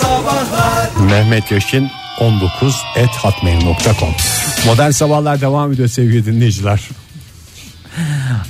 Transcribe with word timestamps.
Sabahlar 0.00 0.90
Mehmet 1.10 1.50
Yaşin 1.50 1.88
19 2.20 2.76
et 2.96 3.08
hotmail.com 3.22 4.14
Modern 4.66 4.90
sabahlar 4.90 5.40
devam 5.40 5.72
ediyor 5.72 5.88
sevgili 5.88 6.26
dinleyiciler. 6.26 6.80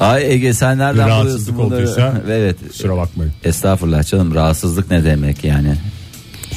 Ay 0.00 0.32
Ege 0.32 0.54
sen 0.54 0.78
nereden 0.78 1.08
rahatsızlık 1.08 1.56
bunları? 1.56 1.74
olduysa 1.82 2.22
Evet. 2.28 2.56
Kusura 2.68 2.96
bakmayın. 2.96 3.32
Estağfurullah 3.44 4.04
canım 4.04 4.34
rahatsızlık 4.34 4.90
ne 4.90 5.04
demek 5.04 5.44
yani. 5.44 5.74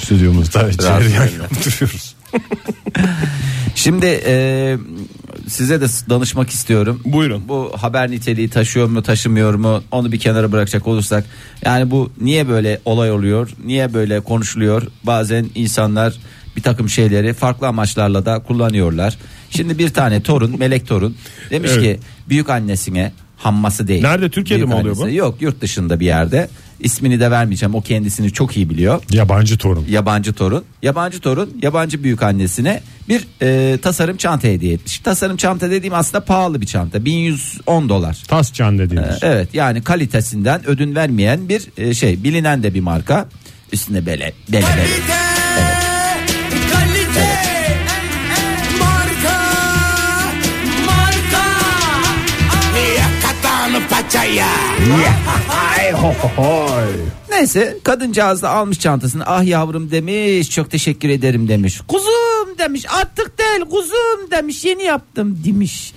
Stüdyomuzda 0.03 0.71
cereyan 0.71 0.99
Rahatsız 0.99 1.39
yaptırıyoruz. 1.39 2.15
Şimdi 3.75 4.05
e, 4.25 4.77
size 5.49 5.81
de 5.81 5.85
danışmak 6.09 6.49
istiyorum. 6.49 7.01
Buyurun. 7.05 7.43
Bu 7.47 7.71
haber 7.77 8.11
niteliği 8.11 8.49
taşıyor 8.49 8.87
mu 8.87 9.03
taşımıyor 9.03 9.53
mu 9.53 9.83
onu 9.91 10.11
bir 10.11 10.19
kenara 10.19 10.51
bırakacak 10.51 10.87
olursak. 10.87 11.25
Yani 11.65 11.91
bu 11.91 12.11
niye 12.21 12.49
böyle 12.49 12.79
olay 12.85 13.11
oluyor? 13.11 13.49
Niye 13.65 13.93
böyle 13.93 14.19
konuşuluyor? 14.19 14.83
Bazen 15.03 15.45
insanlar 15.55 16.13
bir 16.55 16.61
takım 16.61 16.89
şeyleri 16.89 17.33
farklı 17.33 17.67
amaçlarla 17.67 18.25
da 18.25 18.39
kullanıyorlar. 18.39 19.17
Şimdi 19.49 19.77
bir 19.77 19.89
tane 19.89 20.21
torun 20.23 20.59
melek 20.59 20.87
torun 20.87 21.15
demiş 21.49 21.71
Evet. 21.73 21.83
ki 21.83 21.99
büyük 22.29 22.49
annesine 22.49 23.11
hamması 23.37 23.87
değil. 23.87 24.01
Nerede, 24.01 24.29
Türkiye'de 24.29 24.63
Büyük 24.63 24.73
mi 24.75 24.81
oluyor 24.81 24.97
bu? 24.97 25.01
annesi- 25.03 25.15
Yok 25.15 25.41
yurt 25.41 25.61
dışında 25.61 25.99
bir 25.99 26.05
yerde. 26.05 26.49
İsmini 26.79 27.19
de 27.19 27.31
vermeyeceğim. 27.31 27.75
O 27.75 27.81
kendisini 27.81 28.33
çok 28.33 28.57
iyi 28.57 28.69
biliyor 28.69 29.01
Yabancı 29.11 29.57
torun. 29.57 29.85
yabancı 29.89 30.33
torun 30.33 30.63
yabancı 30.81 31.19
torun 31.19 31.57
yabancı 31.61 32.03
büyük 32.03 32.23
annesine 32.23 32.81
bir 33.09 33.27
e, 33.41 33.77
tasarım 33.77 34.17
çanta 34.17 34.47
hediye 34.47 34.73
etmiş. 34.73 34.99
Tasarım 34.99 35.37
çanta 35.37 35.71
dediğim 35.71 35.93
aslında 35.93 36.25
pahalı 36.25 36.61
bir 36.61 36.65
çanta 36.65 37.05
1110 37.05 37.89
dolar. 37.89 38.23
Tas 38.27 38.53
can 38.53 38.79
dediğimiz. 38.79 39.17
Evet 39.21 39.49
yani 39.53 39.81
kalitesinden 39.83 40.67
ödün 40.69 40.95
vermeyen 40.95 41.49
bir 41.49 41.67
e, 41.77 41.93
şey 41.93 42.23
bilinen 42.23 42.63
de 42.63 42.73
bir 42.73 42.79
marka. 42.81 43.25
Üstünde 43.73 44.05
böyle 44.05 44.33
bele 44.49 44.61
bele. 44.77 44.87
Kalite 46.73 47.29
Marka 48.79 49.39
Marka 50.85 51.45
Yakatan 52.97 53.87
paçaya 53.89 54.47
Neyse 57.29 57.77
kadıncağız 57.83 58.41
da 58.41 58.49
almış 58.49 58.79
çantasını 58.79 59.23
ah 59.25 59.43
yavrum 59.43 59.91
demiş 59.91 60.49
çok 60.49 60.71
teşekkür 60.71 61.09
ederim 61.09 61.47
demiş. 61.47 61.81
Kuzum 61.87 62.57
demiş 62.57 62.85
artık 63.01 63.39
değil 63.39 63.61
kuzum 63.69 64.31
demiş 64.31 64.65
yeni 64.65 64.83
yaptım 64.83 65.43
demiş. 65.45 65.93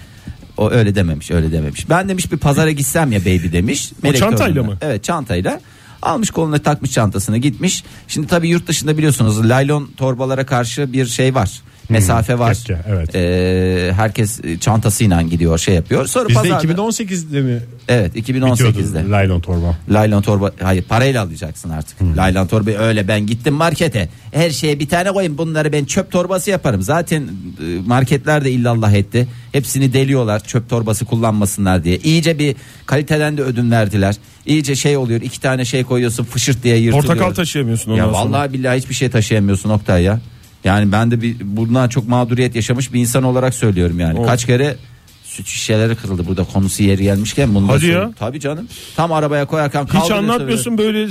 O 0.57 0.71
öyle 0.71 0.95
dememiş 0.95 1.31
öyle 1.31 1.53
dememiş. 1.53 1.91
Ben 1.91 2.09
demiş 2.09 2.33
bir 2.33 2.39
pazara 2.39 2.71
gitsem 2.71 3.13
ya 3.13 3.21
baby 3.21 3.53
demiş. 3.53 3.93
Melek 4.03 4.19
çantayla 4.19 4.55
torununa. 4.55 4.73
mı? 4.73 4.79
Evet 4.81 5.05
çantayla. 5.05 5.61
Almış 6.03 6.31
koluna 6.31 6.59
takmış 6.59 6.91
çantasını 6.93 7.39
gitmiş. 7.39 7.85
Şimdi 8.09 8.27
tabii 8.27 8.49
yurt 8.49 8.67
dışında 8.67 8.99
biliyorsunuz 8.99 9.49
laylon 9.49 9.91
torbalara 9.97 10.47
karşı 10.47 10.93
bir 10.93 11.07
şey 11.07 11.35
var. 11.35 11.63
Mesafe 11.89 12.39
var. 12.39 12.55
kepçe, 12.55 12.79
evet. 12.89 13.15
Ee, 13.15 13.93
herkes 13.97 14.41
çantasıyla 14.61 15.23
gidiyor 15.23 15.59
şey 15.59 15.75
yapıyor. 15.75 16.07
Sonra 16.07 16.29
Bizde 16.29 16.41
pazarda- 16.41 16.67
2018'de 16.67 17.41
mi 17.41 17.61
Evet 17.89 18.15
bitiyordu 18.15 18.47
2018'de. 18.55 19.09
laylon 19.11 19.41
torba? 19.41 19.77
Laylon 19.91 20.23
torba 20.23 20.53
hayır 20.63 20.83
parayla 20.83 21.23
alacaksın 21.23 21.71
artık. 21.71 21.97
Laylon 22.17 22.47
torba 22.47 22.71
öyle 22.71 23.09
ben 23.09 23.27
gittim 23.27 23.55
markete. 23.55 24.09
Her 24.33 24.51
şeye 24.51 24.79
bir 24.79 24.89
tane 24.89 25.11
koyayım 25.13 25.39
bunları 25.39 25.73
ben 25.73 25.85
çöp 25.85 26.11
torbası 26.11 26.51
yaparım. 26.51 26.83
Zaten 26.83 27.23
e, 27.23 27.65
marketler 27.87 28.45
de 28.45 28.51
illallah 28.51 28.93
etti. 28.93 29.27
Hepsini 29.53 29.93
deliyorlar 29.93 30.41
çöp 30.41 30.69
torbası 30.71 31.05
kullanmasınlar 31.05 31.85
diye. 31.85 31.97
İyice 31.99 32.39
bir 32.39 32.57
kaliteden 32.87 33.37
de 33.37 33.43
ödün 33.43 33.71
verdiler. 33.71 34.17
İyice 34.47 34.75
şey 34.77 34.97
oluyor 34.97 35.21
iki 35.21 35.41
tane 35.41 35.65
şey 35.65 35.85
koyuyorsun 35.85 36.25
fışırt 36.25 36.63
diye 36.63 36.77
yırtılıyor. 36.77 37.07
Portakal 37.17 37.35
taşıyamıyorsun 37.35 37.91
ondan 37.91 38.07
Ya 38.07 38.13
sonra. 38.13 38.25
vallahi 38.33 38.53
billahi 38.53 38.79
hiçbir 38.79 38.95
şey 38.95 39.11
taşıyamıyorsun 39.11 39.71
Oktay 39.71 40.03
ya. 40.03 40.21
Yani 40.65 40.93
ben 40.93 41.11
de 41.11 41.23
bir 41.23 41.37
bundan 41.43 41.89
çok 41.89 42.09
mağduriyet 42.09 42.55
yaşamış 42.57 42.93
bir 42.93 43.01
insan 43.01 43.23
olarak 43.23 43.55
söylüyorum 43.55 44.01
yani. 44.01 44.19
Of. 44.19 44.27
Kaç 44.27 44.47
kere 44.47 44.77
süt 45.25 45.47
şişeleri 45.47 45.97
kırıldı 45.97 46.27
burada 46.27 46.45
konusu 46.45 46.83
yeri 46.83 47.03
gelmişken 47.03 47.55
bunu 47.55 47.69
Hadi 47.69 47.87
ya. 47.87 48.11
Tabii 48.19 48.41
canım. 48.41 48.69
Tam 48.97 49.13
arabaya 49.13 49.47
koyarken 49.47 49.87
Hiç 49.87 50.11
anlatmıyorsun 50.11 50.79
böyle 50.79 51.03
e, 51.03 51.09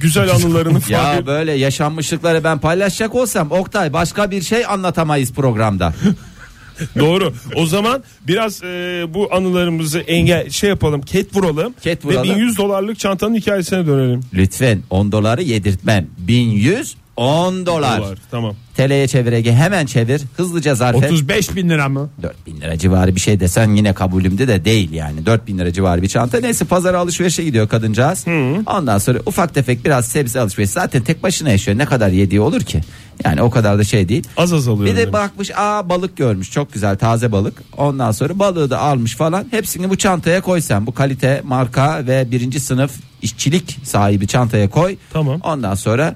güzel 0.00 0.30
anılarını. 0.34 0.78
Ya 0.88 1.26
böyle 1.26 1.52
yaşanmışlıkları 1.52 2.44
ben 2.44 2.58
paylaşacak 2.58 3.14
olsam 3.14 3.50
Oktay 3.50 3.92
başka 3.92 4.30
bir 4.30 4.42
şey 4.42 4.66
anlatamayız 4.66 5.32
programda. 5.32 5.94
Doğru. 6.98 7.32
O 7.54 7.66
zaman 7.66 8.02
biraz 8.28 8.62
e, 8.62 9.06
bu 9.08 9.34
anılarımızı 9.34 9.98
engel 9.98 10.50
şey 10.50 10.70
yapalım, 10.70 11.02
ket 11.02 11.36
vuralım. 11.36 11.74
Ket 11.82 12.04
Ve 12.04 12.08
vuralım. 12.08 12.36
1100 12.36 12.58
dolarlık 12.58 12.98
çantanın 12.98 13.34
hikayesine 13.34 13.86
dönelim. 13.86 14.20
Lütfen 14.34 14.82
10 14.90 15.12
doları 15.12 15.42
yedirtmem. 15.42 16.06
1100 16.18 16.96
10 17.18 17.66
dolar. 17.66 17.98
Dolar. 18.00 18.18
Tamam. 18.30 18.54
TL'ye 18.76 19.08
çevirege 19.08 19.52
hemen 19.52 19.86
çevir. 19.86 20.22
Hızlıca 20.36 20.74
zarf 20.74 20.96
et. 20.96 21.04
35 21.12 21.56
bin 21.56 21.68
lira 21.68 21.88
mı? 21.88 22.08
4000 22.22 22.60
lira 22.60 22.78
civarı 22.78 23.14
bir 23.14 23.20
şey 23.20 23.40
desen 23.40 23.70
yine 23.74 23.92
kabulümde 23.92 24.48
de 24.48 24.64
değil 24.64 24.92
yani 24.92 25.26
4000 25.26 25.58
lira 25.58 25.72
civarı 25.72 26.02
bir 26.02 26.08
çanta 26.08 26.40
neyse 26.40 26.64
pazara 26.64 26.98
alışverişe 26.98 27.44
gidiyor 27.44 27.68
kadıncağız 27.68 28.24
ondan 28.66 28.98
sonra 28.98 29.18
ufak 29.26 29.54
tefek 29.54 29.84
biraz 29.84 30.06
sebze 30.08 30.40
alışveriş 30.40 30.70
zaten 30.70 31.02
tek 31.02 31.22
başına 31.22 31.50
yaşıyor 31.50 31.78
ne 31.78 31.84
kadar 31.84 32.08
yediği 32.08 32.40
olur 32.40 32.60
ki 32.60 32.80
yani 33.24 33.42
o 33.42 33.50
kadar 33.50 33.78
da 33.78 33.84
şey 33.84 34.08
değil 34.08 34.24
Az 34.36 34.52
az 34.52 34.68
alıyorum. 34.68 34.86
bir 34.86 34.96
de 34.96 35.00
demiş. 35.02 35.12
bakmış 35.12 35.50
aa 35.56 35.88
balık 35.88 36.16
görmüş 36.16 36.50
çok 36.50 36.72
güzel 36.72 36.96
taze 36.98 37.32
balık 37.32 37.62
ondan 37.76 38.12
sonra 38.12 38.38
balığı 38.38 38.70
da 38.70 38.78
almış 38.78 39.16
falan 39.16 39.46
hepsini 39.50 39.90
bu 39.90 39.96
çantaya 39.96 40.40
koy 40.40 40.60
sen 40.60 40.86
bu 40.86 40.94
kalite 40.94 41.42
marka 41.44 42.06
ve 42.06 42.30
birinci 42.30 42.60
sınıf 42.60 42.92
işçilik 43.22 43.78
sahibi 43.84 44.26
çantaya 44.26 44.70
koy 44.70 44.96
Tamam. 45.12 45.40
ondan 45.44 45.74
sonra 45.74 46.14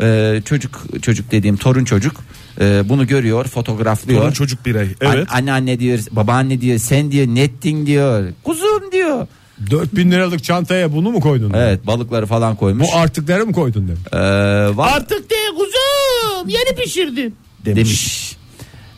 e, 0.00 0.40
çocuk 0.44 0.82
çocuk 1.02 1.30
dediğim 1.30 1.56
torun 1.56 1.84
çocuk 1.84 2.16
e, 2.60 2.88
bunu 2.88 3.06
görüyor 3.06 3.44
fotoğraflıyor 3.44 4.20
Torun 4.20 4.32
çocuk 4.32 4.66
birey. 4.66 4.82
An- 5.06 5.12
Evet. 5.16 5.26
anneanne 5.30 5.80
diyor, 5.80 5.98
babaanne 6.10 6.60
diyor, 6.60 6.78
sen 6.78 7.10
diyor, 7.12 7.26
nettin 7.26 7.86
diyor, 7.86 8.32
kuzum 8.44 8.92
diyor. 8.92 9.26
4 9.70 9.96
bin 9.96 10.10
liralık 10.10 10.44
çantaya 10.44 10.92
bunu 10.92 11.10
mu 11.10 11.20
koydun? 11.20 11.52
Evet 11.56 11.86
balıkları 11.86 12.26
falan 12.26 12.56
koymuş. 12.56 12.88
Bu 12.92 12.96
artıkları 12.96 13.46
mı 13.46 13.52
koydun 13.52 13.88
demiş. 13.88 14.00
Ee, 14.12 14.18
var 14.76 14.92
Artık 14.96 15.30
de 15.30 15.34
kuzum 15.56 16.48
yeni 16.48 16.76
pişirdim. 16.84 17.34
demiş. 17.64 18.36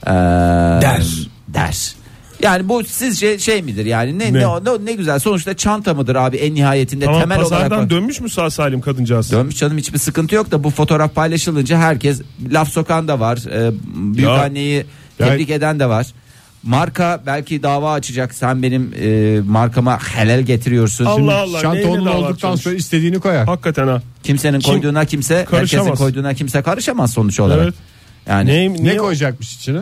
Ee, 0.07 0.11
Der. 0.11 1.05
Der. 1.49 1.95
Yani 2.43 2.69
bu 2.69 2.85
sizce 2.85 3.39
şey 3.39 3.63
midir 3.63 3.87
yani 3.87 4.19
ne 4.19 4.33
ne, 4.33 4.39
Ne? 4.39 4.41
ne, 4.65 4.85
ne 4.85 4.93
güzel 4.93 5.19
sonuçta 5.19 5.57
çanta 5.57 5.95
mıdır 5.95 6.15
abi 6.17 6.37
en 6.37 6.55
nihayetinde 6.55 7.05
Tamam 7.05 7.21
temel 7.21 7.39
pazardan 7.39 7.73
olarak 7.79 7.91
dönmüş 7.91 8.21
mü 8.21 8.31
sağ 8.31 8.51
salim 8.51 8.81
kadıncağız? 8.81 9.33
dönmüş 9.33 9.57
canım 9.57 9.79
hiçbir 9.79 9.99
sıkıntı 9.99 10.35
yok 10.35 10.51
da 10.51 10.65
bu 10.65 10.71
fotoğraf 10.71 11.15
paylaşılınca 11.15 11.79
herkes 11.79 12.23
laf 12.53 12.69
sokan 12.73 13.09
da 13.09 13.21
var 13.21 13.39
Ee, 13.53 13.71
büyük 14.15 14.29
Ya. 14.29 14.43
anneyi 14.45 14.87
tebrik 15.19 15.51
eden 15.51 15.81
de 15.81 15.89
var. 15.89 16.07
Marka 16.63 17.23
belki 17.27 17.63
dava 17.63 17.93
açacak 17.93 18.35
sen 18.35 18.63
benim 18.63 18.95
e, 19.03 19.41
markama 19.47 19.99
helal 20.15 20.41
getiriyorsun. 20.43 21.05
Allah 21.05 21.37
Allah. 21.37 21.61
Çanta 21.61 21.75
neyine 21.77 21.91
onun 21.91 22.07
olduktan 22.07 22.55
sonra 22.57 22.75
istediğini 22.75 23.21
koyar. 23.21 23.47
Hakikaten 23.47 23.87
ha. 23.89 24.03
Kimsenin 24.23 24.61
Kim- 24.61 24.73
koyduğuna 24.75 25.05
kimse 25.05 25.47
herkesin 25.51 25.95
koyduğuna 25.95 26.35
kimse 26.35 26.63
karışamaz 26.63 27.13
sonuç 27.13 27.41
olarak. 27.41 27.65
Evet. 27.65 27.75
Yani 28.29 28.51
Ne, 28.51 28.75
Ne 28.75 28.83
niye- 28.83 28.97
koyacakmış 28.97 29.55
içine? 29.57 29.81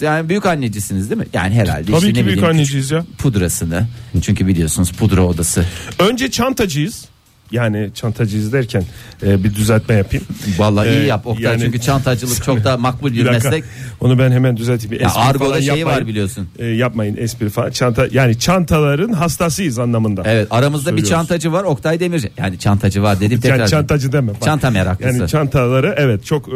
Yani 0.00 0.28
büyük 0.28 0.46
annecisiniz 0.46 1.10
değil 1.10 1.20
mi? 1.20 1.26
Yani 1.32 1.54
herhalde 1.54 1.84
Tabii 1.86 1.96
işte 1.96 2.12
ki 2.12 2.20
ne 2.20 2.24
büyük 2.26 2.38
bileyim, 2.38 2.56
anneciyiz 2.56 2.90
ya. 2.90 3.04
pudrasını. 3.18 3.86
Çünkü 4.22 4.46
biliyorsunuz 4.46 4.92
pudra 4.92 5.26
odası. 5.26 5.64
Önce 5.98 6.30
çantacıyız. 6.30 7.04
Yani 7.52 7.90
çantacıyız 7.94 8.52
derken 8.52 8.84
e, 9.22 9.44
bir 9.44 9.54
düzeltme 9.54 9.94
yapayım. 9.94 10.26
Vallahi 10.58 10.88
iyi 10.88 10.98
Ee, 11.00 11.06
yap 11.06 11.26
Oktay 11.26 11.44
yani- 11.44 11.60
çünkü 11.60 11.80
çantacılık 11.80 12.44
çok 12.44 12.64
da 12.64 12.76
makbul 12.76 13.12
bir, 13.12 13.16
Bir 13.16 13.30
meslek. 13.30 13.64
Onu 14.00 14.18
ben 14.18 14.32
hemen 14.32 14.56
düzelteyim. 14.56 14.90
Bir 14.90 15.00
Ya 15.00 15.14
argoda 15.14 15.58
şeyi 15.62 15.70
var 15.70 15.76
yapmayın. 15.76 16.06
biliyorsun. 16.08 16.48
E, 16.58 16.66
yapmayın 16.66 17.16
espri 17.16 17.48
falan. 17.48 17.70
Çanta 17.70 18.06
yani 18.12 18.38
çantaların 18.38 19.12
hastasıyız 19.12 19.78
anlamında. 19.78 20.22
Evet 20.24 20.48
aramızda 20.50 20.96
bir 20.96 21.04
çantacı 21.04 21.52
var 21.52 21.64
Oktay 21.64 22.00
Demirci. 22.00 22.30
Yani 22.36 22.58
çantacı 22.58 23.02
var 23.02 23.16
dedim 23.20 23.30
Yani 23.30 23.40
tekrar. 23.40 23.66
çantacı 23.68 24.12
deme. 24.12 24.28
Bak. 24.34 24.42
Çanta 24.42 24.70
meraklısı. 24.70 25.18
Yani 25.18 25.28
çantaları 25.28 25.94
evet 25.98 26.24
çok 26.24 26.48
e, 26.48 26.52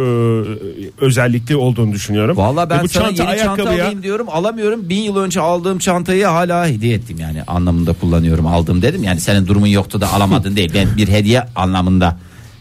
özellikli 1.00 1.56
olduğunu 1.56 1.92
düşünüyorum. 1.92 2.36
Vallahi 2.36 2.70
ben 2.70 2.78
Ve 2.78 2.82
bu 2.84 2.88
sana 2.88 3.14
çanta 3.14 3.32
yeni 3.32 3.42
çanta 3.42 3.62
alayım 3.70 4.02
diyorum 4.02 4.26
alamıyorum. 4.30 4.88
Bin 4.88 5.02
yıl 5.02 5.16
önce 5.16 5.40
aldığım 5.40 5.78
çantayı 5.78 6.24
hala 6.24 6.66
hediye 6.68 6.94
ettim 6.94 7.16
yani 7.20 7.42
anlamında 7.42 7.92
kullanıyorum 7.92 8.46
aldım 8.46 8.82
dedim. 8.82 9.02
Yani 9.04 9.20
senin 9.20 9.46
durumun 9.46 9.66
yoktu 9.66 10.00
da 10.00 10.12
alamadın 10.12 10.56
değil. 10.56 10.70
Ben 10.86 10.96
bir 10.96 11.08
hediye 11.08 11.42
anlamında 11.56 12.18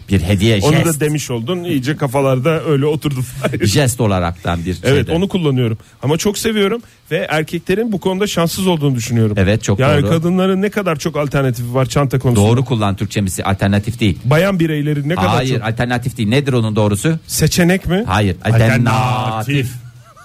bir 0.10 0.21
hediye 0.21 0.60
onu 0.63 0.74
jest, 0.75 0.86
da 0.86 1.00
demiş 1.00 1.31
oldun. 1.31 1.63
İyice 1.63 1.95
kafalarda 1.95 2.63
öyle 2.63 2.86
oturdu. 2.86 3.19
jest 3.63 4.01
olaraktan 4.01 4.66
bir 4.66 4.77
Evet 4.83 4.95
şeyden. 5.07 5.16
onu 5.16 5.27
kullanıyorum 5.27 5.77
ama 6.04 6.18
çok 6.18 6.38
seviyorum 6.38 6.81
ve 7.12 7.27
erkeklerin 7.30 7.92
bu 7.92 8.00
konuda 8.00 8.27
şanssız 8.27 8.68
olduğunu 8.68 8.95
düşünüyorum. 8.95 9.36
Evet, 9.39 9.63
çok 9.63 9.80
yani 9.80 10.01
doğru. 10.01 10.10
kadınların 10.10 10.62
ne 10.62 10.69
kadar 10.69 10.95
çok 10.95 11.18
alternatifi 11.18 11.74
var 11.74 11.86
çanta 11.86 12.19
konusunda. 12.19 12.48
Doğru 12.50 12.66
kullan 12.66 12.95
Türkçemizi 12.95 13.44
alternatif 13.44 14.00
değil. 14.00 14.18
Bayan 14.25 14.60
bireylerin 14.60 15.10
ne 15.10 15.15
kadar 15.15 15.27
Hayır 15.30 15.56
çok 15.60 15.68
alternatif 15.68 16.18
değil. 16.18 16.30
Nedir 16.30 16.54
onun 16.54 16.75
doğrusu? 16.75 17.19
seçenek 17.27 17.86
mi? 17.86 18.04
Hayır 18.07 18.36
alternatif. 18.45 19.68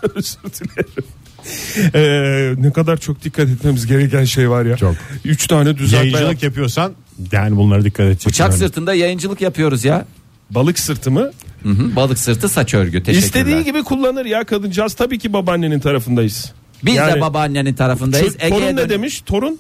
Özür 0.14 0.38
dilerim. 0.42 1.04
Ee, 1.94 2.54
ne 2.62 2.72
kadar 2.72 2.96
çok 2.96 3.24
dikkat 3.24 3.48
etmemiz 3.48 3.86
gereken 3.86 4.24
şey 4.24 4.50
var 4.50 4.64
ya. 4.64 4.76
Çok. 4.76 4.94
Üç 5.24 5.46
tane 5.46 5.76
düzeltme 5.78 6.06
Yayıncılık 6.08 6.32
yap- 6.32 6.42
yapıyorsan 6.42 6.92
yani 7.32 7.56
bunlara 7.56 7.84
dikkat 7.84 8.06
edeceksin. 8.06 8.30
Bıçak 8.30 8.50
Yani. 8.50 8.58
sırtında 8.58 8.94
yayıncılık 8.94 9.40
yapıyoruz 9.40 9.84
ya. 9.84 10.04
Balık 10.50 10.78
sırtı 10.78 11.10
mı? 11.10 11.30
Hı 11.62 11.68
hı, 11.68 11.96
balık 11.96 12.18
sırtı 12.18 12.48
saç 12.48 12.74
örgü. 12.74 12.92
Teşekkürler. 13.02 13.18
İstediği 13.26 13.64
gibi 13.64 13.82
kullanır 13.84 14.24
ya 14.24 14.44
kadıncağız. 14.44 14.94
Tabii 14.94 15.18
ki 15.18 15.32
babaannenin 15.32 15.80
tarafındayız. 15.80 16.52
Biz 16.84 16.94
Yani- 16.94 17.14
de 17.14 17.20
babaannenin 17.20 17.74
tarafındayız. 17.74 18.36
Çö- 18.36 18.48
torun 18.50 18.76
ne 18.76 18.88
demiş? 18.88 19.22
Torun? 19.26 19.58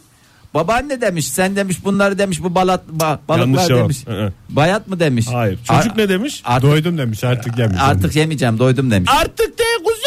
Babaanne 0.54 1.00
demiş 1.00 1.28
sen 1.28 1.56
demiş 1.56 1.84
bunları 1.84 2.18
demiş 2.18 2.42
bu 2.42 2.54
balat 2.54 2.82
ba- 2.98 3.18
Yanlış 3.28 3.28
balıklar 3.28 3.66
cevap. 3.68 3.82
demiş. 3.82 4.06
Hı. 4.06 4.32
Bayat 4.48 4.88
mı 4.88 5.00
demiş? 5.00 5.26
Hayır. 5.32 5.58
Çocuk 5.64 5.92
Ar- 5.92 5.98
ne 5.98 6.08
demiş? 6.08 6.42
Artık, 6.44 6.70
Doydum 6.70 6.98
demiş 6.98 7.24
artık 7.24 7.58
yemeyeceğim. 7.58 7.82
artık 7.90 8.16
yemeyeceğim 8.16 8.58
doydum 8.58 8.90
demiş. 8.90 9.10
Artık 9.20 9.58
de 9.58 9.62
kuzum. 9.84 10.03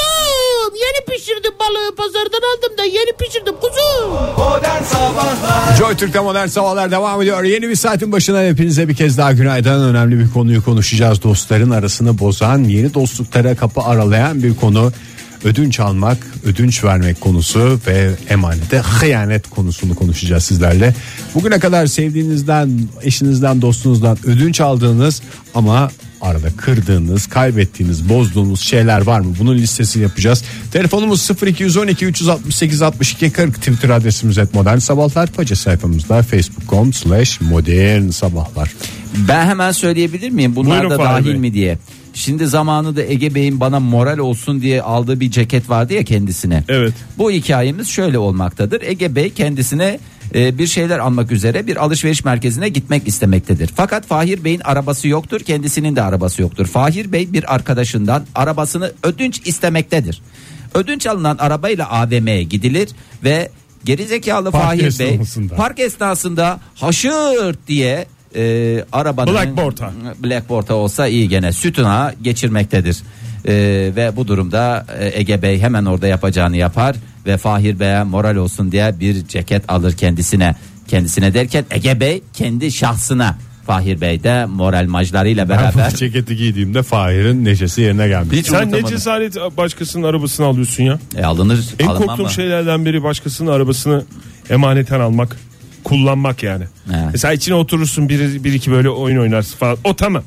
Yeni 0.75 1.18
pişirdim 1.18 1.52
balığı 1.60 1.96
pazardan 1.96 2.42
aldım 2.52 2.78
da 2.78 2.84
yeni 2.84 3.12
pişirdim 3.19 3.54
kuzum. 3.62 4.12
Modern 4.38 4.84
Sabahlar 4.84 5.75
Joy 5.78 5.96
Türk'te 5.96 6.19
modern 6.19 6.48
sabahlar 6.48 6.92
devam 6.92 7.22
ediyor. 7.22 7.44
Yeni 7.44 7.69
bir 7.69 7.75
saatin 7.75 8.12
başına 8.12 8.44
hepinize 8.44 8.88
bir 8.88 8.96
kez 8.96 9.18
daha 9.18 9.31
günaydın. 9.31 9.84
Önemli 9.84 10.19
bir 10.19 10.31
konuyu 10.31 10.64
konuşacağız. 10.64 11.24
Dostların 11.24 11.69
arasını 11.69 12.19
bozan, 12.19 12.64
yeni 12.64 12.94
dostluklara 12.94 13.56
kapı 13.56 13.81
aralayan 13.81 14.44
bir 14.44 14.56
konu. 14.56 14.92
Ödünç 15.44 15.80
almak, 15.80 16.18
ödünç 16.46 16.84
vermek 16.84 17.22
konusu 17.22 17.80
ve 17.88 18.12
emanete 18.30 18.78
hıyanet 18.78 19.50
konusunu 19.50 19.96
konuşacağız 19.96 20.44
sizlerle. 20.44 20.96
Bugüne 21.36 21.60
kadar 21.60 21.88
sevdiğinizden, 21.88 22.80
eşinizden, 23.02 23.62
dostunuzdan 23.62 24.18
ödünç 24.25 24.62
aldığınız 24.62 25.22
ama 25.56 25.90
arada 26.22 26.48
kırdığınız, 26.58 27.28
kaybettiğiniz, 27.28 28.10
bozduğunuz 28.10 28.62
şeyler 28.62 29.02
var 29.02 29.19
mı? 29.19 29.36
Bunun 29.40 29.56
listesini 29.56 30.04
yapacağız. 30.04 30.44
Telefonumuz 30.72 31.30
0212 31.46 32.06
368 32.06 32.81
62 32.81 33.30
40 33.30 33.56
Twitter 33.56 33.90
adresimiz 33.90 34.38
et 34.38 34.54
modern 34.54 34.78
sabahlar. 34.78 35.31
Paça 35.31 35.56
sayfamızda 35.56 36.22
facebook.com 36.22 36.94
slash 36.94 37.42
modern 37.42 38.10
sabahlar. 38.10 38.72
Ben 39.28 39.46
hemen 39.46 39.72
söyleyebilir 39.72 40.30
miyim 40.30 40.56
bunlar 40.56 40.81
Buyurun 40.81 40.90
da 41.00 41.04
dahil 41.04 41.25
Bey. 41.25 41.36
mi 41.36 41.54
diye. 41.54 41.78
Şimdi 42.14 42.48
zamanında 42.48 43.04
Ege 43.04 43.36
Bey'in 43.36 43.60
bana 43.60 43.80
moral 43.80 44.18
olsun 44.18 44.62
diye 44.62 44.81
aldığı 44.81 45.19
bir 45.19 45.31
ceket 45.31 45.69
vardı 45.69 45.94
ya 45.94 46.04
kendisine. 46.04 46.64
Evet. 46.68 46.94
Bu 47.18 47.31
hikayemiz 47.31 47.88
şöyle 47.88 48.18
olmaktadır. 48.18 48.81
Ege 48.81 49.16
Bey 49.16 49.30
kendisine 49.30 50.00
e, 50.35 50.57
bir 50.57 50.68
şeyler 50.68 51.00
almak 51.00 51.31
üzere 51.31 51.68
bir 51.68 51.77
alışveriş 51.77 52.25
merkezine 52.25 52.69
gitmek 52.69 53.07
istemektedir. 53.07 53.69
Fakat 53.75 54.06
Fahir 54.06 54.44
Bey'in 54.44 54.59
arabası 54.59 55.07
yoktur, 55.07 55.39
kendisinin 55.39 55.95
de 55.95 56.01
arabası 56.01 56.41
yoktur. 56.41 56.68
Fahir 56.68 57.12
Bey 57.12 57.33
bir 57.33 57.56
arkadaşından 57.56 58.25
arabasını 58.35 58.91
ödünç 59.03 59.41
istemektedir. 59.45 60.21
Ödünç 60.74 61.07
alınan 61.07 61.38
arabayla 61.38 61.89
AVM'ye 61.89 62.44
gidilir 62.44 62.89
ve 63.24 63.51
gerizekalı 63.85 64.51
Park 64.51 64.63
Fahir 64.63 65.00
Bey 65.00 65.19
park 65.57 65.79
esnasında 65.79 66.59
haşırt 66.75 67.68
diye 67.68 68.06
e, 68.35 68.85
arabanın 68.91 69.33
Blackboard'a. 69.33 69.91
Blackboard'a 70.23 70.75
olsa 70.75 71.07
iyi 71.07 71.30
gene 71.30 71.53
sütuna 71.53 72.13
geçirmektedir. 72.21 73.03
E, 73.45 73.53
ve 73.95 74.15
bu 74.15 74.27
durumda 74.27 74.85
e, 75.00 75.19
Ege 75.19 75.41
Bey 75.41 75.59
hemen 75.59 75.85
orada 75.85 76.07
yapacağını 76.07 76.57
yapar 76.57 76.95
ve 77.27 77.38
Fahir 77.38 77.79
Bey'e 77.79 78.03
moral 78.03 78.35
olsun 78.35 78.71
diye 78.71 79.00
bir 79.00 79.27
ceket 79.27 79.63
alır 79.71 79.94
kendisine. 79.97 80.56
Kendisine 80.88 81.33
derken 81.33 81.65
Ege 81.71 82.00
Bey 82.00 82.24
kendi 82.33 82.71
şahsına 82.71 83.38
Fahir 83.65 84.01
Bey 84.01 84.24
de 84.24 84.45
moral 84.45 84.85
majlarıyla 84.88 85.50
Ben 85.50 85.57
beraber 85.57 85.91
bu 85.94 85.95
ceketi 85.95 86.35
giydiğimde 86.35 86.83
Fahir'in 86.83 87.45
neşesi 87.45 87.81
yerine 87.81 88.07
gelmiş. 88.07 88.38
hiç 88.38 88.47
Sen 88.47 88.59
ne 88.59 88.63
unutamadım. 88.63 88.89
cesaret 88.89 89.35
başkasının 89.57 90.03
arabasını 90.03 90.45
alıyorsun 90.45 90.83
ya? 90.83 91.00
E, 91.18 91.24
alınır. 91.24 91.59
En 91.79 91.88
korktuğum 91.88 92.24
mı? 92.24 92.29
şeylerden 92.29 92.85
biri 92.85 93.03
başkasının 93.03 93.51
arabasını 93.51 94.03
emaneten 94.50 95.00
almak. 95.00 95.38
Kullanmak 95.83 96.44
yani. 96.44 96.63
Evet. 96.89 97.06
Mesela 97.12 97.33
içine 97.33 97.56
oturursun 97.56 98.09
bir, 98.09 98.44
bir 98.44 98.53
iki 98.53 98.71
böyle 98.71 98.89
oyun 98.89 99.18
oynarsın 99.18 99.57
falan. 99.57 99.77
O 99.83 99.95
tamam. 99.95 100.23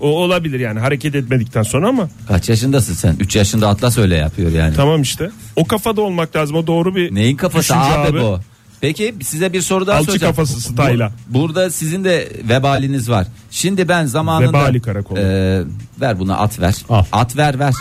O 0.00 0.06
olabilir 0.08 0.60
yani 0.60 0.80
hareket 0.80 1.14
etmedikten 1.14 1.62
sonra 1.62 1.88
ama 1.88 2.08
Kaç 2.28 2.48
yaşındasın 2.48 2.94
sen? 2.94 3.16
3 3.20 3.36
yaşında 3.36 3.68
Atlas 3.68 3.98
öyle 3.98 4.16
yapıyor 4.16 4.52
yani. 4.52 4.74
tamam 4.76 5.02
işte. 5.02 5.30
O 5.56 5.64
kafada 5.64 6.00
olmak 6.00 6.36
lazım. 6.36 6.56
O 6.56 6.66
doğru 6.66 6.94
bir 6.94 7.14
Neyin 7.14 7.36
kafası 7.36 7.74
düşünce 7.74 7.98
abi, 7.98 8.20
bu? 8.20 8.40
Peki 8.80 9.14
size 9.22 9.52
bir 9.52 9.60
soru 9.60 9.86
daha 9.86 9.96
Alçı 9.98 10.06
soracağım. 10.10 10.32
kafası 10.34 10.60
style'a. 10.60 11.12
Bu- 11.28 11.38
Burada 11.38 11.70
sizin 11.70 12.04
de 12.04 12.28
vebaliniz 12.48 13.10
var. 13.10 13.26
Şimdi 13.50 13.88
ben 13.88 14.04
zamanında 14.06 14.48
Vebali 14.48 14.82
karakolu. 14.82 15.18
Ee, 15.18 15.60
ver 16.00 16.18
bunu 16.18 16.40
at 16.42 16.60
ver. 16.60 16.74
Al. 16.88 17.04
At 17.12 17.36
ver 17.36 17.58
ver. 17.58 17.74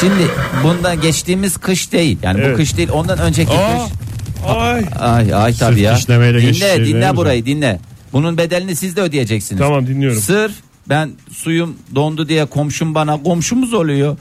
Şimdi 0.00 0.28
bunda 0.64 0.94
geçtiğimiz 0.94 1.56
kış 1.56 1.92
değil. 1.92 2.18
Yani 2.22 2.38
bu 2.38 2.42
Evet. 2.42 2.56
kış 2.56 2.76
değil. 2.76 2.88
Ondan 2.92 3.18
önceki 3.18 3.52
Aa, 3.52 3.72
kış. 3.86 3.92
ay. 4.56 4.84
Ay 5.00 5.34
ay 5.34 5.54
tabii 5.54 5.80
ya. 5.80 5.98
Dinle 6.08 6.84
dinle 6.86 7.10
mi? 7.10 7.16
burayı 7.16 7.46
dinle. 7.46 7.80
Bunun 8.12 8.38
bedelini 8.38 8.76
siz 8.76 8.96
de 8.96 9.00
ödeyeceksiniz. 9.00 9.58
Tamam, 9.60 9.86
dinliyorum. 9.86 10.20
Sırf 10.20 10.52
ben 10.88 11.10
suyum 11.32 11.76
dondu 11.94 12.28
diye 12.28 12.44
komşum 12.44 12.94
bana 12.94 13.22
komşumuz 13.22 13.74
oluyor. 13.74 14.16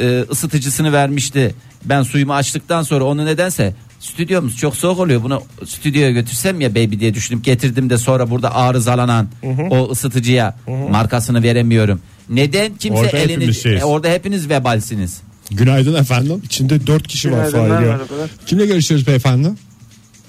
Ee, 0.00 0.24
ısıtıcısını 0.30 0.92
vermişti. 0.92 1.54
Ben 1.84 2.02
suyumu 2.02 2.34
açtıktan 2.34 2.82
sonra 2.82 3.04
onu 3.04 3.26
nedense 3.26 3.74
stüdyomuz 4.00 4.56
çok 4.56 4.76
soğuk 4.76 5.00
oluyor. 5.00 5.22
Bunu 5.22 5.42
stüdyoya 5.66 6.10
götürsem 6.10 6.60
ya 6.60 6.70
baby 6.70 6.98
diye 6.98 7.14
düşünüp 7.14 7.44
getirdim 7.44 7.90
de 7.90 7.98
sonra 7.98 8.30
burada 8.30 8.54
arızalanan 8.54 9.28
o 9.70 9.90
ısıtıcıya 9.90 10.56
markasını 10.90 11.42
veremiyorum. 11.42 12.00
Neden 12.28 12.74
kimse 12.74 13.00
Orada 13.00 13.18
elini 13.18 13.32
hepimiz. 13.32 13.66
E, 13.66 13.84
orada 13.84 14.08
hepiniz 14.08 14.48
vebalsiniz. 14.48 15.20
Günaydın 15.50 15.94
efendim. 15.94 16.42
İçinde 16.44 16.86
dört 16.86 17.08
kişi 17.08 17.32
var 17.32 17.50
Fahir 17.50 17.68
ya. 17.68 17.80
merhabalar. 17.80 18.30
Kimle 18.46 18.66
görüşüyoruz 18.66 19.06
beyefendi? 19.06 19.48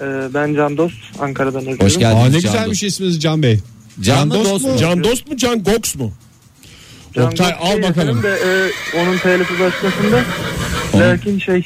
Ee, 0.00 0.04
ben 0.34 0.54
Can 0.54 0.76
Dost, 0.76 0.94
Ankara'dan 1.18 1.60
arıyorum. 1.60 1.84
Hoş 1.86 1.98
geldiniz. 1.98 2.22
Aa, 2.24 2.26
ne 2.26 2.40
Can 2.40 2.52
güzelmiş 2.52 2.82
Dost. 2.82 2.92
isminiz 2.92 3.20
Can 3.20 3.42
Bey. 3.42 3.58
Can 4.00 4.28
mı, 4.28 4.34
dost 4.34 4.64
mu? 4.64 4.76
Can 4.80 5.04
Dost 5.04 5.28
mu 5.30 5.36
Can 5.36 5.62
Gox 5.62 5.94
mu? 5.94 6.12
Can 7.14 7.24
Oktay, 7.26 7.52
Dost 7.52 7.62
al 7.62 7.82
bakalım. 7.82 8.22
De, 8.22 8.28
e, 8.28 8.50
onun 9.00 9.18
telifi 9.18 9.54
başkasında. 9.60 10.24
Lakin 10.94 11.38
şey 11.38 11.62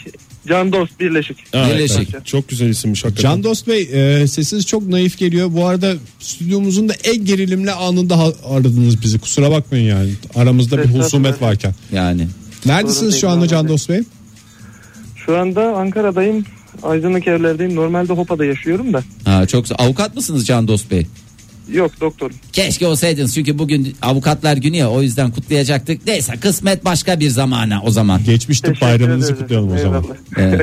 Can 0.48 0.72
Dost 0.72 1.00
birleşik. 1.00 1.54
Ha, 1.54 1.68
Birleşik. 1.70 2.08
evet. 2.14 2.26
Çok 2.26 2.48
güzel 2.48 2.68
isimmiş 2.68 3.04
hakikaten. 3.04 3.28
Can 3.30 3.44
Dost 3.44 3.68
Bey 3.68 3.88
e, 4.22 4.26
sesiniz 4.26 4.66
çok 4.66 4.88
naif 4.88 5.18
geliyor. 5.18 5.48
Bu 5.52 5.66
arada 5.66 5.94
stüdyomuzun 6.20 6.88
da 6.88 6.92
en 7.04 7.24
gerilimli 7.24 7.72
anında 7.72 8.18
aradınız 8.50 9.02
bizi. 9.02 9.18
Kusura 9.18 9.50
bakmayın 9.50 9.88
yani. 9.88 10.10
Aramızda 10.34 10.78
bir 10.78 10.88
husumet 10.88 11.42
varken. 11.42 11.74
Yani 11.92 12.26
Neredesiniz 12.66 13.20
şu 13.20 13.28
anda 13.28 13.48
Can 13.48 13.68
Dost 13.68 13.88
Bey? 13.88 14.02
Şu 15.26 15.36
anda 15.38 15.76
Ankara'dayım. 15.76 16.44
Aydınlık 16.82 17.28
evlerdeyim. 17.28 17.76
Normalde 17.76 18.12
Hopa'da 18.12 18.44
yaşıyorum 18.44 18.92
da. 18.92 19.02
ha, 19.24 19.46
çok 19.46 19.64
avukat 19.78 20.16
mısınız 20.16 20.46
Can 20.46 20.68
Dost 20.68 20.90
Bey? 20.90 21.06
Yok 21.72 22.00
doktorum. 22.00 22.36
Keşke 22.52 22.86
olsaydınız 22.86 23.34
çünkü 23.34 23.58
bugün 23.58 23.96
avukatlar 24.02 24.56
günü 24.56 24.76
ya 24.76 24.90
o 24.90 25.02
yüzden 25.02 25.30
kutlayacaktık. 25.30 26.06
Neyse 26.06 26.32
kısmet 26.40 26.84
başka 26.84 27.20
bir 27.20 27.28
zamana 27.28 27.82
o 27.84 27.90
zaman. 27.90 28.24
Geçmiş 28.24 28.60
tıp 28.60 28.74
Teşekkür 28.74 28.86
bayramınızı 28.86 29.36
kutlayalım 29.36 29.72
o 29.72 29.78
zaman. 29.78 30.04
Ee, 30.38 30.58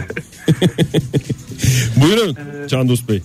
Buyurun 1.95 2.37
Can 2.67 2.89
Dost 2.89 3.09
Bey. 3.09 3.21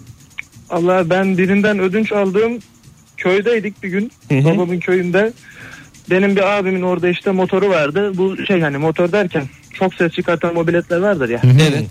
Allah 0.70 1.10
ben 1.10 1.38
birinden 1.38 1.78
ödünç 1.78 2.12
aldığım 2.12 2.58
köydeydik 3.16 3.82
bir 3.82 3.88
gün. 3.88 4.12
Babamın 4.30 4.80
köyünde. 4.80 5.32
Benim 6.10 6.36
bir 6.36 6.58
abimin 6.58 6.82
orada 6.82 7.08
işte 7.08 7.30
motoru 7.30 7.68
vardı. 7.68 8.12
Bu 8.14 8.36
şey 8.46 8.60
hani 8.60 8.78
motor 8.78 9.12
derken 9.12 9.44
çok 9.72 9.94
ses 9.94 10.12
çıkartan 10.12 10.54
mobiletler 10.54 10.98
vardır 10.98 11.28
ya. 11.28 11.40
evet. 11.44 11.84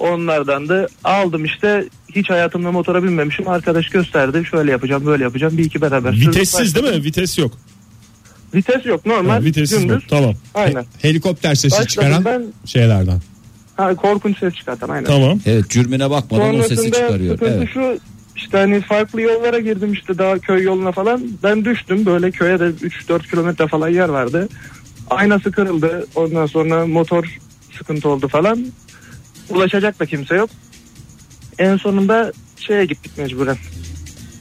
Onlardan 0.00 0.68
da 0.68 0.88
aldım 1.04 1.44
işte 1.44 1.84
hiç 2.14 2.30
hayatımda 2.30 2.72
motora 2.72 3.02
binmemişim. 3.02 3.48
Arkadaş 3.48 3.88
gösterdi 3.88 4.44
şöyle 4.50 4.70
yapacağım 4.70 5.06
böyle 5.06 5.24
yapacağım. 5.24 5.58
Bir 5.58 5.64
iki 5.64 5.80
beraber. 5.80 6.12
Vitessiz 6.12 6.74
değil 6.74 6.96
mi? 6.96 7.04
Vites 7.04 7.38
yok. 7.38 7.52
Vites 8.54 8.86
yok 8.86 9.06
normal. 9.06 9.34
Ha, 9.34 9.44
vitessiz 9.44 9.82
dümdüz. 9.82 9.96
mi? 9.96 10.02
Tamam. 10.10 10.34
Aynen. 10.54 10.84
Helikopter 11.02 11.54
sesi 11.54 11.72
Başladım 11.72 11.86
çıkaran 11.86 12.24
ben 12.24 12.42
şeylerden. 12.64 13.20
ha, 13.76 13.94
korkunç 13.96 14.38
ses 14.38 14.54
çıkartan 14.54 14.88
aynen. 14.88 15.04
Tamam. 15.04 15.40
Evet 15.46 15.70
cürmüne 15.70 16.10
bakmadan 16.10 16.54
o 16.58 16.62
sesi 16.62 16.76
Sonrasında 16.76 16.96
çıkarıyor. 16.96 17.38
Evet. 17.42 17.68
şu 17.74 17.98
işte 18.36 18.58
hani 18.58 18.80
farklı 18.80 19.20
yollara 19.20 19.58
girdim 19.58 19.92
işte 19.92 20.18
daha 20.18 20.38
köy 20.38 20.62
yoluna 20.62 20.92
falan. 20.92 21.22
Ben 21.42 21.64
düştüm 21.64 22.06
böyle 22.06 22.30
köye 22.30 22.58
de 22.60 22.64
3-4 22.64 23.30
kilometre 23.30 23.66
falan 23.66 23.88
yer 23.88 24.08
vardı. 24.08 24.48
Aynası 25.10 25.52
kırıldı. 25.52 26.06
Ondan 26.14 26.46
sonra 26.46 26.86
motor 26.86 27.38
sıkıntı 27.78 28.08
oldu 28.08 28.28
falan. 28.28 28.66
Ulaşacak 29.50 30.00
da 30.00 30.06
kimse 30.06 30.34
yok. 30.34 30.50
En 31.58 31.76
sonunda 31.76 32.32
şeye 32.66 32.84
gittik 32.84 33.18
mecburen. 33.18 33.56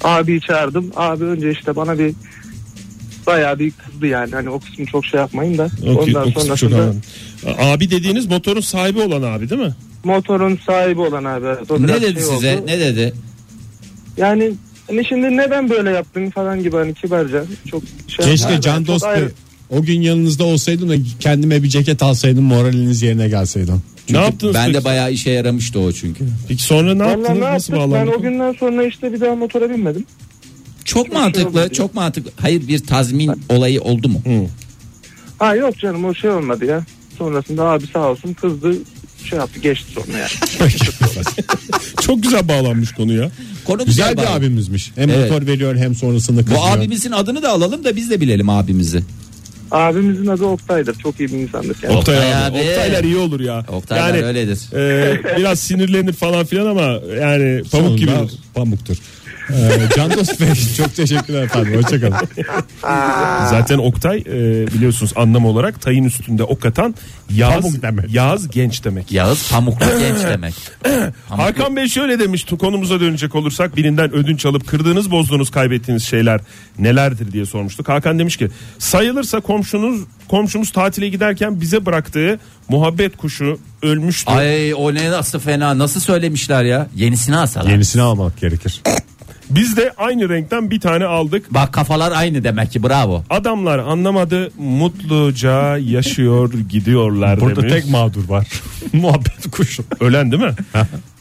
Abi 0.04 0.42
çağırdım. 0.42 0.92
Abi 0.96 1.24
önce 1.24 1.52
işte 1.52 1.76
bana 1.76 2.00
bir 2.00 2.14
bayağı 3.28 3.60
bir 3.60 3.72
kızdı 3.72 4.08
yani. 4.08 4.32
Hani 4.32 4.50
o 4.50 4.60
kısmı 4.60 4.86
çok 4.86 5.06
şey 5.06 5.20
yapmayın 5.20 5.58
da. 5.58 5.70
Okey, 5.82 6.16
Ondan 6.18 6.32
sonrasında. 6.32 6.94
Abi 7.60 7.92
dediğiniz 7.92 8.26
motorun 8.26 8.62
sahibi 8.62 9.00
olan 9.02 9.22
abi 9.22 9.50
değil 9.50 9.62
mi? 9.62 9.74
motorun 10.04 10.60
sahibi 10.66 11.00
olan 11.02 11.24
abi. 11.24 11.46
o 11.70 11.82
Ne 11.82 12.02
dedi 12.02 12.14
şey 12.14 12.22
size? 12.24 12.56
oldu. 12.58 12.68
Ne 12.68 12.80
dedi? 12.80 13.14
Yani 14.18 14.52
hani 14.88 15.06
şimdi 15.06 15.38
neden 15.38 15.70
böyle 15.70 15.90
yaptın 15.90 16.30
falan 16.30 16.64
gibi 16.64 16.76
hani 16.76 16.94
kibarca 16.94 17.44
çok 17.72 17.84
şey 18.08 18.26
Keşke 18.26 18.44
yapma. 18.46 18.62
Can 18.62 18.78
Çok 18.78 18.88
Dost 18.88 19.06
Bey 19.06 19.12
ayrı- 19.12 19.32
o 19.70 19.82
gün 19.82 20.02
yanınızda 20.02 20.44
olsaydım 20.44 20.90
da 20.90 20.94
kendime 21.20 21.64
bir 21.64 21.70
ceket 21.70 22.04
alsaydım 22.04 22.44
moraliniz 22.44 23.02
yerine 23.02 23.30
gelseydim. 23.30 23.82
ne 24.10 24.18
yaptınız? 24.18 24.54
Ben 24.56 24.74
de 24.74 24.84
bayağı 24.84 25.12
işe 25.12 25.30
yaramıştı 25.32 25.80
o 25.80 25.92
çünkü. 25.92 26.26
Peki 26.48 26.64
sonra 26.64 26.94
ne 26.96 27.04
yaptınız? 27.08 27.30
ne 27.40 27.40
Nasıl 27.54 27.74
yaptık 27.74 27.94
ben 27.94 28.08
o 28.08 28.22
günden 28.22 28.54
sonra 28.60 28.86
işte 28.86 29.14
bir 29.14 29.22
daha 29.22 29.36
motora 29.36 29.70
binmedim. 29.70 30.06
Çok 30.86 31.14
mantıklı, 31.14 31.70
çok 31.74 31.96
mantıklı. 31.96 32.32
Hayır 32.42 32.68
bir 32.68 32.80
tazmin 32.80 33.32
olayı 33.50 33.82
oldu 33.82 34.10
mu? 34.10 34.22
Ha 35.40 35.56
yok 35.56 35.78
canım 35.80 36.06
o 36.06 36.14
şey 36.14 36.30
olmadı 36.30 36.66
ya. 36.66 36.86
Sonrasında 37.18 37.64
abi 37.64 37.88
sağ 37.88 38.10
olsun 38.12 38.34
kızdı 38.34 38.74
şey 39.30 39.40
yaptı 39.40 39.60
geçti 39.60 39.86
sonra 39.96 40.18
yani. 40.18 40.30
Çok 42.02 42.24
güzel 42.24 42.48
bağlanmış 42.48 42.92
konu 42.92 43.14
ya. 43.14 43.32
Konu 43.66 43.86
Güzel 43.86 44.18
bak. 44.18 44.26
bir 44.26 44.36
abimizmiş. 44.36 44.92
Hem 44.96 45.10
Evet. 45.10 45.32
motor 45.32 45.48
veriyor 45.48 45.76
hem 45.76 45.96
sonrasında 45.96 46.42
Bu 46.42 46.46
kızıyor. 46.46 46.78
abimizin 46.78 47.12
adını 47.12 47.42
da 47.42 47.50
alalım 47.50 47.84
da 47.84 47.96
biz 47.96 48.10
de 48.10 48.22
bilelim 48.22 48.50
abimizi. 48.50 49.04
Abimizin 49.72 50.28
adı 50.28 50.46
Oktay'dır. 50.46 50.96
Çok 50.96 51.20
iyi 51.20 51.30
bir 51.30 51.38
insandır 51.38 51.74
kendisi. 51.74 51.98
Oktay, 52.00 52.18
Oktay 52.18 52.34
abi. 52.34 52.58
abi. 52.58 52.70
Oktaylar 52.70 53.04
iyi 53.04 53.18
olur 53.18 53.40
ya. 53.40 53.66
Oktaylar 53.68 54.14
yani, 54.14 54.26
öyledir. 54.26 54.60
e, 54.74 55.38
biraz 55.38 55.60
sinirlenir 55.60 56.14
falan 56.14 56.46
filan 56.46 56.66
ama 56.66 57.00
yani 57.22 57.64
pamuk 57.72 57.88
Sonunda 57.90 57.96
gibidir. 57.98 58.40
Pamuktur. 58.54 58.98
Ee, 59.54 59.80
Can 59.96 60.12
Dost 60.12 60.42
Bey 60.42 60.48
çok 60.78 60.96
teşekkürler 60.96 61.44
efendim. 61.44 61.76
Hoşçakalın. 61.84 62.16
Zaten 63.50 63.78
Oktay 63.78 64.18
e, 64.18 64.68
biliyorsunuz 64.68 65.14
anlam 65.16 65.46
olarak 65.46 65.82
tayın 65.82 66.04
üstünde 66.04 66.44
ok 66.44 66.66
atan 66.66 66.96
yaz, 67.34 67.54
Pamuk 67.62 67.82
demek. 67.82 68.14
yaz 68.14 68.50
genç 68.50 68.84
demek. 68.84 69.12
Yağız 69.12 69.52
pamuklu 69.52 69.86
genç 70.00 70.24
demek. 70.30 70.54
Pamuklu- 71.30 71.38
Hakan 71.44 71.76
Bey 71.76 71.88
şöyle 71.88 72.20
demiş 72.20 72.46
konumuza 72.60 73.00
dönecek 73.00 73.36
olursak 73.36 73.76
birinden 73.76 74.14
ödünç 74.14 74.46
alıp 74.46 74.68
kırdığınız 74.68 75.12
bozduğunuz 75.12 75.52
kaybettiğiniz 75.52 76.04
şeyler 76.04 76.42
nelerdir 76.80 77.32
diye 77.32 77.46
sormuştuk. 77.46 77.90
Hakan 77.90 78.20
demiş 78.20 78.38
ki 78.38 78.50
sayılırsa 78.80 79.40
komşunuz 79.40 80.02
komşumuz 80.28 80.72
tatile 80.72 81.10
giderken 81.10 81.62
bize 81.62 81.86
bıraktığı 81.86 82.40
muhabbet 82.70 83.18
kuşu 83.18 83.60
ölmüştü. 83.82 84.32
Ay 84.32 84.74
o 84.74 84.94
ne 84.94 85.12
nasıl 85.12 85.40
fena 85.40 85.78
nasıl 85.78 86.00
söylemişler 86.00 86.64
ya 86.64 86.88
yenisini 86.96 87.38
alsalar. 87.38 87.70
Yenisini 87.72 88.02
almak 88.02 88.38
gerekir. 88.40 88.82
Biz 89.50 89.78
de 89.78 89.94
aynı 89.98 90.30
renkten 90.30 90.72
bir 90.72 90.80
tane 90.80 91.06
aldık. 91.06 91.54
Bak 91.54 91.74
kafalar 91.74 92.12
aynı 92.12 92.44
demek 92.44 92.72
ki 92.72 92.84
bravo. 92.84 93.24
Adamlar 93.30 93.80
anlamadı 93.80 94.52
mutluca 94.58 95.78
yaşıyor 95.78 96.54
gidiyorlar 96.70 97.42
Burada 97.42 97.62
demiş. 97.62 97.74
tek 97.74 97.90
mağdur 97.90 98.30
var. 98.30 98.48
Muhabbet 98.94 99.52
kuşu. 99.52 99.84
Ölen 100.00 100.32
değil 100.32 100.44
mi? 100.44 100.54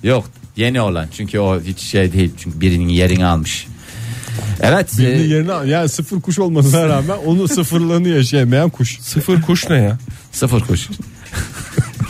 Yok 0.02 0.24
yeni 0.56 0.80
olan 0.80 1.06
çünkü 1.16 1.38
o 1.38 1.60
hiç 1.60 1.78
şey 1.80 2.12
değil 2.12 2.30
çünkü 2.38 2.60
birinin 2.60 2.88
yerini 2.88 3.26
almış. 3.26 3.66
Evet. 4.60 4.98
Birinin 4.98 5.24
e, 5.24 5.34
yerine 5.34 5.52
al- 5.52 5.66
yani 5.68 5.88
sıfır 5.88 6.20
kuş 6.20 6.38
olmasına 6.38 6.88
rağmen 6.88 7.16
onu 7.26 7.48
sıfırlığını 7.48 8.08
yaşayamayan 8.08 8.70
kuş. 8.70 8.98
Sıfır 9.00 9.42
kuş 9.42 9.70
ne 9.70 9.76
ya? 9.76 9.98
sıfır 10.32 10.60
kuş. 10.60 10.88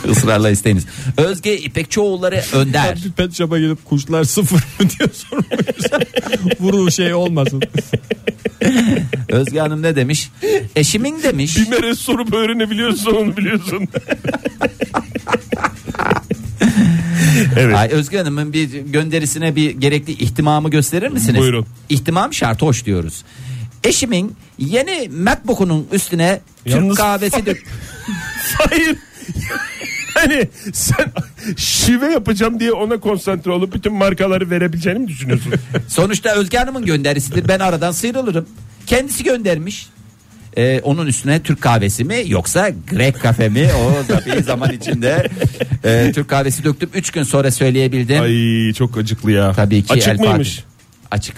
Israrla 0.09 0.49
isteyiniz. 0.49 0.85
Özge 1.17 1.57
İpekçioğulları 1.57 2.43
Önder. 2.53 2.95
Bir 3.05 3.11
pet 3.11 3.33
shop'a 3.37 3.59
gidip 3.59 3.85
kuşlar 3.85 4.23
sıfır 4.23 4.55
mı 4.55 4.89
diye 4.99 5.09
sormayız. 5.13 6.09
Vuru 6.59 6.91
şey 6.91 7.13
olmasın. 7.13 7.61
Özge 9.29 9.59
Hanım 9.59 9.81
ne 9.81 9.95
demiş? 9.95 10.29
Eşimin 10.75 11.23
demiş. 11.23 11.57
Bir 11.57 11.67
meres 11.69 11.99
sorup 11.99 12.33
öğrenebiliyorsun 12.33 13.11
onu 13.15 13.37
biliyorsun. 13.37 13.87
evet. 17.57 17.75
Ay 17.75 17.87
Özge 17.91 18.17
Hanım'ın 18.17 18.53
bir 18.53 18.69
gönderisine 18.73 19.55
bir 19.55 19.69
gerekli 19.71 20.11
ihtimamı 20.13 20.69
gösterir 20.69 21.07
misiniz? 21.09 21.39
Buyurun. 21.41 21.65
İhtimam 21.89 22.33
şart 22.33 22.61
hoş 22.61 22.85
diyoruz. 22.85 23.23
Eşimin 23.83 24.35
yeni 24.57 25.09
MacBook'unun 25.09 25.87
üstüne 25.91 26.41
Yalnız- 26.65 26.87
Türk 26.89 26.97
kahvesi 26.97 27.45
dök. 27.45 27.63
Hayır. 28.57 28.95
Hani 30.19 30.47
sen 30.73 31.05
şive 31.57 32.11
yapacağım 32.11 32.59
diye 32.59 32.71
ona 32.71 32.99
konsantre 32.99 33.51
olup 33.51 33.73
bütün 33.73 33.93
markaları 33.93 34.49
verebileceğini 34.49 34.99
mi 34.99 35.07
düşünüyorsun? 35.07 35.53
Sonuçta 35.87 36.29
Özge 36.35 36.57
Hanım'ın 36.57 36.85
gönderisidir. 36.85 37.47
Ben 37.47 37.59
aradan 37.59 37.91
sıyrılırım. 37.91 38.45
Kendisi 38.85 39.23
göndermiş. 39.23 39.87
Ee, 40.57 40.81
onun 40.83 41.07
üstüne 41.07 41.41
Türk 41.43 41.61
kahvesi 41.61 42.03
mi 42.03 42.23
yoksa 42.27 42.69
Grek 42.89 43.21
kafe 43.21 43.49
mi? 43.49 43.69
O 43.77 44.07
tabii 44.07 44.43
zaman 44.43 44.71
içinde 44.73 45.29
e, 45.83 46.11
Türk 46.15 46.27
kahvesi 46.29 46.63
döktüm. 46.63 46.89
3 46.93 47.11
gün 47.11 47.23
sonra 47.23 47.51
söyleyebildim. 47.51 48.21
Ay 48.21 48.73
çok 48.73 48.97
acıklı 48.97 49.31
ya. 49.31 49.53
Tabii 49.53 49.83
ki 49.83 49.93
Açık 49.93 50.07
El 50.07 50.17
Fatih. 50.17 50.29
mıymış? 50.29 50.63
Açık. 51.11 51.35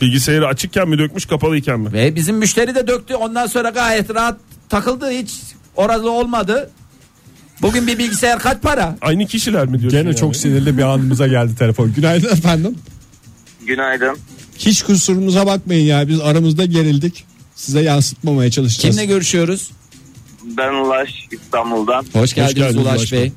Bilgisayarı 0.00 0.46
açıkken 0.46 0.88
mi 0.88 0.98
dökmüş 0.98 1.26
kapalıyken 1.26 1.80
mi? 1.80 1.92
Ve 1.92 2.14
bizim 2.14 2.36
müşteri 2.36 2.74
de 2.74 2.86
döktü. 2.86 3.14
Ondan 3.14 3.46
sonra 3.46 3.70
gayet 3.70 4.14
rahat 4.14 4.36
takıldı. 4.68 5.10
Hiç 5.10 5.30
orada 5.76 6.10
olmadı. 6.10 6.70
Bugün 7.62 7.86
bir 7.86 7.98
bilgisayar 7.98 8.38
kaç 8.38 8.62
para? 8.62 8.96
Aynı 9.00 9.26
kişiler 9.26 9.66
mi 9.66 9.80
diyorsun? 9.80 9.90
Gene 9.98 10.08
yani? 10.08 10.16
çok 10.16 10.36
sinirli 10.36 10.78
bir 10.78 10.82
anımıza 10.82 11.26
geldi 11.26 11.56
telefon. 11.56 11.92
Günaydın 11.92 12.28
efendim. 12.28 12.74
Günaydın. 13.66 14.16
Hiç 14.58 14.82
kusurumuza 14.82 15.46
bakmayın 15.46 15.84
ya 15.84 16.08
biz 16.08 16.20
aramızda 16.20 16.64
gerildik. 16.64 17.24
Size 17.54 17.80
yansıtmamaya 17.80 18.50
çalışacağız. 18.50 18.96
Kimle 18.96 19.06
görüşüyoruz? 19.06 19.70
Ben 20.44 20.74
Ulaş 20.74 21.10
İstanbul'dan. 21.32 22.04
Hoş 22.12 22.34
geldiniz 22.34 22.54
geldiniz 22.54 22.86
Ulaş 22.86 22.98
Ulaş 22.98 23.12
Bey. 23.12 23.20
Bey. 23.20 23.32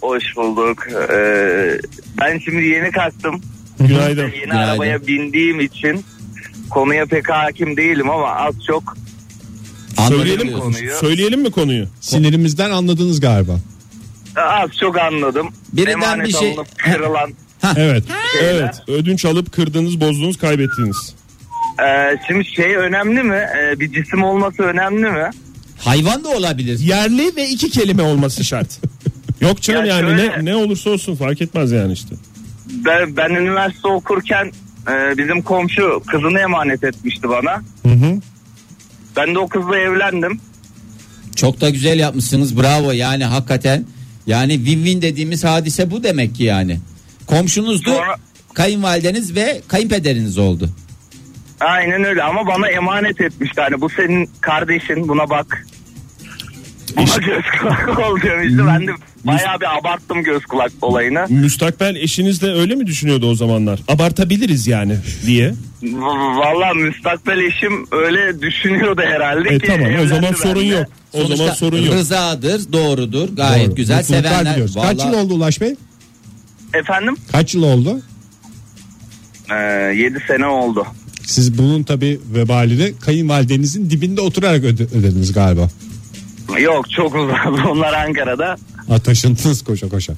Hoş 0.00 0.24
bulduk. 0.36 0.86
Ee, 1.12 1.78
ben 2.20 2.38
şimdi 2.38 2.64
yeni 2.64 2.90
kalktım. 2.90 3.40
Günaydın. 3.80 4.22
Yeni 4.22 4.30
Günaydın. 4.44 4.70
arabaya 4.70 5.06
bindiğim 5.06 5.60
için 5.60 6.04
konuya 6.70 7.06
pek 7.06 7.30
hakim 7.30 7.76
değilim 7.76 8.10
ama 8.10 8.28
az 8.28 8.54
çok 8.66 8.96
Söyleyelim, 10.08 10.52
konuyu. 10.58 10.90
söyleyelim 11.00 11.40
mi 11.40 11.50
konuyu? 11.50 11.86
Sinirimizden 12.00 12.70
anladınız 12.70 13.20
galiba. 13.20 13.52
az 14.36 14.70
çok 14.80 14.98
anladım. 14.98 15.48
Birinden 15.72 15.92
Emanet 15.92 16.26
bir 16.26 16.32
şey- 16.32 16.52
alınıp 16.52 16.78
kırılan. 16.78 17.30
Evet. 17.76 18.04
Şeyler. 18.38 18.54
evet. 18.54 18.74
Ödünç 18.88 19.24
alıp 19.24 19.52
kırdığınız, 19.52 20.00
bozdunuz, 20.00 20.38
kaybettiğiniz. 20.38 21.14
Ee, 21.82 22.16
şimdi 22.26 22.44
şey 22.44 22.76
önemli 22.76 23.22
mi? 23.22 23.46
Ee, 23.58 23.80
bir 23.80 23.92
cisim 23.92 24.22
olması 24.24 24.62
önemli 24.62 25.10
mi? 25.10 25.30
Hayvan 25.78 26.24
da 26.24 26.28
olabilir. 26.28 26.78
Yerli 26.78 27.36
ve 27.36 27.48
iki 27.48 27.70
kelime 27.70 28.02
olması 28.02 28.44
şart. 28.44 28.68
Yok 29.40 29.62
canım 29.62 29.84
Ya 29.84 29.96
yani 29.96 30.08
şöyle- 30.18 30.28
ne 30.38 30.44
ne 30.44 30.56
olursa 30.56 30.90
olsun 30.90 31.14
fark 31.16 31.42
etmez 31.42 31.72
yani 31.72 31.92
işte. 31.92 32.14
Ben, 32.66 33.16
ben 33.16 33.30
üniversite 33.30 33.88
okurken 33.88 34.52
e, 34.90 35.18
bizim 35.18 35.42
komşu 35.42 36.02
kızını 36.06 36.40
emanet 36.40 36.84
etmişti 36.84 37.28
bana. 37.28 37.62
Ben 39.16 39.34
de 39.34 39.38
o 39.38 39.48
kızla 39.48 39.78
evlendim. 39.78 40.40
Çok 41.36 41.60
da 41.60 41.70
güzel 41.70 41.98
yapmışsınız. 41.98 42.58
Bravo 42.58 42.92
yani 42.92 43.24
hakikaten. 43.24 43.84
Yani 44.26 44.52
win-win 44.54 45.02
dediğimiz 45.02 45.44
hadise 45.44 45.90
bu 45.90 46.02
demek 46.02 46.34
ki 46.34 46.44
yani. 46.44 46.78
Komşunuzdu, 47.26 47.90
Sonra- 47.90 48.16
kayınvalideniz 48.54 49.36
ve 49.36 49.60
kayınpederiniz 49.68 50.38
oldu. 50.38 50.70
Aynen 51.60 52.04
öyle 52.04 52.22
ama 52.22 52.46
bana 52.46 52.68
emanet 52.68 53.20
etmişti. 53.20 53.60
Hani 53.60 53.80
bu 53.80 53.88
senin 53.90 54.30
kardeşin 54.40 55.08
buna 55.08 55.30
bak. 55.30 55.66
Buna 56.96 57.16
göz 57.26 57.44
kulak 57.60 57.98
ol 57.98 58.20
demişti. 58.22 58.66
Ben 58.66 58.86
de 58.86 58.90
bayağı 59.24 59.60
bir 59.60 59.78
abarttım 59.78 60.22
göz 60.22 60.44
kulak 60.46 60.72
olayını. 60.82 61.26
Müstakbel 61.28 61.96
eşiniz 61.96 62.42
de 62.42 62.52
öyle 62.52 62.74
mi 62.74 62.86
düşünüyordu 62.86 63.30
o 63.30 63.34
zamanlar? 63.34 63.80
Abartabiliriz 63.88 64.66
yani 64.66 64.96
diye. 65.26 65.48
V- 65.82 66.36
Valla 66.38 66.74
müstakbel 66.74 67.38
eşim 67.38 67.86
öyle 67.92 68.40
düşünüyordu 68.42 69.02
herhalde 69.04 69.48
E 69.48 69.58
ki. 69.58 69.66
tamam 69.66 69.86
o 69.86 69.88
evlendi 69.90 70.08
zaman 70.08 70.32
sorun 70.32 70.56
benimle. 70.62 70.76
yok. 70.76 70.86
O 71.12 71.16
Sonuçta 71.18 71.36
zaman 71.36 71.54
sorun 71.54 71.78
yok. 71.82 71.94
Rızadır, 71.94 72.72
doğrudur. 72.72 73.28
Gayet 73.36 73.66
Doğru. 73.68 73.74
güzel. 73.76 73.96
Mutluluklar 73.98 74.30
Sevenler. 74.30 74.52
diliyoruz. 74.52 74.74
Kaç 74.74 74.98
yıl 74.98 75.04
Vallahi- 75.06 75.16
oldu 75.16 75.34
Ulaş 75.34 75.60
Bey? 75.60 75.74
Efendim? 76.74 77.16
Kaç 77.32 77.54
yıl 77.54 77.62
oldu? 77.62 78.00
Ee, 79.50 79.54
7 79.96 80.18
sene 80.28 80.46
oldu. 80.46 80.86
Siz 81.26 81.58
bunun 81.58 81.82
tabi 81.82 82.20
vebalini 82.34 82.92
kayınvalidenizin 83.00 83.90
dibinde 83.90 84.20
oturarak 84.20 84.64
öde- 84.64 84.98
ödediniz 84.98 85.32
galiba. 85.32 85.68
Yok 86.60 86.90
çok 86.90 87.14
uzak. 87.14 87.46
Onlar 87.70 87.92
Ankara'da. 87.92 88.56
Ha, 88.88 88.98
taşındınız 88.98 89.64
koşa 89.64 89.88
koşa. 89.88 90.12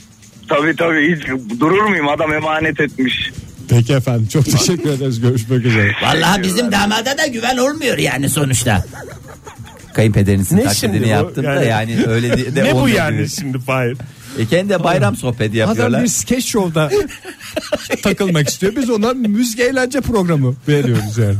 Tabii 0.48 0.76
tabii 0.76 1.16
hiç 1.16 1.26
durur 1.60 1.82
muyum 1.84 2.08
adam 2.08 2.32
emanet 2.32 2.80
etmiş. 2.80 3.30
Peki 3.68 3.92
efendim 3.92 4.28
çok 4.32 4.44
teşekkür 4.44 4.90
ederiz. 4.90 5.20
Görüşmek 5.20 5.64
üzere. 5.66 5.92
Vallahi 6.02 6.42
bizim 6.42 6.72
damada 6.72 7.18
da 7.18 7.26
güven 7.26 7.56
olmuyor 7.56 7.98
yani 7.98 8.28
sonuçta. 8.28 8.84
Kayınpederinizin 9.94 10.56
Ne 10.56 10.62
taklidini 10.64 10.92
şimdi 10.92 11.04
bu? 11.04 11.08
yaptım 11.08 11.44
da 11.44 11.52
Yani- 11.64 11.92
yani 11.92 12.06
öyle 12.06 12.30
de, 12.38 12.56
de 12.56 12.64
ne 12.64 12.72
bu 12.72 12.76
olmuyor. 12.78 12.96
yani 12.96 13.28
şimdi 13.28 13.58
Fahir? 13.58 13.96
E 14.38 14.46
kendi 14.46 14.68
de 14.70 14.84
bayram 14.84 15.16
sohbeti 15.16 15.64
Adam 15.64 15.68
yapıyorlar. 15.68 16.02
bir 16.02 16.08
sketch 16.08 16.46
show'da 16.46 16.90
takılmak 18.02 18.48
istiyor. 18.48 18.76
Biz 18.76 18.90
ona 18.90 19.12
müzik 19.12 19.60
eğlence 19.60 20.00
programı 20.00 20.54
veriyoruz 20.68 21.18
yani. 21.18 21.36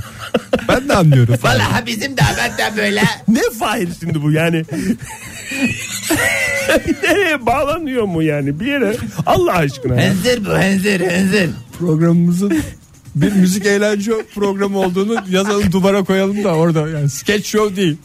Ben 0.69 0.89
de 0.89 0.95
anlıyorum. 0.95 1.35
Vallahi 1.43 1.87
bizim 1.87 2.17
damat 2.17 2.59
da 2.59 2.77
böyle. 2.77 3.03
Ne 3.29 3.41
Fahir 3.59 3.89
şimdi 4.01 4.23
bu 4.23 4.31
yani? 4.33 4.65
Nereye 7.03 7.47
bağlanıyor 7.47 8.05
mu 8.05 8.23
yani 8.23 8.61
bir 8.61 8.67
yere? 8.67 8.97
Allah 9.27 9.53
aşkına. 9.53 9.95
ya. 9.95 10.09
Henzir 10.09 10.45
bu 10.47 10.59
henzir 10.59 11.01
henzir. 11.01 11.51
Programımızın 11.79 12.59
bir 13.15 13.33
müzik 13.33 13.67
eğlence 13.67 14.13
programı 14.35 14.79
olduğunu 14.79 15.17
yazalım 15.31 15.73
duvara 15.73 16.05
koyalım 16.05 16.45
da 16.45 16.49
orada 16.55 16.89
yani 16.89 17.11
sketch 17.11 17.47
show 17.49 17.77
değil. 17.77 17.97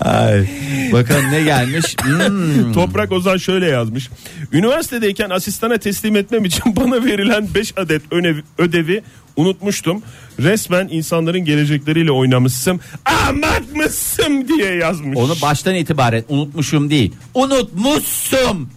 Ay, 0.00 0.46
bakalım 0.92 1.30
ne 1.30 1.42
gelmiş. 1.42 1.96
Hmm. 2.02 2.72
Toprak 2.72 3.12
Ozan 3.12 3.36
şöyle 3.36 3.66
yazmış. 3.66 4.10
Üniversitedeyken 4.52 5.30
asistana 5.30 5.78
teslim 5.78 6.16
etmem 6.16 6.44
için 6.44 6.62
bana 6.76 7.04
verilen 7.04 7.48
5 7.54 7.72
adet 7.78 8.02
önev- 8.10 8.42
ödevi 8.58 9.02
unutmuştum. 9.36 10.02
Resmen 10.40 10.88
insanların 10.90 11.44
gelecekleriyle 11.44 12.10
oynamışsın. 12.10 12.80
Anlatmışsın 13.04 14.48
diye 14.48 14.74
yazmış. 14.74 15.18
Onu 15.18 15.34
baştan 15.42 15.74
itibaren 15.74 16.24
unutmuşum 16.28 16.90
değil. 16.90 17.12
Unutmuşsun. 17.34 18.68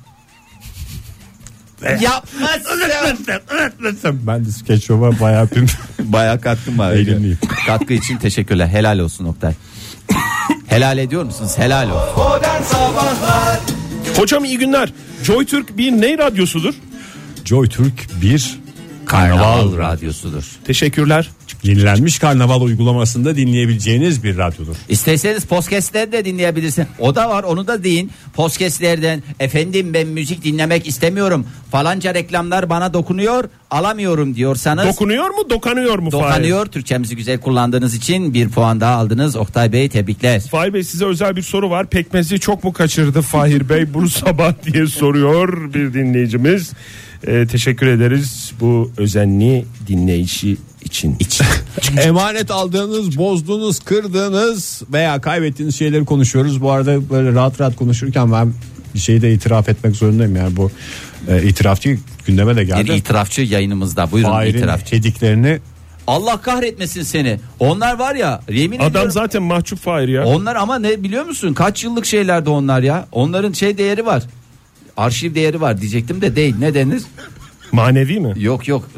Yapmazsın. 2.01 2.81
Ben 4.27 4.45
de 4.45 4.51
Sketch 4.51 4.85
Show'a 4.85 5.19
bayağı 5.19 5.49
bir 5.51 5.71
Bayağı 5.99 6.41
katkım 6.41 6.79
var. 6.79 6.93
Katkı 7.67 7.93
için 7.93 8.17
teşekkürler. 8.17 8.67
Helal 8.67 8.99
olsun 8.99 9.25
Oktay. 9.25 9.53
Helal 10.67 10.97
ediyor 10.97 11.23
musunuz? 11.23 11.51
Helal 11.57 11.89
Sabahlar 12.63 13.59
Hocam 14.17 14.45
iyi 14.45 14.57
günler. 14.57 14.89
Joy 15.23 15.45
Türk 15.45 15.77
bir 15.77 15.91
ney 15.91 16.17
radyosudur? 16.17 16.73
Joy 17.45 17.69
Türk 17.69 18.21
bir 18.21 18.59
Karnaval 19.05 19.37
karnaval 19.37 19.77
radyosudur. 19.77 20.43
Teşekkürler. 20.65 21.29
yenilenmiş 21.63 22.19
karnaval 22.19 22.61
uygulamasında 22.61 23.35
dinleyebileceğiniz 23.35 24.23
bir 24.23 24.37
radyodur. 24.37 24.75
İsterseniz 24.89 25.45
podcastleri 25.45 26.11
de 26.11 26.25
dinleyebilirsin. 26.25 26.85
O 26.99 27.15
da 27.15 27.29
var 27.29 27.43
onu 27.43 27.67
da 27.67 27.83
deyin. 27.83 28.11
Podcastlerden 28.33 29.23
efendim 29.39 29.93
ben 29.93 30.07
müzik 30.07 30.43
dinlemek 30.43 30.87
istemiyorum. 30.87 31.45
Falanca 31.71 32.13
reklamlar 32.13 32.69
bana 32.69 32.93
dokunuyor 32.93 33.43
alamıyorum 33.71 34.35
diyorsanız. 34.35 34.87
Dokunuyor 34.87 35.29
mu 35.29 35.49
dokanıyor 35.49 35.99
mu? 35.99 36.09
Fahir? 36.09 36.23
Dokanıyor. 36.23 36.65
Türkçemizi 36.65 37.15
güzel 37.15 37.37
kullandığınız 37.39 37.95
için 37.95 38.33
bir 38.33 38.49
puan 38.49 38.81
daha 38.81 38.95
aldınız. 38.95 39.35
Oktay 39.35 39.71
Bey 39.71 39.89
tebrikler. 39.89 40.41
Fahir 40.41 40.73
Bey 40.73 40.83
size 40.83 41.05
özel 41.05 41.35
bir 41.35 41.41
soru 41.41 41.69
var. 41.69 41.89
Pekmezi 41.89 42.39
çok 42.39 42.63
mu 42.63 42.73
kaçırdı 42.73 43.21
Fahir 43.21 43.69
Bey 43.69 43.93
bunu 43.93 44.09
sabah 44.25 44.53
diye 44.65 44.87
soruyor 44.87 45.73
bir 45.73 45.93
dinleyicimiz. 45.93 46.73
Ee, 47.27 47.47
teşekkür 47.47 47.87
ederiz 47.87 48.51
bu 48.59 48.91
özenli 48.97 49.65
dinleyişi 49.87 50.57
için. 50.83 51.17
Emanet 52.01 52.51
aldığınız, 52.51 53.17
bozduğunuz, 53.17 53.79
kırdığınız 53.79 54.81
veya 54.93 55.21
kaybettiğiniz 55.21 55.75
şeyleri 55.75 56.05
konuşuyoruz. 56.05 56.61
Bu 56.61 56.71
arada 56.71 57.09
böyle 57.09 57.33
rahat 57.33 57.61
rahat 57.61 57.75
konuşurken 57.75 58.31
ben 58.31 58.53
bir 58.93 58.99
şeyi 58.99 59.21
de 59.21 59.33
itiraf 59.33 59.69
etmek 59.69 59.95
zorundayım. 59.95 60.35
Yani 60.35 60.55
bu 60.55 60.71
e, 61.27 61.43
itiraf 61.43 61.83
değil 61.85 61.99
gündeme 62.27 62.55
de 62.55 62.61
Bir 62.61 62.67
geldi. 62.67 62.91
itirafçı 62.93 63.41
yayınımızda. 63.41 64.11
Buyurun 64.11 64.29
Fahir'in 64.29 64.57
itirafçı. 64.57 64.95
hediklerini 64.95 65.59
Allah 66.07 66.41
kahretmesin 66.41 67.03
seni. 67.03 67.39
Onlar 67.59 67.99
var 67.99 68.15
ya 68.15 68.41
yemin 68.49 68.77
Adam 68.79 68.89
ediyorum. 68.89 69.11
zaten 69.11 69.43
mahcup 69.43 69.79
Fahir 69.79 70.07
ya. 70.07 70.25
Onlar 70.25 70.55
ama 70.55 70.79
ne 70.79 71.03
biliyor 71.03 71.25
musun? 71.25 71.53
Kaç 71.53 71.83
yıllık 71.83 72.05
şeylerdi 72.05 72.49
onlar 72.49 72.81
ya. 72.81 73.07
Onların 73.11 73.51
şey 73.51 73.77
değeri 73.77 74.05
var. 74.05 74.23
Arşiv 74.97 75.35
değeri 75.35 75.61
var 75.61 75.81
diyecektim 75.81 76.21
de 76.21 76.35
değil. 76.35 76.55
Ne 76.59 76.73
denir? 76.73 77.03
Manevi 77.71 78.19
mi? 78.19 78.33
Yok 78.37 78.67
yok. 78.67 78.89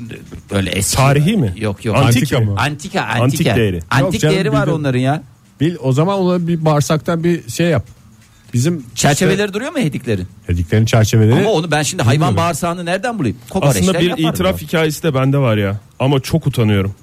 Böyle 0.51 0.69
eski. 0.69 0.97
Tarihi 0.97 1.37
mi? 1.37 1.53
Yok 1.57 1.85
yok. 1.85 1.97
Antik 1.97 2.15
Antika 2.17 2.39
mi? 2.39 2.45
mı? 2.45 2.55
Antika, 2.59 3.01
antika. 3.01 3.23
Antik 3.23 3.45
değeri. 3.45 3.79
Antik 3.89 4.13
Yok 4.13 4.21
canım, 4.21 4.35
değeri 4.35 4.51
var 4.51 4.61
bildim. 4.67 4.79
onların 4.79 4.99
ya. 4.99 5.23
bil 5.61 5.75
o 5.81 5.91
zaman 5.91 6.19
ona 6.19 6.47
bir 6.47 6.65
bağırsaktan 6.65 7.23
bir 7.23 7.49
şey 7.49 7.67
yap. 7.67 7.85
Bizim 8.53 8.83
Çerçeveleri 8.95 9.53
duruyor 9.53 9.71
mu 9.71 9.77
hediklerin? 9.79 10.27
işte 10.41 10.53
hediklerin 10.53 10.85
çerçeveleri 10.85 11.39
Ama 11.39 11.49
onu 11.51 11.71
ben 11.71 11.83
şimdi 11.83 12.03
hayvan 12.03 12.37
bağırsağını 12.37 12.85
nereden 12.85 13.19
bulayım? 13.19 13.37
Kokoreçten 13.49 13.81
Aslında 13.81 13.99
bir 13.99 14.05
yaparım 14.09 14.29
itiraf 14.29 14.61
ben. 14.61 14.65
hikayesi 14.67 15.03
de 15.03 15.13
bende 15.13 15.37
var 15.37 15.57
ya. 15.57 15.79
Ama 15.99 16.19
çok 16.19 16.47
utanıyorum. 16.47 16.93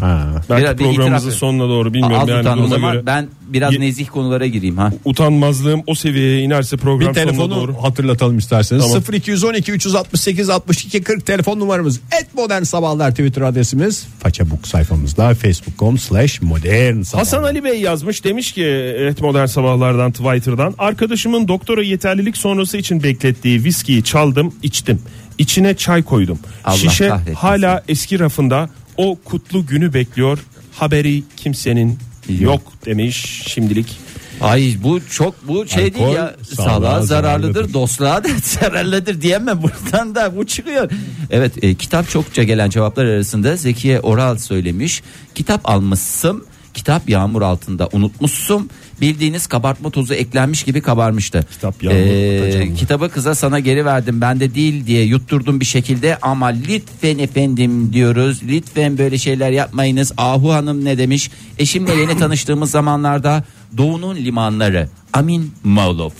Ha. 0.00 0.42
Belki 0.50 0.62
Biraz 0.62 0.78
bir 0.78 0.84
programımızın 0.84 1.30
itiraf- 1.30 1.34
sonuna 1.34 1.68
doğru 1.68 1.94
bilmiyorum. 1.94 2.18
Az 2.22 2.28
yani 2.28 2.40
utan 2.40 2.62
o 2.62 2.66
zaman 2.66 2.92
göre 2.92 3.06
ben 3.06 3.28
biraz 3.48 3.72
Ye- 3.72 3.80
nezih 3.80 4.06
konulara 4.08 4.46
gireyim 4.46 4.76
ha. 4.78 4.92
utanmazlığım 5.04 5.82
o 5.86 5.94
seviyeye 5.94 6.40
inerse 6.42 6.76
program 6.76 7.00
bir 7.00 7.14
sonuna 7.14 7.30
telefonu 7.30 7.54
doğru. 7.54 7.82
hatırlatalım 7.82 8.38
isterseniz. 8.38 8.82
Tamam. 8.82 9.02
0212 9.12 9.72
368 9.72 10.50
62 10.50 11.02
40 11.02 11.26
telefon 11.26 11.60
numaramız. 11.60 12.00
Et 12.20 12.34
modern 12.34 12.62
sabahlar 12.62 13.10
Twitter 13.10 13.42
adresimiz. 13.42 14.06
Façabuk 14.18 14.68
sayfamızda 14.68 15.34
facebook.com 15.34 15.98
slash 15.98 16.42
modern 16.42 17.02
sabahlar. 17.02 17.26
Hasan 17.26 17.42
Ali 17.42 17.64
Bey 17.64 17.80
yazmış 17.80 18.24
demiş 18.24 18.52
ki 18.52 18.64
evet 18.98 19.20
modern 19.20 19.46
sabahlardan 19.46 20.12
Twitter'dan 20.12 20.74
arkadaşımın 20.78 21.48
doktora 21.48 21.82
yeterlilik 21.82 22.36
sonrası 22.36 22.76
için 22.76 23.02
beklettiği 23.02 23.64
viskiyi 23.64 24.04
çaldım 24.04 24.54
içtim. 24.62 25.02
İçine 25.38 25.76
çay 25.76 26.02
koydum. 26.02 26.38
Allah 26.64 26.76
Şişe 26.76 27.08
kahretmesin. 27.08 27.34
hala 27.40 27.82
eski 27.88 28.18
rafında 28.20 28.68
o 28.96 29.18
kutlu 29.24 29.66
günü 29.66 29.94
bekliyor. 29.94 30.38
Haberi 30.72 31.22
kimsenin 31.36 31.98
Yok. 32.28 32.40
yok 32.40 32.62
demiş 32.86 33.42
şimdilik. 33.46 33.96
Ay 34.40 34.76
bu 34.82 35.00
çok 35.10 35.48
bu 35.48 35.68
şey 35.68 35.84
Alkol 35.84 35.98
değil 35.98 36.14
ya 36.16 36.34
sağlığa 36.56 36.68
sağlığa 36.70 37.02
zararlıdır, 37.02 37.52
zararlıdır. 37.52 37.74
dostluğa 37.74 38.24
da 38.24 38.28
zararlıdır 38.42 39.20
diyemem 39.20 39.62
buradan 39.62 40.14
da 40.14 40.36
bu 40.36 40.46
çıkıyor. 40.46 40.90
Evet 41.30 41.64
e, 41.64 41.74
kitap 41.74 42.08
çokça 42.08 42.42
gelen 42.42 42.70
cevaplar 42.70 43.04
arasında 43.04 43.56
Zekiye 43.56 44.00
Oral 44.00 44.38
söylemiş. 44.38 45.02
Kitap 45.34 45.68
almışsın 45.68 46.44
kitap 46.74 47.08
yağmur 47.08 47.42
altında 47.42 47.88
unutmuşsun 47.92 48.70
bildiğiniz 49.00 49.46
kabartma 49.46 49.90
tozu 49.90 50.14
eklenmiş 50.14 50.62
gibi 50.62 50.80
kabarmıştı. 50.80 51.44
Kitap 51.52 51.82
yağmur 51.82 52.42
atacağım. 52.42 52.74
kitabı 52.76 53.08
kıza 53.08 53.34
sana 53.34 53.58
geri 53.58 53.84
verdim 53.84 54.20
ben 54.20 54.40
de 54.40 54.54
değil 54.54 54.86
diye 54.86 55.04
yutturdum 55.04 55.60
bir 55.60 55.64
şekilde 55.64 56.18
ama 56.22 56.46
lütfen 56.46 57.18
efendim 57.18 57.92
diyoruz 57.92 58.40
lütfen 58.48 58.98
böyle 58.98 59.18
şeyler 59.18 59.50
yapmayınız. 59.50 60.12
Ahu 60.16 60.52
Hanım 60.52 60.84
ne 60.84 60.98
demiş 60.98 61.30
eşimle 61.58 61.94
yeni 61.94 62.18
tanıştığımız 62.18 62.70
zamanlarda 62.70 63.44
Doğu'nun 63.76 64.16
limanları 64.16 64.88
Amin 65.12 65.52
Mavlov 65.64 66.10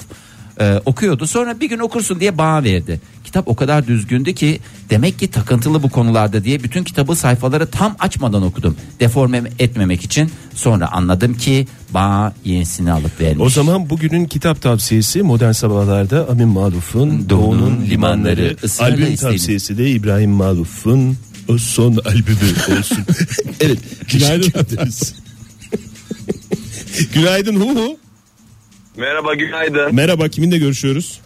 e, 0.61 0.81
okuyordu 0.85 1.27
sonra 1.27 1.61
bir 1.61 1.69
gün 1.69 1.79
okursun 1.79 2.21
diye 2.21 2.39
bana 2.39 2.65
verdi. 2.65 3.01
Kitap 3.25 3.49
o 3.49 3.57
kadar 3.57 3.87
düzgündü 3.87 4.35
ki 4.35 4.61
demek 4.91 5.19
ki 5.19 5.31
takıntılı 5.31 5.83
bu 5.83 5.91
konularda 5.91 6.45
diye 6.45 6.63
bütün 6.63 6.85
kitabı 6.85 7.17
sayfaları 7.17 7.67
tam 7.67 7.97
açmadan 7.99 8.43
okudum. 8.43 8.77
Deforme 9.01 9.43
etmemek 9.59 10.03
için 10.05 10.31
sonra 10.55 10.93
anladım 10.93 11.35
ki 11.35 11.67
bana 11.91 12.33
yenisini 12.45 12.93
alıp 12.93 13.21
vermiş. 13.21 13.47
O 13.47 13.51
zaman 13.51 13.91
bugünün 13.91 14.25
kitap 14.25 14.63
tavsiyesi 14.63 15.23
Modern 15.23 15.53
Sabahlar'da 15.53 16.29
Amin 16.29 16.49
Maluf'un 16.49 17.29
Doğu'nun 17.29 17.87
Limanları. 17.91 18.57
Israrla 18.63 18.95
Albüm 18.95 19.13
istedim. 19.13 19.33
tavsiyesi 19.33 19.79
de 19.79 19.91
İbrahim 19.91 20.31
Maluf'un 20.31 21.17
o 21.49 21.59
son 21.59 21.93
albümü 21.93 22.79
olsun. 22.79 22.99
evet. 23.61 23.79
Günaydın. 24.13 24.53
Günaydın 27.15 27.61
Hu 27.61 27.69
Hu. 27.69 28.10
Merhaba 29.01 29.35
günaydın. 29.35 29.95
Merhaba 29.95 30.29
kiminle 30.29 30.59
görüşüyoruz? 30.59 31.21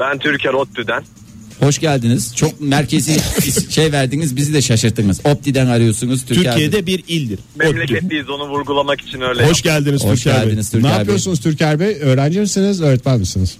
Ben 0.00 0.18
Türker 0.18 0.52
Ottü'den. 0.52 1.02
Hoş 1.60 1.78
geldiniz. 1.78 2.36
Çok 2.36 2.60
merkezi 2.60 3.16
şey 3.70 3.92
verdiniz 3.92 4.36
bizi 4.36 4.54
de 4.54 4.62
şaşırttınız. 4.62 5.20
Opti'den 5.24 5.66
arıyorsunuz. 5.66 6.24
Türkiye'de. 6.26 6.50
Türkiye'de 6.50 6.86
bir 6.86 7.04
ildir. 7.08 7.38
Memleketliyiz 7.56 8.30
onu 8.30 8.48
vurgulamak 8.48 9.00
için 9.00 9.20
öyle. 9.20 9.46
Hoş 9.50 9.62
geldiniz 9.62 10.04
Hoş 10.04 10.22
Türker 10.22 10.40
Bey. 10.40 10.44
geldiniz 10.44 10.74
Ne 10.74 10.80
Türker 10.80 10.92
Bey. 10.92 10.98
yapıyorsunuz 10.98 11.40
Türker 11.40 11.80
Bey? 11.80 11.96
Öğrenci 12.00 12.40
misiniz, 12.40 12.80
öğretmen 12.82 13.18
misiniz? 13.18 13.56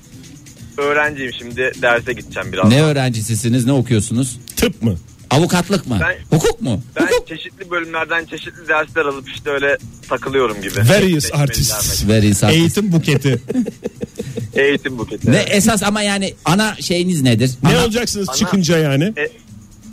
Öğrenciyim 0.77 1.33
şimdi 1.39 1.73
derse 1.83 2.13
gideceğim 2.13 2.53
biraz. 2.53 2.69
Ne 2.69 2.83
öğrencisisiniz? 2.83 3.67
Ne 3.67 3.73
okuyorsunuz? 3.73 4.37
Tıp 4.57 4.83
mı? 4.83 4.97
Avukatlık 5.31 5.87
mı? 5.87 5.99
Ben- 6.01 6.37
Hukuk 6.37 6.63
mu? 6.63 6.83
Ben 6.97 7.03
Hukuk. 7.07 7.29
çeşitli 7.29 7.71
bölümlerden 7.71 8.25
çeşitli 8.25 8.69
dersler 8.69 9.05
alıp 9.05 9.29
işte 9.29 9.51
öyle 9.51 9.77
takılıyorum 10.09 10.63
gibi. 10.63 10.79
Various 10.89 11.31
dermek. 11.33 12.09
Very 12.25 12.35
sad. 12.35 12.51
Eğitim 12.51 12.93
buketi. 12.93 13.43
Eğitim 14.55 14.99
buketi. 14.99 15.33
Ne 15.33 15.37
esas 15.39 15.83
ama 15.83 16.03
yani 16.03 16.35
ana 16.45 16.75
şeyiniz 16.81 17.23
nedir? 17.23 17.51
Ne 17.63 17.69
Ana- 17.69 17.85
olacaksınız 17.85 18.29
Ana- 18.29 18.37
çıkınca 18.37 18.79
yani? 18.79 19.05
E, 19.05 19.29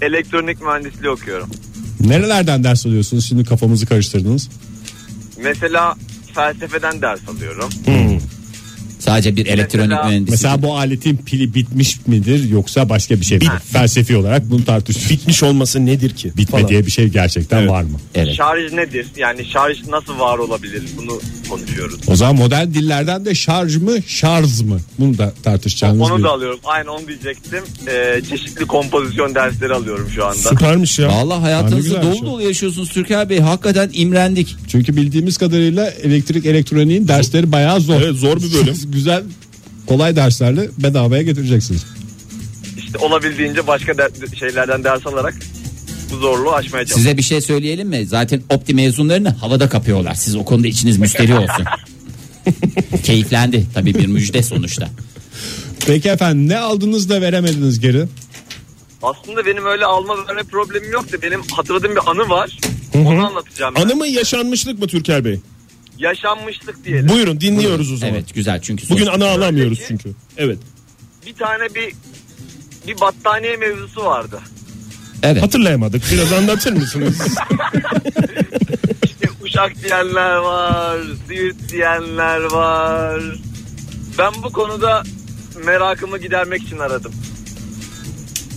elektronik 0.06 0.62
mühendisliği 0.62 1.10
okuyorum. 1.10 1.50
Nerelerden 2.00 2.63
ders 2.63 2.86
alıyorsunuz? 2.86 3.26
Şimdi 3.28 3.43
kafamızı 3.43 3.86
karıştırdınız. 3.86 4.50
Mesela 5.43 5.95
felsefeden 6.36 7.02
ders 7.02 7.19
alıyorum. 7.30 7.69
Sadece 9.06 9.36
bir 9.36 9.46
elektronik 9.46 9.89
Mesela- 9.89 10.08
mühendisi. 10.08 10.32
Mesela 10.32 10.62
bu 10.62 10.78
aletin 10.78 11.18
pili 11.18 11.54
bitmiş 11.56 12.08
midir 12.08 12.50
yoksa 12.50 12.89
başka 12.89 13.20
bir 13.20 13.26
şey 13.26 13.38
mi? 13.38 13.46
Felsefi 13.74 14.15
olarak 14.18 14.50
bunu 14.50 14.65
tartışıyoruz. 14.65 15.12
Bitmiş 15.12 15.44
olması 15.44 15.86
nedir 15.86 16.10
ki? 16.10 16.32
Bitme 16.38 16.46
Falan. 16.60 16.68
diye 16.68 16.86
bir 16.86 16.91
şey 16.91 17.08
gerçekten 17.08 17.60
Evet. 17.60 17.70
var 17.70 17.84
mı? 17.84 18.00
Evet. 18.15 18.34
Şarj 18.36 18.74
nedir? 18.74 19.08
Yani 19.18 19.46
şarj 19.46 19.78
nasıl 19.89 20.20
var 20.20 20.38
olabilir? 20.38 20.84
Bunu 20.98 21.20
konuşuyoruz. 21.50 22.00
O 22.08 22.15
zaman 22.15 22.36
modern 22.36 22.68
dillerden 22.68 23.26
de 23.26 23.36
şarj 23.36 23.76
mı 23.78 23.91
şarj 24.08 24.62
mı? 24.62 24.80
Bunu 25.00 25.18
da 25.18 25.34
tartışacağımız 25.44 26.12
Onu 26.12 26.18
bir... 26.18 26.24
da 26.24 26.30
alıyorum. 26.32 26.60
Aynen 26.63 26.88
onu 26.88 27.08
diyecektim. 27.08 27.63
Ee, 27.88 28.22
çeşitli 28.30 28.65
kompozisyon 28.65 29.36
dersleri 29.36 29.74
alıyorum 29.74 30.10
şu 30.15 30.26
anda. 30.26 30.36
Süpermiş 30.36 31.00
ya. 31.00 31.26
Ne 31.26 31.34
hayatınızı 31.34 32.02
dolu 32.02 32.26
dolu 32.26 32.41
yaşıyorsunuz 32.41 32.89
Türker 32.89 33.30
Bey. 33.30 33.39
Hakikaten 33.39 33.89
imrendik. 33.94 34.56
Çünkü 34.68 34.96
bildiğimiz 34.96 35.38
kadarıyla 35.38 35.89
elektrik 35.89 36.46
elektroniğin 36.46 37.08
dersleri 37.08 37.52
bayağı 37.52 37.82
zor. 37.82 38.02
Evet, 38.02 38.15
zor 38.15 38.38
bir 38.38 38.54
bölüm. 38.54 38.76
Güzel 38.95 39.23
kolay 39.88 40.15
derslerle 40.15 40.69
bedavaya 40.77 41.21
getireceksiniz. 41.21 41.86
İşte 42.77 42.97
olabildiğince 42.97 43.67
başka 43.67 43.97
der- 43.97 44.12
şeylerden 44.39 44.84
ders 44.84 45.08
alarak 45.08 45.36
bu 46.12 46.15
zorluğu 46.17 46.53
aşmaya 46.53 46.71
çalışıyorum. 46.86 47.03
Size 47.03 47.17
bir 47.17 47.21
şey 47.23 47.41
söyleyelim 47.41 47.88
mi? 47.88 48.05
Zaten 48.05 48.41
opti 48.49 48.73
mezunlarını 48.73 49.29
havada 49.29 49.69
kapıyorlar. 49.69 50.13
Siz 50.15 50.36
o 50.36 50.45
konuda 50.45 50.67
içiniz 50.67 50.97
müşteri 50.97 51.34
olsun. 51.36 51.65
Keyiflendi 53.03 53.65
tabii 53.73 53.93
bir 53.95 54.08
müjde 54.08 54.43
sonuçta. 54.43 54.89
Peki 55.88 56.10
efendim 56.10 56.47
ne 56.49 56.58
aldınız 56.58 57.10
da 57.10 57.21
veremediniz 57.21 57.79
geri? 57.79 58.05
Aslında 59.03 59.45
benim 59.45 59.65
öyle 59.65 59.86
alma 59.86 60.27
verme 60.27 60.43
problemim 60.43 60.91
yok 60.91 61.12
da 61.13 61.21
benim 61.21 61.41
hatırladığım 61.51 61.91
bir 61.91 62.10
anı 62.12 62.29
var. 62.29 62.58
Onu 62.95 63.25
anlatacağım. 63.27 63.75
ben. 63.75 63.81
Anı 63.81 63.95
mı 63.95 64.08
yaşanmışlık 64.08 64.79
mı 64.79 64.88
Türker 64.88 65.25
Bey? 65.25 65.39
Yaşanmışlık 65.97 66.86
diyelim. 66.86 67.10
Buyurun 67.10 67.41
dinliyoruz 67.41 67.91
o 67.91 67.97
zaman. 67.97 68.15
Evet 68.15 68.34
güzel 68.34 68.62
çünkü 68.62 68.89
Bugün 68.89 69.05
anı 69.05 69.25
alamıyoruz 69.27 69.79
çünkü. 69.88 70.12
Evet. 70.38 70.58
Bir 71.25 71.34
tane 71.36 71.75
bir 71.75 71.93
bir 72.88 73.01
battaniye 73.01 73.58
mevzusu 73.58 74.05
vardı. 74.05 74.39
evet. 75.23 75.43
Hatırlayamadık. 75.43 76.03
Biraz 76.12 76.34
anlatır 76.34 76.73
mısınız? 76.81 77.17
İşte 79.03 79.27
uşak 79.43 79.84
diyenler 79.84 80.36
var, 80.36 80.99
siirt 81.27 81.71
diyenler 81.71 82.41
var. 82.51 83.21
Ben 84.17 84.31
bu 84.43 84.51
konuda 84.51 85.03
merakımı 85.65 86.17
gidermek 86.17 86.62
için 86.63 86.79
aradım. 86.79 87.12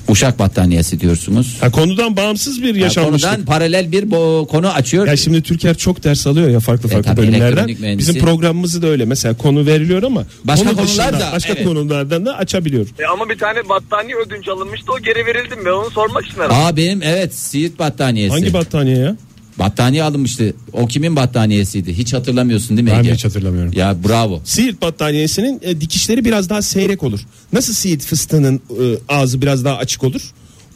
Uşak 0.09 0.39
battaniyesi 0.39 1.01
diyorsunuz. 1.01 1.57
ha, 1.61 1.71
konudan 1.71 2.17
bağımsız 2.17 2.63
bir 2.63 2.75
Ya 2.75 2.81
yaşanmışlık. 2.83 3.31
konudan 3.31 3.45
paralel 3.47 3.93
bir 3.93 4.03
bo- 4.03 4.47
konu 4.47 4.69
açıyor. 4.69 5.07
Ya 5.07 5.17
şimdi 5.17 5.43
Türker 5.43 5.75
çok 5.77 6.05
ders 6.05 6.27
alıyor 6.27 6.49
ya 6.51 6.61
farklı 6.61 6.89
farklı 6.89 7.05
tabii, 7.11 7.17
bölümlerden. 7.23 7.47
elektronik 7.47 7.81
mühendisi. 7.81 8.09
Bizim 8.09 8.25
programımızı 8.25 8.83
da 8.83 8.87
öyle. 8.87 9.05
Mesela 9.05 9.37
konu 9.37 9.67
veriliyor 9.67 10.03
ama 10.03 10.25
Başka 10.45 10.65
konu 10.69 10.77
konular 10.77 10.89
dışında, 11.13 11.21
da, 11.21 11.33
başka 11.33 11.53
evet. 11.53 11.65
konulardan 11.65 12.27
da 12.27 12.37
açabiliyor. 12.37 12.87
E 12.99 13.07
ama 13.07 13.29
bir 13.29 13.39
tane 13.39 13.69
battaniye 13.69 14.17
ödünç 14.17 14.49
alınmıştı 14.49 14.93
o 14.93 14.99
geri 15.03 15.27
verildi 15.27 15.57
mi? 15.57 15.63
Ben 15.65 15.71
onu 15.71 15.91
sormak 15.91 16.27
için 16.27 16.39
aradım. 16.41 16.57
Aa 16.57 16.77
benim 16.77 17.03
evet 17.03 17.35
siirt 17.35 17.79
battaniyesi. 17.79 18.33
Hangi 18.33 18.53
battaniye 18.53 18.97
ya? 18.99 19.17
Battaniye 19.59 20.03
alınmıştı. 20.03 20.55
O 20.73 20.87
kimin 20.87 21.17
battaniyesiydi? 21.17 21.99
Hiç 21.99 22.13
hatırlamıyorsun 22.15 22.77
değil 22.77 22.89
mi 22.89 22.95
Ben 22.95 23.01
Ege? 23.05 23.15
hiç 23.15 23.25
hatırlamıyorum. 23.25 23.73
Ya 23.77 23.97
bravo. 24.09 24.41
Siirt 24.45 24.83
battaniyesinin 24.83 25.61
e, 25.63 25.81
dikişleri 25.81 26.25
biraz 26.25 26.51
daha 26.51 26.63
seyrek 26.63 27.03
olur. 27.03 27.21
Nasıl 27.53 27.73
Siirt 27.73 28.03
fıstığının 28.03 28.57
e, 28.71 28.85
ağzı 29.09 29.43
biraz 29.43 29.65
daha 29.65 29.77
açık 29.77 30.05
olur? 30.05 30.23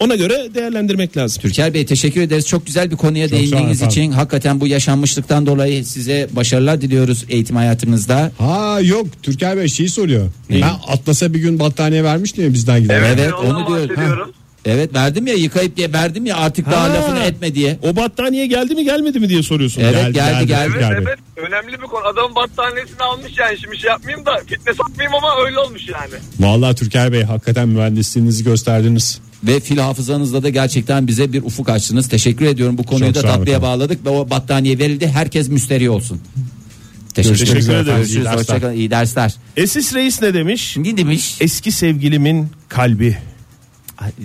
Ona 0.01 0.15
göre 0.17 0.49
değerlendirmek 0.55 1.17
lazım. 1.17 1.43
Türker 1.43 1.75
Bey 1.75 1.87
teşekkür 1.87 2.21
ederiz. 2.21 2.47
Çok 2.47 2.67
güzel 2.67 2.91
bir 2.91 2.97
konuya 2.97 3.29
Çok 3.29 3.39
sağ 3.39 3.43
olun 3.45 3.53
değindiğiniz 3.53 3.83
için 3.83 4.13
hakikaten 4.13 4.61
bu 4.61 4.67
yaşanmışlıktan 4.67 5.47
dolayı 5.47 5.85
size 5.85 6.29
başarılar 6.33 6.81
diliyoruz 6.81 7.25
eğitim 7.29 7.57
hayatınızda. 7.57 8.33
Ha 8.39 8.79
yok 8.83 9.07
Türker 9.23 9.57
Bey 9.57 9.69
şeyi 9.69 9.89
soruyor. 9.89 10.31
Ben 10.51 10.63
Atlas'a 10.89 11.35
bir 11.35 11.39
gün 11.41 11.59
battaniye 11.59 12.05
vermiştim 12.05 12.45
ya 12.45 12.53
bizden 12.53 12.83
giden. 12.83 13.03
Evet, 13.03 13.33
onu 13.33 13.67
diyor. 13.69 13.89
bahsediyorum. 13.89 14.33
Evet 14.65 14.95
verdim 14.95 15.27
ya 15.27 15.35
yıkayıp 15.35 15.77
diye 15.77 15.93
verdim 15.93 16.27
ya 16.27 16.37
artık 16.37 16.71
daha 16.71 16.83
Ha. 16.91 16.95
lafını 16.95 17.19
etme 17.19 17.55
diye. 17.55 17.79
O 17.83 17.97
battaniye 17.97 18.47
geldi 18.47 18.75
mi 18.75 18.85
gelmedi 18.85 19.21
mi 19.21 19.29
diye 19.29 19.43
soruyorsun. 19.43 19.81
Evet 19.83 19.95
Geldi, 19.95 20.13
geldi 20.13 20.47
geldi. 20.47 20.73
geldi. 20.79 20.95
Evet 20.99 21.19
evet 21.37 21.49
önemli 21.49 21.73
bir 21.83 21.87
konu. 21.87 22.05
Adamın 22.07 22.35
battaniyesini 22.35 22.99
almış 23.03 23.33
yani 23.39 23.59
şimdi 23.61 23.79
şey 23.79 23.91
yapmayayım 23.91 24.27
da 24.27 24.41
fitne 24.47 24.75
sokmayayım 24.75 25.15
ama 25.15 25.45
öyle 25.47 25.59
olmuş 25.59 25.83
yani. 25.89 26.15
Vallahi 26.41 26.75
Türker 26.75 27.13
Bey 27.13 27.23
hakikaten 27.23 27.69
mühendisliğinizi 27.69 28.45
gösterdiniz. 28.45 29.21
Ve 29.45 29.61
fil 29.61 29.79
hafızanızda 29.79 30.43
da 30.43 30.49
gerçekten 30.49 31.07
bize 31.07 31.33
bir 31.33 31.43
ufuk 31.43 31.69
açtınız. 31.69 32.09
Teşekkür 32.09 32.45
ediyorum. 32.47 32.79
Bu 32.79 32.83
konuyu 32.83 33.07
Çok 33.07 33.15
da 33.15 33.21
sağ 33.21 33.29
olun 33.29 33.37
tatlıya 33.39 33.57
efendim. 33.57 33.73
bağladık 33.81 34.05
ve 34.07 34.09
o 34.11 34.31
battaniye 34.31 34.79
verildi. 34.79 35.09
Herkes 35.09 35.49
müşteri 35.49 35.91
olsun. 35.91 36.21
Teşekkür, 37.15 37.39
Teşekkür 37.39 37.53
ederiz. 37.53 37.69
ederiz. 37.69 37.87
Görüşürüz. 37.87 38.17
İyi 38.17 38.25
dersler. 38.25 38.39
Hoşçakalın. 38.39 38.73
İyi 38.75 38.91
dersler. 38.91 39.35
Esis 39.57 39.95
Reis 39.95 40.23
ne 40.23 40.35
demiş? 40.35 40.77
Ne 40.77 40.97
demiş? 40.97 41.37
Eski 41.41 41.73
sevgilimin 41.73 42.49
kalbi. 42.69 43.19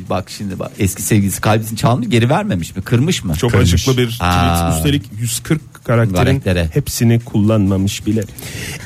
Bak 0.10 0.30
şimdi 0.30 0.60
bak 0.60 0.72
eski 0.80 1.02
sevgilisi 1.02 1.42
kalbisini 1.42 1.78
çalmış 1.78 2.10
geri 2.10 2.30
vermemiş 2.30 2.76
mi? 2.76 2.82
Kırmış 2.82 3.24
mı? 3.24 3.36
Çok 3.36 3.52
Kırmış. 3.52 3.74
acıklı 3.74 3.98
bir 3.98 4.08
tweet. 4.08 4.22
Aa. 4.32 4.76
Üstelik 4.78 5.04
140 5.20 5.62
karakterin 5.84 6.16
Karaktere. 6.40 6.70
hepsini 6.74 7.20
kullanmamış 7.20 8.06
bile. 8.06 8.24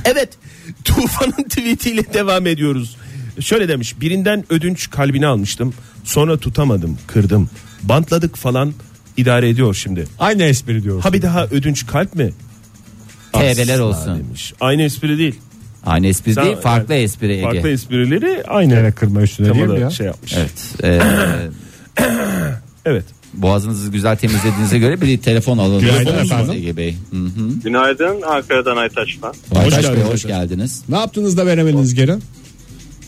Evet. 0.06 0.30
Tufan'ın 0.84 1.44
tweetiyle 1.50 2.14
devam 2.14 2.48
ediyoruz. 2.48 2.96
Şöyle 3.40 3.68
demiş. 3.68 4.02
Birinden 4.02 4.46
ödünç 4.50 4.90
kalbini 4.90 5.28
almıştım. 5.28 5.74
Sonra 6.04 6.38
tutamadım, 6.38 6.98
kırdım. 7.08 7.50
Bantladık 7.84 8.38
falan 8.38 8.74
idare 9.18 9.50
ediyor 9.50 9.74
şimdi. 9.74 10.08
Aynı 10.20 10.44
espri 10.44 10.84
diyoruz. 10.84 11.06
Ha 11.06 11.14
bir 11.14 11.22
daha 11.22 11.46
ödünç 11.46 11.88
kalp 11.88 12.16
mi? 12.16 12.34
TV'ler 13.34 13.74
Asla 13.74 13.84
olsun. 13.84 14.20
Demiş. 14.20 14.54
Aynı 14.60 14.82
espri 14.82 15.18
değil. 15.18 15.36
Aynı 15.86 16.08
espri 16.08 16.36
değil 16.36 16.56
farklı 16.56 16.94
yani 16.94 17.04
espri 17.04 17.32
Ege. 17.32 17.42
Farklı 17.42 17.70
esprileri 17.70 18.44
aynı. 18.48 18.74
Yine 18.76 18.92
kırma 18.92 19.22
üstüne 19.22 19.54
değil 19.54 19.82
ya? 19.82 19.90
şey 19.90 20.06
yapmış. 20.06 20.34
Evet. 20.38 20.84
Ee, 20.84 21.02
Evet. 22.86 23.06
boğazınızı 23.34 23.92
güzel 23.92 24.18
temizlediğinize 24.18 24.80
göre 24.80 25.02
bir 25.02 25.18
telefon 25.18 25.58
alalım. 25.58 25.80
Günaydın 25.80 26.18
efendim. 26.26 26.54
Ege 26.54 26.78
Bey. 26.78 26.96
Hı 27.12 27.18
hı. 27.18 27.50
Günaydın 27.64 28.22
Ankara'dan 28.22 28.78
Aytaç 28.78 29.10
ben. 29.24 29.60
Aytaç 29.60 29.82
geldiniz 29.82 29.98
Bey 30.06 30.14
hoş 30.14 30.26
efendim. 30.26 30.50
geldiniz. 30.50 30.84
Ne 30.90 30.98
yaptınız 30.98 31.38
da 31.38 31.46
veremediniz 31.46 31.96
geri? 31.96 32.16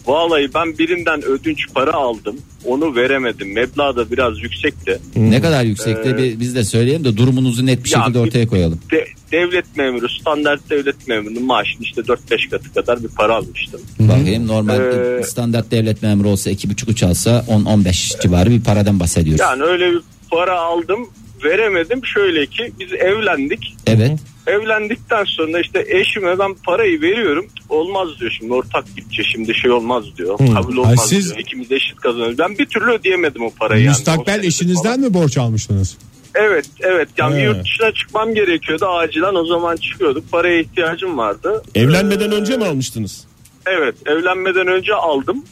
Vallahi 0.08 0.50
ben 0.56 0.78
birinden 0.78 1.22
ödünç 1.26 1.60
para 1.76 1.94
aldım. 1.94 2.36
Onu 2.66 2.96
veremedim. 2.96 3.54
Meblağ 3.54 3.96
da 3.96 4.12
biraz 4.12 4.40
yüksekti. 4.44 5.00
Ne 5.16 5.42
kadar 5.42 5.64
yüksekte 5.64 6.10
Ee, 6.10 6.18
bir- 6.18 6.40
biz 6.40 6.56
de 6.56 6.64
söyleyelim 6.64 7.04
de 7.04 7.18
durumunuzu 7.18 7.66
net 7.66 7.84
bir 7.86 7.90
Ya 7.92 8.00
şekilde 8.00 8.24
bir- 8.24 8.28
ortaya 8.28 8.48
koyalım. 8.48 8.80
De- 8.92 9.08
devlet 9.32 9.78
memuru, 9.78 10.10
standart 10.10 10.70
devlet 10.70 11.08
memurunun 11.08 11.44
maaşının 11.44 11.82
işte 11.84 12.02
4-5 12.08 12.50
katı 12.50 12.74
kadar 12.74 13.04
bir 13.04 13.08
para 13.08 13.36
almıştım. 13.36 13.82
Bakayım 14.00 14.48
normal 14.48 14.80
Ee, 15.20 15.24
standart 15.24 15.72
devlet 15.72 16.02
memuru 16.04 16.30
olsa 16.30 16.50
iki 16.50 16.70
buçuk 16.70 16.90
üç 16.90 17.04
alsa 17.04 17.46
10-15 17.48 18.12
civarı 18.22 18.50
bir 18.50 18.62
paradan 18.64 19.00
bahsediyoruz. 19.00 19.42
Yani 19.42 19.64
öyle 19.64 19.92
bir 19.92 20.00
para 20.32 20.60
aldım. 20.60 21.00
Veremedim. 21.44 22.06
Şöyle 22.06 22.46
ki 22.46 22.72
biz 22.80 22.94
evlendik. 22.94 23.76
Evet. 23.88 24.20
Evlendikten 24.48 25.24
sonra 25.24 25.60
işte 25.60 25.86
eşime 25.88 26.40
ben 26.40 26.54
parayı 26.54 27.02
veriyorum. 27.02 27.46
Olmaz 27.70 28.08
diyor 28.20 28.32
şimdi 28.40 28.54
ortak 28.54 28.86
bütçe 28.98 29.24
şimdi 29.24 29.54
şey 29.56 29.72
olmaz 29.72 30.04
diyor. 30.18 30.38
Kabul 30.54 30.78
olmaz 30.78 30.90
Ay 31.00 31.08
siz- 31.08 31.26
diyor. 31.26 31.38
İkimiz 31.40 31.72
eşit 31.72 31.96
kazanıyoruz. 31.96 32.40
Ben 32.40 32.58
bir 32.58 32.66
türlü 32.66 32.92
ödeyemedim 32.92 33.44
o 33.46 33.50
parayı. 33.50 33.82
yani. 33.84 33.90
O 33.90 33.98
Müstakbel 33.98 34.34
senede 34.34 34.48
eşinizden 34.48 34.84
falan. 34.84 35.00
mi 35.00 35.14
borç 35.14 35.38
almıştınız? 35.38 35.98
Evet 36.36 36.66
evet 36.80 37.10
yani 37.18 37.36
He. 37.36 37.42
yurt 37.44 37.64
dışına 37.64 37.92
çıkmam 37.92 38.34
gerekiyordu 38.34 38.86
acilen 38.86 39.36
o 39.36 39.46
zaman 39.46 39.76
çıkıyorduk 39.76 40.32
paraya 40.32 40.60
ihtiyacım 40.60 41.18
vardı. 41.18 41.64
Evlenmeden 41.76 42.32
Ee, 42.32 42.36
önce 42.36 42.58
mi 42.58 42.66
almıştınız? 42.66 43.26
Evet 43.66 43.96
evlenmeden 44.06 44.68
önce 44.68 44.94
aldım. 44.94 45.44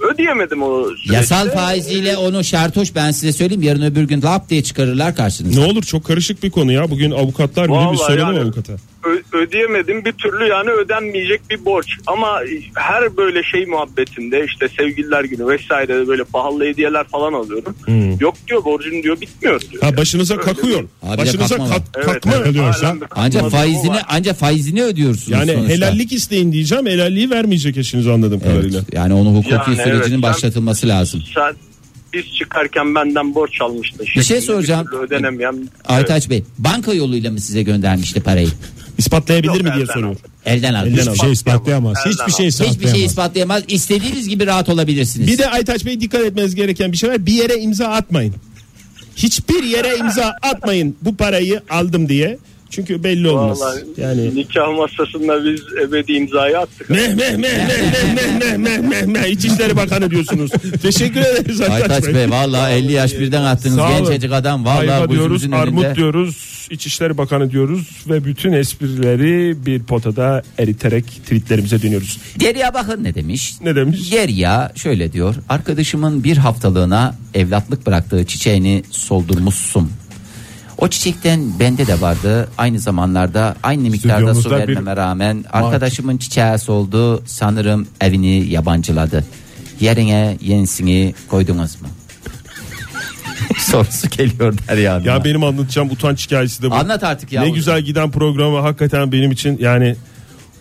Ödeyemedim 0.00 0.62
o 0.62 0.84
süreçte. 0.84 1.14
Yasal 1.14 1.50
faiziyle 1.50 2.16
onu 2.16 2.44
şartoş 2.44 2.94
ben 2.94 3.10
size 3.10 3.32
söyleyeyim 3.32 3.62
yarın 3.62 3.82
öbür 3.82 4.02
gün 4.02 4.22
lap 4.22 4.50
diye 4.50 4.62
çıkarırlar 4.62 5.16
karşınıza. 5.16 5.60
Ne 5.60 5.66
olur 5.66 5.82
çok 5.82 6.04
karışık 6.04 6.42
bir 6.42 6.50
konu 6.50 6.72
ya. 6.72 6.90
Bugün 6.90 7.10
avukatlar 7.10 7.68
bile 7.68 7.92
bir 7.92 7.96
soralım 7.96 8.34
yani- 8.34 8.40
avukata. 8.40 8.72
Ö- 9.06 9.38
ödeyemedim 9.38 10.04
bir 10.04 10.12
türlü 10.12 10.48
yani 10.48 10.70
ödenmeyecek 10.70 11.40
bir 11.50 11.64
borç. 11.64 11.86
Ama 12.06 12.40
her 12.74 13.16
böyle 13.16 13.42
şey 13.42 13.66
muhabbetinde 13.66 14.44
işte 14.46 14.68
sevgililer 14.68 15.24
günü 15.24 15.46
vesaire 15.48 16.08
böyle 16.08 16.24
pahalı 16.24 16.64
hediyeler 16.64 17.04
falan 17.04 17.32
alıyorum. 17.32 17.74
Yok 18.20 18.34
diyor 18.48 18.64
borcun 18.64 19.02
diyor 19.02 19.20
bitmiyor 19.20 19.60
diyor. 19.60 19.82
Ha 19.82 19.96
başınıza 19.96 20.36
kakıyor. 20.36 20.84
Abi 21.02 21.18
başınıza 21.18 21.56
kakma 21.56 21.68
kat. 21.74 21.82
Evet, 21.96 22.06
kakma. 22.06 22.32
evet, 22.36 23.08
kakma 23.10 23.48
faizini 23.50 23.96
ancak 24.08 24.36
faizini 24.36 24.82
ödüyorsunuz 24.82 25.28
Yani 25.28 25.52
sonuçta. 25.52 25.74
helallik 25.74 26.12
isteyin 26.12 26.52
diyeceğim. 26.52 26.86
Helalliği 26.86 27.30
vermeyecek 27.30 27.76
eşiniz 27.76 28.06
anladığım 28.08 28.40
kadarıyla. 28.40 28.78
Evet, 28.78 28.94
yani 28.94 29.14
onun 29.14 29.34
hukuki 29.34 29.54
Yani 29.54 29.76
sürecinin 29.76 30.14
evet, 30.14 30.22
başlatılması 30.22 30.88
lazım. 30.88 31.22
Sen 31.34 31.54
biz 32.16 32.34
çıkarken 32.34 32.94
benden 32.94 33.34
borç 33.34 33.60
almıştın. 33.60 34.06
Bir 34.16 34.22
şey 34.22 34.40
soracağım. 34.40 34.86
türlü 34.86 34.98
ödenemeyen. 34.98 35.68
Aytaç 35.84 36.30
Bey 36.30 36.44
banka 36.58 36.94
yoluyla 36.94 37.30
mı 37.30 37.40
size 37.40 37.62
göndermişti 37.62 38.20
parayı? 38.20 38.48
İspatlayabilir 38.98 39.54
Yok, 39.54 39.62
mi 39.62 39.72
diye 39.72 39.82
elden 39.82 39.94
soruyor. 39.94 40.16
Elden 40.46 40.74
aldı. 40.74 40.88
Elden 40.88 41.00
Hiçbir 41.00 41.18
şey 41.18 41.32
ispatlayamaz. 41.32 41.96
Elden 42.06 42.10
Hiçbir 42.10 42.32
şey 42.32 42.46
ispatlayamaz. 42.46 42.76
Hiçbir 42.76 42.98
şey 42.98 43.04
ispatlayamaz. 43.04 43.62
İstediğiniz 43.68 44.28
gibi 44.28 44.46
rahat 44.46 44.68
olabilirsiniz. 44.68 45.28
Bir 45.28 45.38
de 45.38 45.50
Aytaç 45.50 45.86
Bey 45.86 46.00
dikkat 46.00 46.20
etmeniz 46.20 46.54
gereken 46.54 46.92
bir 46.92 46.96
şey 46.96 47.10
var. 47.10 47.26
Bir 47.26 47.32
yere 47.32 47.54
imza 47.54 47.86
atmayın. 47.86 48.34
Hiçbir 49.16 49.62
yere 49.62 49.96
imza 49.96 50.34
atmayın 50.42 50.96
bu 51.02 51.16
parayı 51.16 51.60
aldım 51.70 52.08
diye. 52.08 52.38
Çünkü 52.70 53.04
belli 53.04 53.28
olmaz. 53.28 53.60
Vallahi 53.60 53.84
Yani 53.96 54.34
nikah 54.34 54.76
masasında 54.76 55.44
biz 55.44 55.60
ebedi 55.88 56.12
imzayı 56.12 56.58
attık. 56.58 56.90
meh 56.90 57.14
meh 57.14 57.36
meh 57.36 57.68
meh 57.68 58.14
meh 58.14 58.38
meh 58.42 58.56
meh 58.56 58.78
meh 58.78 59.02
meh 59.06 59.26
İçişleri 59.26 59.76
Bakanı 59.76 60.10
diyorsunuz. 60.10 60.50
Teşekkür 60.82 61.20
ederiz 61.20 61.60
Aytaç, 61.60 61.90
Aytaç 61.90 62.14
Bey 62.14 62.30
vallahi 62.30 62.72
50 62.72 62.92
yaş 62.92 63.12
birden 63.12 63.42
attınız 63.42 63.76
gencecik 63.76 64.32
adam 64.32 64.64
vallahi 64.64 64.92
Ayva 64.92 64.96
diyoruz, 65.08 65.16
gözümüzün 65.18 65.52
armut 65.52 65.84
önünde. 65.84 65.96
diyoruz, 65.96 66.66
İçişleri 66.70 67.18
Bakanı 67.18 67.50
diyoruz 67.50 67.88
ve 68.08 68.24
bütün 68.24 68.52
esprileri 68.52 69.66
bir 69.66 69.82
potada 69.82 70.42
eriterek 70.58 71.04
tweetlerimize 71.06 71.82
dönüyoruz. 71.82 72.18
Derya 72.40 72.74
bakın 72.74 73.04
ne 73.04 73.14
demiş? 73.14 73.54
Ne 73.60 73.76
demiş? 73.76 74.12
Derya 74.12 74.72
şöyle 74.76 75.12
diyor. 75.12 75.34
Arkadaşımın 75.48 76.24
bir 76.24 76.36
haftalığına 76.36 77.14
evlatlık 77.34 77.86
bıraktığı 77.86 78.24
çiçeğini 78.26 78.82
soldurmuşsun. 78.90 79.90
O 80.78 80.88
çiçekten 80.88 81.58
bende 81.60 81.86
de 81.86 82.00
vardı. 82.00 82.48
Aynı 82.58 82.78
zamanlarda 82.80 83.56
aynı 83.62 83.90
miktarda 83.90 84.34
su 84.34 84.40
Stüdyomuzda 84.40 84.68
bir- 84.68 84.74
vermeme 84.76 84.96
rağmen 84.96 85.44
arkadaşımın 85.52 86.18
çiçeği 86.18 86.58
soldu. 86.58 87.22
Sanırım 87.26 87.86
evini 88.00 88.46
yabancıladı. 88.46 89.24
Yerine 89.80 90.36
yenisini 90.40 91.14
koydunuz 91.28 91.82
mu? 91.82 91.88
Sorusu 93.58 94.08
geliyor 94.10 94.54
Derya'nın. 94.68 95.04
Ya 95.04 95.24
benim 95.24 95.44
anlatacağım 95.44 95.90
utanç 95.90 96.26
hikayesi 96.26 96.62
de 96.62 96.70
bu. 96.70 96.74
Anlat 96.74 97.04
artık 97.04 97.32
ya. 97.32 97.42
Ne 97.42 97.50
güzel 97.50 97.82
giden 97.82 98.10
programı 98.10 98.58
hakikaten 98.60 99.12
benim 99.12 99.30
için 99.32 99.58
yani 99.60 99.96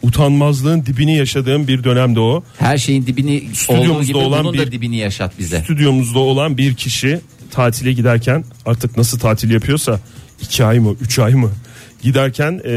utanmazlığın 0.01 0.85
dibini 0.85 1.17
yaşadığım 1.17 1.67
bir 1.67 1.83
dönemde 1.83 2.19
o. 2.19 2.43
Her 2.59 2.77
şeyin 2.77 3.05
dibini 3.05 3.37
olduğu 3.43 3.55
Stüdyomuzda 3.55 4.03
gibi 4.03 4.17
olan 4.17 4.43
bunun 4.43 4.57
da 4.57 4.65
bir- 4.65 4.71
dibini 4.71 4.97
yaşat 4.97 5.39
bize. 5.39 5.61
Stüdyomuzda 5.61 6.19
olan 6.19 6.57
bir 6.57 6.73
kişi 6.75 7.19
tatile 7.55 7.93
giderken 7.93 8.43
artık 8.65 8.97
nasıl 8.97 9.19
tatil 9.19 9.51
yapıyorsa 9.51 9.99
iki 10.41 10.65
ay 10.65 10.79
mı 10.79 10.95
üç 11.01 11.19
ay 11.19 11.33
mı 11.33 11.49
giderken 12.01 12.61
e, 12.65 12.71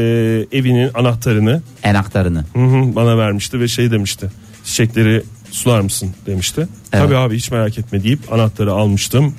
evinin 0.51 0.91
anahtarını 0.93 1.61
Enaktarını. 1.83 2.45
hı 2.53 2.59
hı, 2.65 2.95
bana 2.95 3.17
vermişti 3.17 3.59
ve 3.59 3.67
şey 3.67 3.91
demişti 3.91 4.29
çiçekleri 4.63 5.23
sular 5.51 5.81
mısın 5.81 6.09
demişti. 6.25 6.67
Evet. 6.93 7.03
Tabii 7.05 7.15
abi 7.17 7.35
hiç 7.35 7.51
merak 7.51 7.77
etme 7.77 8.03
deyip 8.03 8.33
anahtarı 8.33 8.71
almıştım 8.73 9.33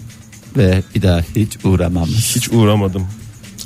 Ve 0.57 0.83
bir 0.95 1.03
daha 1.03 1.21
hiç 1.37 1.59
uğramamış. 1.65 2.37
hiç 2.37 2.49
uğramadım. 2.53 3.07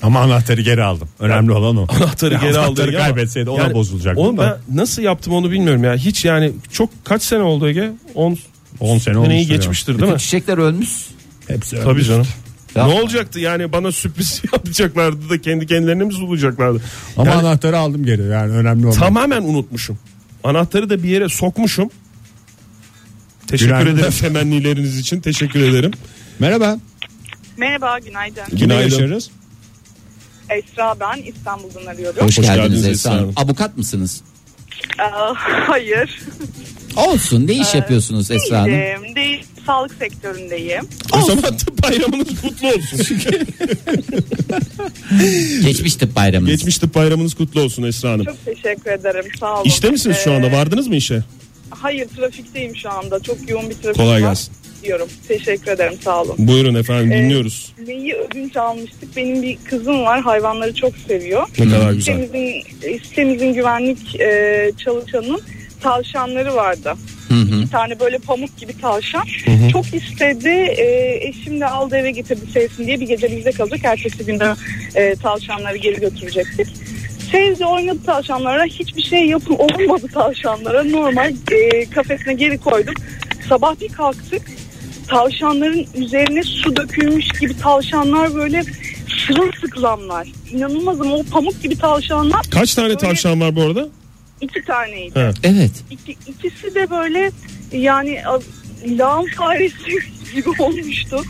Ama 0.02 0.20
anahtarı 0.20 0.60
geri 0.60 0.82
aldım. 0.82 1.08
Önemli 1.20 1.52
olan 1.52 1.76
o. 1.76 1.87
Anahtarı 1.88 2.34
geri 2.34 2.58
aldı. 2.58 2.82
Anahtarı 2.82 2.96
kaybetseydi 2.96 3.50
ona 3.50 3.74
bozulacaktı 3.74 4.20
Onu 4.22 4.37
da. 4.37 4.58
ben 4.70 4.76
nasıl 4.76 5.02
yaptım 5.02 5.32
onu 5.34 5.50
bilmiyorum 5.50 5.84
ya. 5.84 5.94
Hiç 5.96 6.24
yani 6.24 6.52
çok 6.72 6.90
kaç 7.04 7.22
sene 7.22 7.42
oldu 7.42 7.68
Ege? 7.68 7.92
10 8.14 8.38
10 8.80 8.98
sene 8.98 9.14
seneyi 9.14 9.38
olmuş. 9.38 9.48
geçmiştir 9.48 9.87
değil 9.92 9.98
Bütün 9.98 10.12
mi? 10.14 10.20
çiçekler 10.20 10.58
ölmüş. 10.58 10.90
Hepsi 11.48 11.76
Tabii 11.85 12.04
canım. 12.04 12.26
Ya- 12.74 12.87
Ne 12.87 12.92
olacaktı 13.00 13.40
yani 13.40 13.72
bana 13.72 13.92
sürpriz 13.92 14.42
yapacaklardı 14.52 15.30
da 15.30 15.40
kendi 15.40 15.66
kendilerini 15.66 16.04
mi 16.04 16.12
sulayacaklardı? 16.12 16.83
Ama 17.16 17.30
Yani 17.30 17.40
anahtarı 17.40 17.78
aldım 17.78 18.04
geri 18.04 18.22
yani 18.22 18.52
önemli 18.52 18.87
olan. 18.87 18.98
tamamen 18.98 19.42
unutmuşum. 19.42 19.98
Anahtarı 20.44 20.90
da 20.90 21.02
bir 21.02 21.09
yere 21.09 21.28
sokmuşum. 21.28 21.90
Teşekkür 23.46 23.66
Günaydın. 23.72 23.96
ederim 23.98 24.12
temennileriniz 24.20 24.98
için 24.98 25.20
teşekkür 25.20 25.61
ederim. 25.61 25.90
Merhaba. 26.38 26.78
Merhaba, 27.57 27.98
günaydın. 27.98 28.42
Günaydın. 28.52 28.88
görüşüyoruz? 28.88 29.30
Esra 30.50 30.94
ben, 31.00 31.22
İstanbul'dan 31.22 31.87
arıyorum. 31.87 32.26
Hoş, 32.26 32.38
Hoş 32.38 32.46
geldiniz 32.46 32.62
geldiniz 32.83 32.87
Esra 32.87 33.11
Hanım. 33.11 33.28
Esra 33.28 33.37
Hanım. 33.40 33.48
Avukat 33.50 33.76
mısınız? 33.78 34.22
Aa, 34.98 35.33
hayır. 35.68 36.20
Olsun. 36.96 37.46
Ne 37.46 37.52
iş 37.52 37.74
yapıyorsunuz 37.74 38.30
Esra 38.30 38.59
Hanım? 38.61 38.72
Değilim. 38.72 39.14
Değil, 39.14 39.44
sağlık 39.66 39.94
sektöründeyim. 39.98 40.85
O 41.12 41.20
zaman 41.27 41.57
tıp 41.57 41.83
bayramınız 41.83 42.40
kutlu 42.42 42.68
olsun. 42.68 43.18
Geçmiş 45.64 45.94
tıp 45.94 46.16
bayramınız. 46.16 46.50
Geçmiş 46.53 46.79
tıp 46.79 46.94
bayramınız 46.94 47.35
kutlu 47.35 47.61
olsun 47.61 47.83
Esra 47.83 48.11
Hanım. 48.11 48.24
Çok 48.24 48.44
teşekkür 48.44 48.90
ederim, 48.90 49.24
sağ 49.40 49.55
olun. 49.57 49.64
İşte 49.64 49.90
misiniz 49.90 50.16
şu 50.24 50.33
anda? 50.33 50.46
Ee, 50.46 50.53
Vardınız 50.53 50.88
mı 50.88 50.96
işe? 50.96 51.22
Hayır, 51.70 52.09
trafikteyim 52.16 52.77
şu 52.77 52.90
anda. 52.90 53.20
Çok 53.20 53.50
yoğun 53.50 53.70
bir 53.70 53.74
trafik 53.74 53.96
Kolay 53.96 54.22
var. 54.22 54.29
gelsin. 54.29 54.53
Diyorum. 54.85 55.09
Teşekkür 55.29 55.70
ederim, 55.70 55.98
sağ 56.05 56.22
olun. 56.22 56.35
Buyurun 56.38 56.74
efendim 56.74 57.12
Ee, 57.12 57.18
dinliyoruz. 57.18 57.72
Neyi 57.87 58.14
ödünç 58.14 58.57
almıştık? 58.57 59.16
Benim 59.16 59.42
bir 59.42 59.57
kızım 59.64 60.03
var, 60.03 60.20
hayvanları 60.22 60.74
çok 60.74 60.92
seviyor. 61.09 61.46
Ne 61.59 61.64
kadar 61.70 61.92
güzel. 61.92 62.22
Sitemizin, 62.22 62.62
sitemizin 63.09 63.55
güvenlik 63.55 64.20
e, 64.20 64.72
çalışanının 64.85 65.40
tavşanları 65.84 66.54
vardı. 66.54 66.94
Hı 67.28 67.34
hı. 67.34 67.60
Bir 67.62 67.68
tane 67.68 68.00
böyle 68.00 68.18
pamuk 68.18 68.56
gibi 68.58 68.80
tavşan. 68.80 69.24
Çok 69.72 69.94
istedi. 69.94 70.48
E, 70.48 71.18
eşim 71.28 71.60
de 71.60 71.66
aldı 71.66 71.96
eve 71.96 72.10
getirdi 72.10 72.40
sevsin 72.52 72.86
diye 72.86 73.00
bir 73.00 73.06
gece 73.06 73.36
bizde 73.36 73.52
kalacak. 73.52 73.80
Ertesi 73.84 74.26
günde 74.26 74.54
e, 74.94 75.14
tavşanları 75.14 75.76
geri 75.76 76.00
götürecektik. 76.00 76.66
Sevdi 77.32 77.66
oynadı 77.66 77.98
tavşanlara. 78.06 78.64
Hiçbir 78.64 79.02
şey 79.02 79.26
yapın 79.26 79.54
olmadı 79.54 80.06
tavşanlara. 80.14 80.84
Normal 80.84 81.32
e, 81.52 81.90
kafesine 81.90 82.34
geri 82.34 82.58
koyduk. 82.58 82.94
Sabah 83.48 83.80
bir 83.80 83.88
kalktık. 83.88 84.42
Tavşanların 85.08 85.86
üzerine 85.94 86.42
su 86.42 86.76
dökülmüş 86.76 87.28
gibi 87.40 87.58
tavşanlar 87.58 88.34
böyle 88.34 88.62
sırılsıklamlar. 89.26 90.28
İnanılmaz 90.52 91.00
ama 91.00 91.14
o 91.16 91.22
pamuk 91.22 91.62
gibi 91.62 91.78
tavşanlar 91.78 92.40
Kaç 92.50 92.74
tane 92.74 92.88
Böyle- 92.88 92.98
tavşan 92.98 93.40
var 93.40 93.56
bu 93.56 93.62
arada? 93.62 93.88
İki 94.40 94.62
taneydi. 94.62 95.20
He. 95.20 95.30
Evet. 95.42 95.70
İki, 95.90 96.12
ikisi 96.26 96.74
de 96.74 96.90
böyle 96.90 97.30
yani 97.72 98.22
lağım 98.86 99.26
faresi 99.26 99.98
gibi 100.34 100.50
olmuştu. 100.62 101.22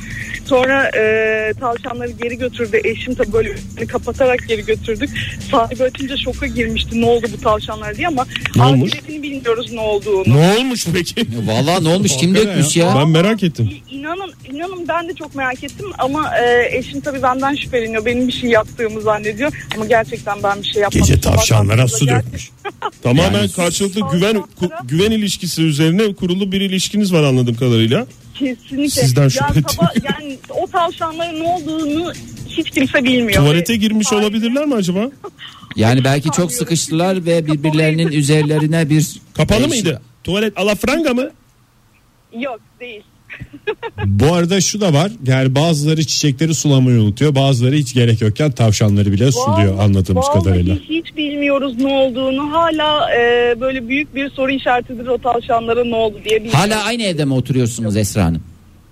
Sonra 0.44 0.90
e, 0.96 1.52
tavşanları 1.60 2.10
geri 2.10 2.38
götürdü. 2.38 2.80
Eşim 2.84 3.14
tabii 3.14 3.32
böyle 3.32 3.54
kapatarak 3.88 4.48
geri 4.48 4.64
götürdük. 4.64 5.10
Sahibi 5.50 5.82
açınca 5.82 6.16
şoka 6.24 6.46
girmişti 6.46 7.00
ne 7.00 7.06
oldu 7.06 7.26
bu 7.36 7.40
tavşanlar 7.40 7.96
diye 7.96 8.08
ama 8.08 8.26
Ne 8.56 8.62
olmuş? 8.62 8.92
akıbetini 8.92 9.22
bilmiyoruz 9.22 9.72
ne 9.72 9.80
olduğunu. 9.80 10.24
Ne 10.36 10.56
olmuş 10.58 10.86
peki? 10.94 11.26
Vallahi 11.46 11.84
ne 11.84 11.88
olmuş? 11.88 12.16
Kim 12.16 12.34
dökmüş 12.34 12.76
ya? 12.76 12.94
Ben 12.98 13.08
merak 13.08 13.42
ettim. 13.42 13.70
İ- 13.90 13.94
İnanın, 13.94 14.32
inanın 14.52 14.88
ben 14.88 15.08
de 15.08 15.14
çok 15.14 15.34
merak 15.34 15.64
ettim 15.64 15.86
ama 15.98 16.30
e, 16.38 16.76
eşim 16.78 17.00
tabii 17.00 17.22
benden 17.22 17.54
şüpheleniyor. 17.54 18.04
Benim 18.04 18.28
bir 18.28 18.32
şey 18.32 18.50
yaptığımı 18.50 19.00
zannediyor 19.00 19.52
ama 19.76 19.86
gerçekten 19.86 20.42
ben 20.42 20.62
bir 20.62 20.66
şey 20.66 20.82
yapmadım. 20.82 21.06
Gece 21.06 21.20
tavşanlara 21.20 21.88
su 21.88 22.08
dökmüş. 22.08 22.50
Tamamen 23.02 23.38
Yani- 23.38 23.52
karşılıklı 23.52 24.00
güven 24.12 24.42
güven 24.84 25.10
ilişkisi 25.10 25.62
üzerine 25.62 26.14
kurulu 26.14 26.52
bir 26.52 26.60
ilişkiniz 26.60 27.12
var 27.12 27.22
anladığım 27.22 27.54
kadarıyla. 27.54 28.06
Kesinlikle. 28.34 28.88
Sizden 28.88 29.22
yani, 29.22 29.30
şüphe 29.30 29.60
sabah, 29.68 29.90
yani 30.04 30.38
o 30.50 30.66
tavşanların 30.66 31.40
ne 31.40 31.42
olduğunu 31.42 32.12
hiç 32.48 32.70
kimse 32.70 33.04
bilmiyor. 33.04 33.42
Tuvalete 33.42 33.76
girmiş 33.76 34.12
olabilirler 34.12 34.66
mi 34.66 34.74
acaba? 34.74 35.10
Yani 35.76 36.04
belki 36.04 36.30
çok 36.30 36.52
sıkıştılar 36.52 37.26
ve 37.26 37.46
birbirlerinin 37.46 38.12
üzerlerine 38.12 38.90
bir 38.90 39.20
Kapalı 39.34 39.68
mıydı? 39.68 40.02
Tuvalet 40.24 40.58
alafranga 40.58 41.14
mı? 41.14 41.30
Yok 42.38 42.60
değil. 42.80 43.02
Bu 44.04 44.34
arada 44.34 44.60
şu 44.60 44.80
da 44.80 44.92
var. 44.92 45.12
Yani 45.26 45.54
bazıları 45.54 46.06
çiçekleri 46.06 46.54
sulamayı 46.54 47.00
unutuyor. 47.00 47.34
Bazıları 47.34 47.74
hiç 47.74 47.94
gerek 47.94 48.20
yokken 48.20 48.50
tavşanları 48.50 49.12
bile 49.12 49.32
suluyor 49.32 49.74
Vallahi- 49.74 49.82
anladığımız 49.84 50.24
vallahi 50.26 50.38
kadarıyla. 50.44 50.74
hiç 50.74 51.16
bilmiyoruz 51.16 51.76
ne 51.78 51.86
olduğunu. 51.86 52.52
Hala 52.52 53.10
e, 53.14 53.20
böyle 53.60 53.88
büyük 53.88 54.14
bir 54.14 54.30
soru 54.30 54.50
işaretidir 54.52 55.06
o 55.06 55.18
tavşanlara 55.18 55.84
ne 55.84 55.94
oldu 55.94 56.16
diye. 56.24 56.36
bilmiyoruz. 56.36 56.60
Hala 56.60 56.82
aynı 56.84 57.02
evde 57.02 57.24
mi 57.24 57.34
oturuyorsunuz 57.34 57.96
Esra 57.96 58.24
Hanım? 58.24 58.42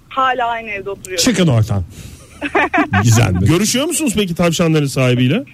Hala 0.09 0.47
aynı 0.47 0.71
evde 0.71 0.91
oturuyoruz. 0.91 1.25
Çıkın 1.25 1.47
oradan. 1.47 1.85
Gizemli. 3.03 3.47
Görüşüyor 3.47 3.87
musunuz 3.87 4.13
peki 4.17 4.35
tavşanların 4.35 4.87
sahibiyle? 4.87 5.45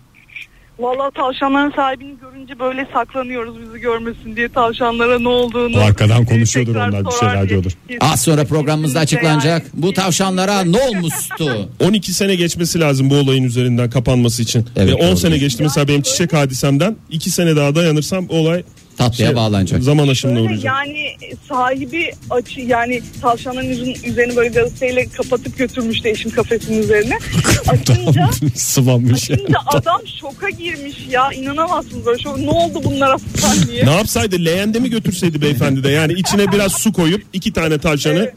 Vallahi 0.79 1.15
tavşanların 1.15 1.71
sahibini 1.77 2.15
görünce 2.21 2.59
böyle 2.59 2.89
saklanıyoruz 2.93 3.55
bizi 3.63 3.81
görmesin 3.81 4.37
diye 4.37 4.49
tavşanlara 4.49 5.19
ne 5.19 5.29
olduğunu. 5.29 5.77
O 5.79 5.81
arkadan 5.81 6.25
konuşuyordur 6.25 6.75
onlar, 6.77 7.07
bir 7.07 7.11
şeyler 7.11 7.49
diyordur. 7.49 7.73
Az 8.01 8.21
sonra 8.23 8.45
programımızda 8.45 9.01
açıklanacak. 9.01 9.67
Bu 9.75 9.93
tavşanlara 9.93 10.61
ne 10.65 10.79
olmuştu? 10.79 11.69
12 11.85 12.13
sene 12.15 12.35
geçmesi 12.35 12.81
lazım 12.81 13.11
bu 13.11 13.15
olayın 13.15 13.45
üzerinden 13.45 13.91
kapanması 13.91 14.43
için. 14.43 14.67
Evet, 14.77 14.89
Ve 14.91 14.95
10 14.95 15.09
doğru. 15.09 15.17
sene 15.17 15.39
geçti 15.39 15.63
mesela 15.63 15.89
benim 15.89 16.03
çiçek 16.03 16.33
hadisemden. 16.33 16.97
2 17.11 17.31
sene 17.31 17.57
daha 17.57 17.75
dayanırsam 17.75 18.27
olay 18.29 18.63
Tatlıya 18.99 19.29
şey, 19.29 19.37
bağlanacak. 19.37 19.83
zaman 19.83 20.09
aşımına 20.09 20.41
uğrayacak. 20.41 20.65
yani 20.65 21.17
sahibi 21.49 22.11
açı 22.31 22.61
yani 22.61 23.03
tavşanların 23.23 23.67
yüzün, 23.67 23.97
üzerini 24.05 24.37
böyle 24.37 24.49
gazeteyle 24.49 25.09
kapatıp 25.09 25.59
götürmüştü 25.59 26.09
eşim 26.09 26.31
kafesinin 26.31 26.83
üzerine. 26.83 27.19
Açınca 27.69 28.31
Sıvanmış. 28.55 29.31
Açınca 29.31 29.59
adam 29.67 30.01
şoka 30.21 30.51
girmiş 30.51 30.95
ya 31.11 31.33
inanamazsınız 31.33 32.07
böyle 32.07 32.23
şok. 32.23 32.39
Ne 32.39 32.51
oldu 32.51 32.81
bunlara 32.85 33.19
falan 33.19 33.69
diye. 33.69 33.87
Ne 33.87 33.91
yapsaydı 33.95 34.45
leğende 34.45 34.79
mi 34.79 34.91
götürseydi 34.91 35.41
beyefendi 35.43 35.85
de 35.85 35.89
yani 35.89 36.13
içine 36.13 36.53
biraz 36.53 36.73
su 36.73 36.93
koyup 36.93 37.23
iki 37.33 37.53
tane 37.53 37.79
tavşanı 37.79 38.19
Evet. 38.19 38.35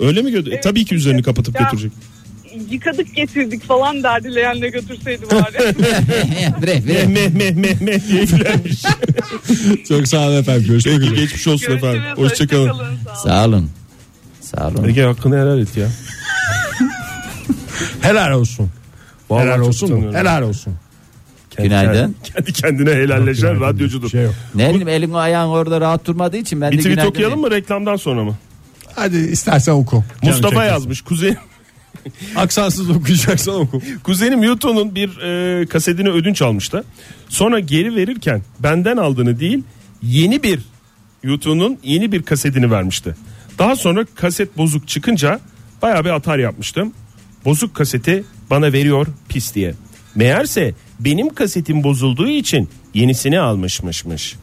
öyle 0.00 0.22
mi 0.22 0.30
götür? 0.30 0.52
E, 0.52 0.60
tabii 0.60 0.84
ki 0.84 0.94
üzerini 0.94 1.22
kapatıp 1.22 1.54
Ya. 1.54 1.60
götürecek. 1.62 1.92
Yıkadık 2.70 3.14
getirdik 3.14 3.64
falan 3.64 4.02
derdi 4.02 4.34
leğenle 4.34 4.68
götürseydi 4.68 5.22
bari. 5.30 5.58
bre, 6.62 6.86
bre. 6.86 7.06
Meh 7.06 7.06
meh 7.06 7.30
meh 7.34 7.54
meh 7.54 7.80
meh 7.80 8.08
diye 8.08 8.24
gülermiş. 8.24 8.82
Çok 9.88 10.08
sağ 10.08 10.28
olun 10.28 10.36
efendim. 10.40 10.64
Görüşmek 10.68 10.98
üzere. 10.98 11.14
geçmiş 11.14 11.46
olsun 11.48 11.72
efendim. 11.76 12.02
Görüşürüz, 12.02 12.30
Hoşçakalın. 12.30 12.68
hoşçakalın, 12.68 12.98
sağ 13.22 13.44
olun. 13.46 13.70
Sağ 14.40 14.68
olun. 14.68 14.88
Ege 14.88 15.02
hakkını 15.02 15.36
helal 15.36 15.58
et 15.60 15.76
ya. 15.76 15.86
Helal 18.00 18.32
olsun. 18.32 18.70
Vallahi 19.30 19.44
Helal 19.44 19.60
olsun 19.60 19.92
mu? 19.92 20.14
Helal 20.14 20.42
olsun. 20.42 20.74
Kendi 21.50 21.68
Günaydın. 21.68 22.16
Kendi 22.24 22.52
kendine 22.52 22.90
helalleşen 22.90 23.60
radyocudur. 23.60 24.10
Şey 24.10 24.22
yok. 24.22 24.34
Ne 24.54 24.68
bileyim 24.70 24.88
elin 24.88 25.12
ayağın 25.12 25.48
orada 25.48 25.80
rahat 25.80 26.06
durmadığı 26.06 26.36
için 26.36 26.60
ben 26.60 26.72
Bir 26.72 26.76
de 26.76 26.80
tweet 26.80 26.94
günaydın 26.94 27.10
okuyalım 27.10 27.40
mı 27.40 27.50
reklamdan 27.50 27.96
sonra 27.96 28.24
mı? 28.24 28.34
Hadi 28.94 29.16
istersen 29.16 29.72
oku. 29.72 30.04
Mustafa 30.22 30.64
yazmış. 30.64 31.02
Kuzenim, 31.02 31.36
Aksansız 32.36 32.90
okuyacaksan 32.90 33.54
oku. 33.54 33.82
kuzenim 34.02 34.42
YouTube'un 34.42 34.94
bir 34.94 35.18
e, 35.18 35.66
kasetini 35.66 36.10
ödünç 36.10 36.42
almıştı. 36.42 36.84
Sonra 37.28 37.60
geri 37.60 37.96
verirken 37.96 38.42
benden 38.60 38.96
aldığını 38.96 39.40
değil 39.40 39.62
yeni 40.02 40.42
bir 40.42 40.60
YouTube'un 41.22 41.78
yeni 41.82 42.12
bir 42.12 42.22
kasetini 42.22 42.70
vermişti. 42.70 43.14
Daha 43.58 43.76
sonra 43.76 44.06
kaset 44.14 44.56
bozuk 44.56 44.88
çıkınca 44.88 45.40
baya 45.82 46.04
bir 46.04 46.10
atar 46.10 46.38
yapmıştım. 46.38 46.92
Bozuk 47.44 47.74
kaseti 47.74 48.24
bana 48.50 48.72
veriyor 48.72 49.06
pis 49.28 49.54
diye. 49.54 49.74
Meğerse 50.14 50.74
benim 51.00 51.34
kasetim 51.34 51.84
bozulduğu 51.84 52.28
için 52.28 52.68
yenisini 52.94 53.40
almışmışmış. 53.40 54.36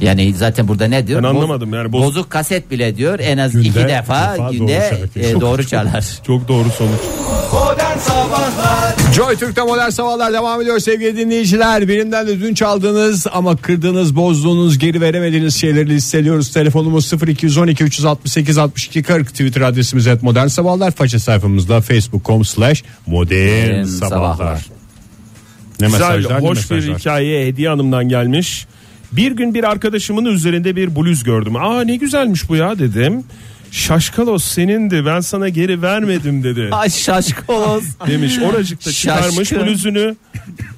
Yani 0.00 0.34
zaten 0.34 0.68
burada 0.68 0.86
ne 0.86 1.06
diyor? 1.06 1.22
Ben 1.22 1.28
anlamadım 1.28 1.74
yani 1.74 1.92
boz- 1.92 2.02
Bozuk 2.02 2.30
kaset 2.30 2.70
bile 2.70 2.96
diyor 2.96 3.18
en 3.22 3.38
az 3.38 3.52
Günde 3.52 3.68
iki 3.68 3.74
defa, 3.78 3.88
defa 3.88 4.36
doğru 4.38 4.52
günde 4.52 4.90
şarkı. 4.90 5.20
e, 5.20 5.40
doğru 5.40 5.66
çalar. 5.66 6.06
Çok 6.26 6.48
doğru 6.48 6.68
sonuç. 6.78 7.00
Modern 7.52 7.86
Modern 7.96 7.98
Sabahlar 7.98 8.94
Joy 9.14 9.36
Türk'te 9.36 9.62
modern 9.62 9.88
sabahlar 9.90 10.32
devam 10.32 10.60
ediyor 10.62 10.78
sevgili 10.78 11.16
dinleyiciler. 11.16 11.88
Birinden 11.88 12.26
ödünç 12.26 12.62
aldığınız 12.62 13.26
ama 13.32 13.56
kırdığınız, 13.56 14.16
bozduğunuz, 14.16 14.78
geri 14.78 15.00
veremediğiniz 15.00 15.56
şeyleri 15.56 15.88
listeliyoruz. 15.90 16.52
Telefonumuz 16.52 17.12
0212 17.12 17.84
368 17.84 18.58
62 18.58 19.02
40 19.02 19.28
Twitter 19.28 19.60
adresimiz 19.60 20.06
et 20.06 20.22
modern 20.22 20.46
sabahlar. 20.46 20.90
Faça 20.90 21.18
sayfamızda 21.18 21.80
facebook.com 21.80 22.44
slash 22.44 22.84
modern 23.06 23.84
sabahlar. 23.84 24.66
Ne 25.80 25.86
Güzel, 25.86 26.00
mesajlar 26.00 26.42
ne 26.42 26.48
hoş 26.48 26.70
bir 26.70 26.94
hikaye 26.94 27.46
Hediye 27.46 27.68
Hanım'dan 27.68 28.08
gelmiş. 28.08 28.66
Bir 29.12 29.32
gün 29.32 29.54
bir 29.54 29.64
arkadaşımın 29.64 30.24
üzerinde 30.24 30.76
bir 30.76 30.96
bluz 30.96 31.24
gördüm. 31.24 31.56
Aa 31.56 31.80
ne 31.84 31.96
güzelmiş 31.96 32.48
bu 32.48 32.56
ya 32.56 32.78
dedim. 32.78 33.24
Şaşkalos 33.70 34.44
senindi 34.44 35.06
ben 35.06 35.20
sana 35.20 35.48
geri 35.48 35.82
vermedim 35.82 36.44
dedi. 36.44 36.68
Ay 36.72 36.90
şaşkolos. 36.90 37.84
Demiş 38.06 38.38
oracıkta 38.38 38.92
çıkarmış 38.92 39.34
Şaşkın. 39.48 39.66
bluzunu. 39.66 40.16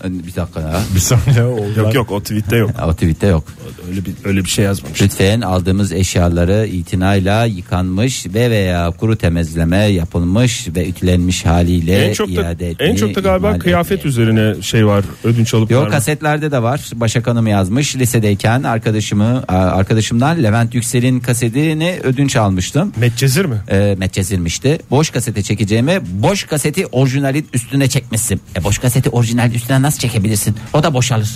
Bir 0.05 0.37
dakika 0.37 0.61
ya. 0.61 0.81
Bir 0.95 1.01
saniye 1.01 1.43
oldu. 1.43 1.73
Yok 1.77 1.95
yok 1.95 2.11
o 2.11 2.21
tweette 2.21 2.57
yok. 2.57 2.71
O 2.89 2.95
tweette 2.95 3.27
yok. 3.27 3.45
Öyle 3.91 4.05
bir 4.05 4.15
öyle 4.25 4.45
bir 4.45 4.49
şey 4.49 4.65
yazmamış. 4.65 5.03
Lütfen 5.03 5.41
aldığımız 5.41 5.93
eşyaları 5.93 6.67
itinayla 6.67 7.45
yıkanmış 7.45 8.27
ve 8.27 8.51
veya 8.51 8.91
kuru 8.91 9.17
temizleme 9.17 9.77
yapılmış 9.77 10.69
ve 10.77 10.89
ütülenmiş 10.89 11.47
haliyle 11.47 12.05
En 12.05 12.13
çok 12.13 12.29
da 12.29 12.33
iade 12.33 12.71
etmeyi 12.71 12.91
en 12.93 12.97
çok 12.97 13.15
da 13.15 13.21
galiba 13.21 13.59
kıyafet 13.59 13.99
etmeyin. 13.99 14.09
üzerine 14.13 14.63
şey 14.63 14.87
var. 14.87 15.05
Ödünç 15.25 15.55
alıp 15.55 15.71
Yok 15.71 15.91
kasetlerde 15.91 16.51
de 16.51 16.63
var. 16.63 16.91
Başak 16.95 17.27
Hanım 17.27 17.47
yazmış. 17.47 17.97
Lisedeyken 17.97 18.63
arkadaşımı 18.63 19.45
arkadaşımdan 19.49 20.43
Levent 20.43 20.75
Yüksel'in 20.75 21.21
kasetini 21.21 21.99
ödünç 22.03 22.37
almıştım. 22.37 22.93
Medcezir 22.97 23.45
mi? 23.45 23.57
E, 23.71 23.95
metçezilmişti. 23.99 24.79
Boş 24.91 25.11
kasete 25.11 25.43
çekeceğime 25.43 26.01
boş 26.11 26.45
kaseti 26.45 26.87
orijinalin 26.87 27.49
üstüne 27.53 27.89
çekmişsin. 27.89 28.41
E 28.57 28.65
boş 28.65 28.79
kaseti 28.79 29.11
orijinal 29.11 29.55
üstüne 29.59 29.83
nasıl 29.83 29.99
çekebilirsin? 29.99 30.57
O 30.73 30.83
da 30.83 30.94
boşalır. 30.94 31.29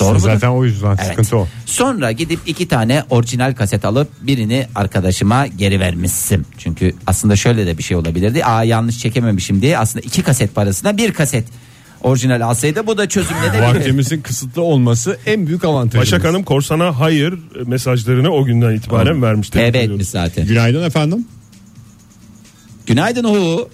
Doğru 0.00 0.12
mu? 0.12 0.20
Zaten 0.20 0.48
o 0.48 0.64
yüzden 0.64 0.86
Evet. 0.88 1.06
sıkıntı 1.06 1.36
o. 1.36 1.48
Sonra 1.66 2.12
gidip 2.12 2.40
iki 2.46 2.68
tane 2.68 3.04
orijinal 3.10 3.54
kaset 3.54 3.84
alıp 3.84 4.08
birini 4.22 4.66
arkadaşıma 4.74 5.46
geri 5.46 5.80
vermişsin. 5.80 6.46
Çünkü 6.58 6.94
aslında 7.06 7.36
şöyle 7.36 7.66
de 7.66 7.78
bir 7.78 7.82
şey 7.82 7.96
olabilirdi. 7.96 8.44
Aa 8.44 8.64
yanlış 8.64 8.98
çekememişim 8.98 9.62
diye 9.62 9.78
aslında 9.78 10.06
iki 10.06 10.22
kaset 10.22 10.54
parasına 10.54 10.96
bir 10.96 11.12
kaset 11.12 11.44
orijinal 12.02 12.40
alsaydı 12.40 12.86
bu 12.86 12.98
da 12.98 13.08
çözümlenebilir. 13.08 13.62
Vaktimizin 13.78 14.20
kısıtlı 14.20 14.62
olması 14.62 15.18
en 15.26 15.46
büyük 15.46 15.64
avantajımız. 15.64 16.06
Başak 16.12 16.24
Hanım 16.24 16.42
korsana 16.42 17.00
hayır 17.00 17.34
mesajlarını 17.66 18.30
o 18.30 18.44
günden 18.44 18.74
itibaren 18.74 19.22
vermiş. 19.22 19.50
Tebrik 19.50 19.72
TB 19.72 19.76
ediyoruz. 19.76 19.94
etmiş 19.94 20.08
zaten. 20.08 20.46
Günaydın 20.46 20.82
efendim. 20.82 21.26
Günaydın 22.86 23.24
Hu. 23.24 23.68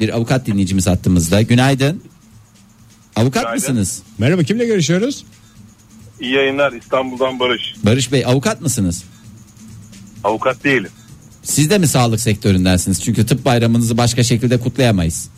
Bir 0.00 0.16
avukat 0.16 0.46
dinleyicimiz 0.46 0.86
hattımızda. 0.86 1.42
Günaydın. 1.42 2.02
Avukat 3.16 3.42
Günaydın. 3.42 3.60
mısınız? 3.60 4.02
Merhaba 4.18 4.42
kimle 4.42 4.66
görüşüyoruz? 4.66 5.24
İyi 6.20 6.32
yayınlar 6.34 6.72
İstanbul'dan 6.72 7.40
Barış. 7.40 7.74
Barış 7.84 8.12
Bey 8.12 8.26
avukat 8.26 8.60
mısınız? 8.60 9.04
Avukat 10.24 10.64
değilim. 10.64 10.90
Siz 11.42 11.70
de 11.70 11.78
mi 11.78 11.86
sağlık 11.88 12.20
sektöründensiniz? 12.20 13.02
Çünkü 13.04 13.26
tıp 13.26 13.44
bayramınızı 13.44 13.96
başka 13.98 14.22
şekilde 14.22 14.60
kutlayamayız. 14.60 15.28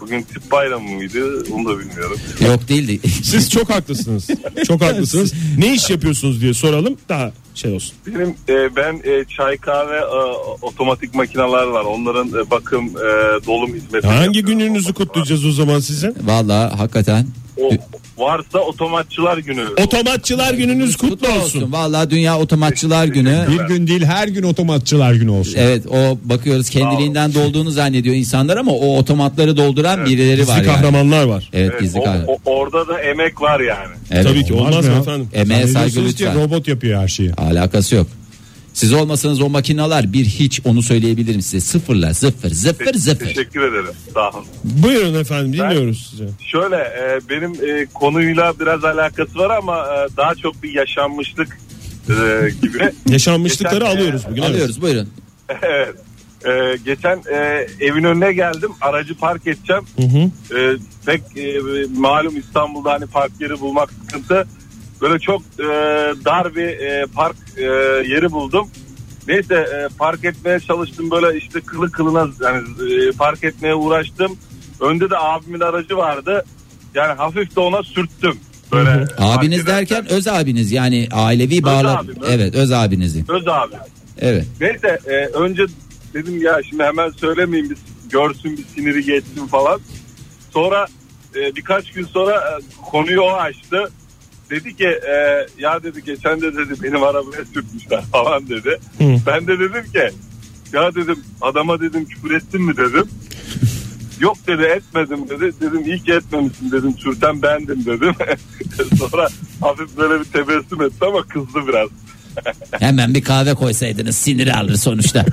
Bugün 0.00 0.22
tip 0.22 0.50
bayramı 0.50 0.88
mıydı 0.90 1.44
onu 1.52 1.68
da 1.68 1.78
bilmiyorum. 1.78 2.18
Yok 2.46 2.68
değildi. 2.68 3.08
Siz 3.22 3.50
çok 3.50 3.70
haklısınız. 3.70 4.28
Çok 4.66 4.80
haklısınız. 4.82 5.32
Ne 5.58 5.74
iş 5.74 5.90
yapıyorsunuz 5.90 6.40
diye 6.40 6.54
soralım 6.54 6.96
daha 7.08 7.32
şey 7.54 7.74
olsun. 7.74 7.94
Benim 8.06 8.34
e, 8.48 8.76
ben 8.76 8.94
e, 9.04 9.24
çay 9.36 9.56
kahve 9.56 9.96
e, 9.96 10.16
otomatik 10.62 11.14
makineler 11.14 11.66
var. 11.66 11.84
Onların 11.84 12.28
e, 12.28 12.50
bakım 12.50 12.84
e, 12.88 13.46
dolum 13.46 13.74
hizmeti. 13.74 14.06
Hangi 14.06 14.42
gününüzü 14.44 14.92
kutlayacağız 14.94 15.44
o 15.46 15.52
zaman 15.52 15.80
sizin? 15.80 16.16
Vallahi 16.24 16.74
hakikaten. 16.76 17.26
O, 17.60 17.70
varsa 18.18 18.58
otomatçılar 18.58 19.38
günü. 19.38 19.64
Otomatçılar 19.84 20.54
gününüz 20.54 20.96
kutlu 20.96 21.28
olsun. 21.28 21.72
Vallahi 21.72 22.10
Dünya 22.10 22.38
Otomatçılar 22.38 23.04
Günü. 23.06 23.46
Bir 23.50 23.60
gün 23.74 23.86
değil 23.86 24.04
her 24.04 24.28
gün 24.28 24.42
otomatçılar 24.42 25.12
günü 25.14 25.30
olsun. 25.30 25.54
Evet 25.58 25.86
o 25.86 26.18
bakıyoruz 26.24 26.70
kendiliğinden 26.70 27.34
dolduğunu 27.34 27.70
zannediyor 27.70 28.14
insanlar 28.16 28.56
ama 28.56 28.72
o 28.72 28.96
otomatları 28.98 29.56
dolduran 29.56 30.04
birileri 30.06 30.40
var 30.48 30.56
Gizli 30.56 30.68
yani. 30.68 30.76
kahramanlar 30.76 31.24
var. 31.24 31.50
Evet 31.52 31.70
Evet, 31.70 31.80
gizli 31.80 32.00
o- 32.00 32.04
kahraman. 32.04 32.26
o- 32.28 32.38
orada 32.44 32.88
da 32.88 33.00
emek 33.00 33.40
var 33.42 33.60
yani. 33.60 33.94
Evet. 34.10 34.26
Tabii 34.26 34.44
ki 34.44 34.54
olmaz 34.54 34.88
mı 34.88 34.94
efendim? 35.00 35.28
Emeğe 35.34 35.66
saygı 35.66 36.04
lütfen. 36.04 36.34
robot 36.34 36.68
yapıyor 36.68 37.00
her 37.02 37.08
şeyi. 37.08 37.32
Alakası 37.42 37.94
yok. 37.94 38.06
Siz 38.74 38.92
olmasanız 38.92 39.40
o 39.40 39.48
makineler 39.48 40.12
bir 40.12 40.24
hiç 40.24 40.60
onu 40.64 40.82
söyleyebilirim 40.82 41.42
size. 41.42 41.60
Sıfırla 41.60 42.14
sıfır 42.14 42.50
sıfır 42.50 42.94
sıfır. 42.94 43.26
Teşekkür 43.26 43.62
ederim. 43.62 43.94
Sağ 44.14 44.30
olun. 44.30 44.44
Buyurun 44.64 45.14
efendim 45.20 45.52
dinliyoruz 45.52 46.06
sizi. 46.10 46.28
Şöyle 46.46 46.76
e, 46.76 47.20
benim 47.30 47.52
e, 47.52 47.86
konuyla 47.94 48.52
biraz 48.60 48.84
alakası 48.84 49.38
var 49.38 49.50
ama 49.58 49.78
e, 49.78 50.16
daha 50.16 50.34
çok 50.34 50.62
bir 50.62 50.74
yaşanmışlık 50.74 51.58
e, 52.08 52.14
gibi. 52.62 52.92
Yaşanmışlıkları 53.12 53.78
Geçen- 53.78 53.96
alıyoruz 53.96 54.22
bugün. 54.30 54.42
evet. 54.42 54.50
Alıyoruz 54.54 54.82
buyurun. 54.82 55.08
evet. 55.62 55.94
E, 56.46 56.76
geçen 56.84 57.22
e, 57.32 57.66
evin 57.80 58.04
önüne 58.04 58.32
geldim. 58.32 58.70
Aracı 58.80 59.14
park 59.14 59.46
edeceğim. 59.46 59.82
Hı 59.96 60.02
hı. 60.02 60.58
E, 60.58 60.76
pek 61.06 61.20
e, 61.36 61.58
malum 61.96 62.36
İstanbul'da 62.36 62.92
hani 62.92 63.06
park 63.06 63.32
yeri 63.40 63.60
bulmak 63.60 63.92
sıkıntı. 63.92 64.46
Böyle 65.02 65.18
çok 65.18 65.42
e, 65.42 65.64
dar 66.24 66.54
bir 66.54 66.68
e, 66.68 67.06
park 67.14 67.36
e, 67.56 67.62
yeri 68.12 68.32
buldum. 68.32 68.68
Neyse 69.28 69.54
e, 69.54 69.88
park 69.98 70.24
etmeye 70.24 70.60
çalıştım 70.60 71.10
böyle 71.10 71.38
işte 71.38 71.60
kılı 71.60 71.90
kılına 71.90 72.28
yani 72.40 72.62
e, 72.92 73.12
park 73.12 73.44
etmeye 73.44 73.74
uğraştım. 73.74 74.36
Önde 74.80 75.10
de 75.10 75.18
abimin 75.18 75.60
aracı 75.60 75.96
vardı. 75.96 76.44
Yani 76.94 77.12
hafif 77.12 77.56
de 77.56 77.60
ona 77.60 77.82
sürttüm. 77.82 78.36
Böyle 78.72 79.04
park 79.16 79.38
Abiniz 79.38 79.60
ederken. 79.60 79.98
derken 79.98 80.16
öz 80.16 80.28
abiniz 80.28 80.72
yani 80.72 81.08
ailevi 81.12 81.62
bağlı. 81.62 82.00
Evet 82.28 82.54
öz 82.54 82.72
abinizin. 82.72 83.24
Öz 83.28 83.48
abi. 83.48 83.74
Evet. 84.18 84.46
Neyse 84.60 84.98
e, 85.06 85.14
önce 85.26 85.66
dedim 86.14 86.42
ya 86.42 86.60
şimdi 86.70 86.82
hemen 86.82 87.10
söylemeyeyim 87.10 87.70
bir 87.70 87.78
görsün 88.10 88.56
bir 88.56 88.64
siniri 88.74 89.04
geçsin 89.04 89.46
falan. 89.46 89.80
Sonra 90.50 90.86
e, 91.36 91.56
birkaç 91.56 91.92
gün 91.92 92.06
sonra 92.06 92.36
e, 92.36 92.52
konuyu 92.90 93.20
o 93.20 93.30
açtı. 93.30 93.90
Dedi 94.52 94.76
ki 94.76 94.86
e, 94.86 95.46
ya 95.58 95.82
dedi 95.82 96.04
geçen 96.04 96.40
de 96.40 96.56
dedi 96.56 96.82
benim 96.82 97.02
arabaya 97.02 97.44
sürtmüşler 97.54 98.02
falan 98.12 98.48
dedi. 98.48 98.78
Ben 99.26 99.46
de 99.46 99.58
dedim 99.58 99.92
ki 99.92 100.10
ya 100.72 100.94
dedim 100.94 101.18
adama 101.40 101.80
dedim 101.80 102.04
küfür 102.04 102.34
ettin 102.34 102.62
mi 102.62 102.76
dedim. 102.76 103.08
Yok 104.20 104.36
dedi 104.46 104.62
etmedim 104.62 105.28
dedi. 105.28 105.52
Dedim 105.60 105.84
iyi 105.86 106.02
ki 106.02 106.12
etmemişsin 106.12 106.72
dedim. 106.72 106.94
Sürten 106.98 107.42
bendim 107.42 107.84
dedim. 107.86 108.14
sonra 108.98 109.28
hafif 109.60 109.96
böyle 109.96 110.20
bir 110.20 110.24
tebessüm 110.24 110.82
etti 110.82 111.04
ama 111.06 111.22
kızdı 111.22 111.68
biraz. 111.68 111.88
Hemen 112.80 113.14
bir 113.14 113.24
kahve 113.24 113.54
koysaydınız 113.54 114.16
siniri 114.16 114.54
alır 114.54 114.74
sonuçta. 114.74 115.26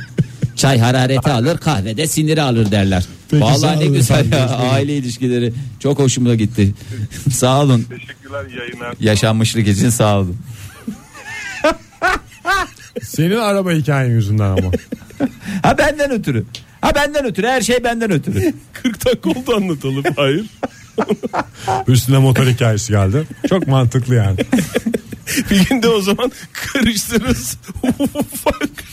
Çay 0.59 0.79
harareti 0.79 1.29
alır 1.29 1.57
kahvede 1.57 2.07
siniri 2.07 2.41
alır 2.41 2.71
derler. 2.71 3.05
Peki, 3.31 3.43
Vallahi 3.43 3.79
ne 3.79 3.85
güzel 3.85 4.31
ya 4.31 4.49
aile 4.49 4.97
ilişkileri 4.97 5.53
çok 5.79 5.99
hoşuma 5.99 6.35
gitti. 6.35 6.73
sağ 7.31 7.61
olun. 7.61 7.85
Teşekkürler 7.89 8.45
yayınlar. 8.57 8.95
Yaşanmışlık 8.99 9.67
için 9.67 9.89
sağ 9.89 10.17
olun. 10.19 10.37
Senin 13.03 13.35
araba 13.37 13.71
hikayen 13.71 14.09
yüzünden 14.09 14.49
ama. 14.49 14.71
Ha 15.63 15.77
benden 15.77 16.11
ötürü. 16.11 16.45
Ha 16.81 16.95
benden 16.95 17.25
ötürü 17.25 17.47
her 17.47 17.61
şey 17.61 17.83
benden 17.83 18.11
ötürü. 18.11 18.53
40 18.73 19.05
dakika 19.05 19.29
oldu 19.29 19.55
anlatalım. 19.55 20.03
Hayır. 20.15 20.45
Üstüne 21.87 22.17
motor 22.17 22.47
hikayesi 22.47 22.91
geldi. 22.91 23.23
Çok 23.49 23.67
mantıklı 23.67 24.15
yani. 24.15 24.37
Bir 25.51 25.65
gün 25.65 25.81
de 25.83 25.87
o 25.89 26.01
zaman 26.01 26.31
karıştırırız. 26.53 27.57
ufak 27.99 28.88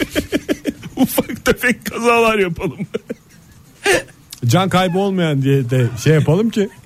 ufak 1.03 1.45
tefek 1.45 1.85
kazalar 1.85 2.39
yapalım. 2.39 2.79
Can 4.47 4.69
kaybı 4.69 4.99
olmayan 4.99 5.43
diye 5.43 5.71
de 5.71 5.87
şey 6.05 6.15
yapalım 6.15 6.51
ki. 6.51 6.69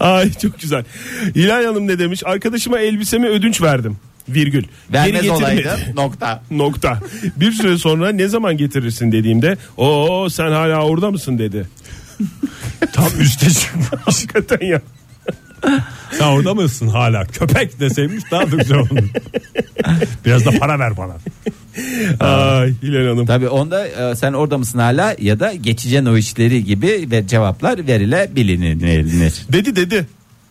Ay 0.00 0.32
çok 0.32 0.60
güzel. 0.60 0.84
Hilal 1.34 1.64
Hanım 1.64 1.86
ne 1.86 1.98
demiş? 1.98 2.22
Arkadaşıma 2.26 2.78
elbisemi 2.78 3.28
ödünç 3.28 3.62
verdim. 3.62 3.96
Virgül. 4.28 4.64
Vermez 4.92 5.28
olaydı. 5.28 5.78
Nokta. 5.96 6.42
Nokta. 6.50 7.00
Bir 7.36 7.52
süre 7.52 7.78
sonra 7.78 8.12
ne 8.12 8.28
zaman 8.28 8.56
getirirsin 8.56 9.12
dediğimde 9.12 9.56
o 9.76 10.28
sen 10.30 10.50
hala 10.50 10.82
orada 10.82 11.10
mısın 11.10 11.38
dedi. 11.38 11.68
Tam 12.92 13.20
üste 13.20 13.50
çıkmış. 13.50 13.86
Hakikaten 14.04 14.66
ya. 14.66 14.80
Sen 16.18 16.24
orada 16.24 16.54
mısın 16.54 16.88
hala? 16.88 17.24
Köpek 17.24 17.80
deseymiş 17.80 18.24
daha 18.30 18.52
da 18.52 18.56
güzel 18.56 18.78
olur. 18.78 19.08
Biraz 20.24 20.44
da 20.46 20.50
para 20.50 20.78
ver 20.78 20.92
bana. 20.96 21.16
Ay 22.20 22.74
Hilal 22.82 23.08
Hanım. 23.08 23.26
Tabii 23.26 23.48
onda 23.48 23.88
e, 23.88 24.16
sen 24.16 24.32
orada 24.32 24.58
mısın 24.58 24.78
hala 24.78 25.16
ya 25.20 25.40
da 25.40 25.54
geçeceksin 25.54 26.06
o 26.06 26.16
işleri 26.16 26.64
gibi 26.64 27.08
ve 27.10 27.26
cevaplar 27.26 27.86
verilebilir. 27.86 28.58
Dedi 29.52 29.76
dedi. 29.76 30.06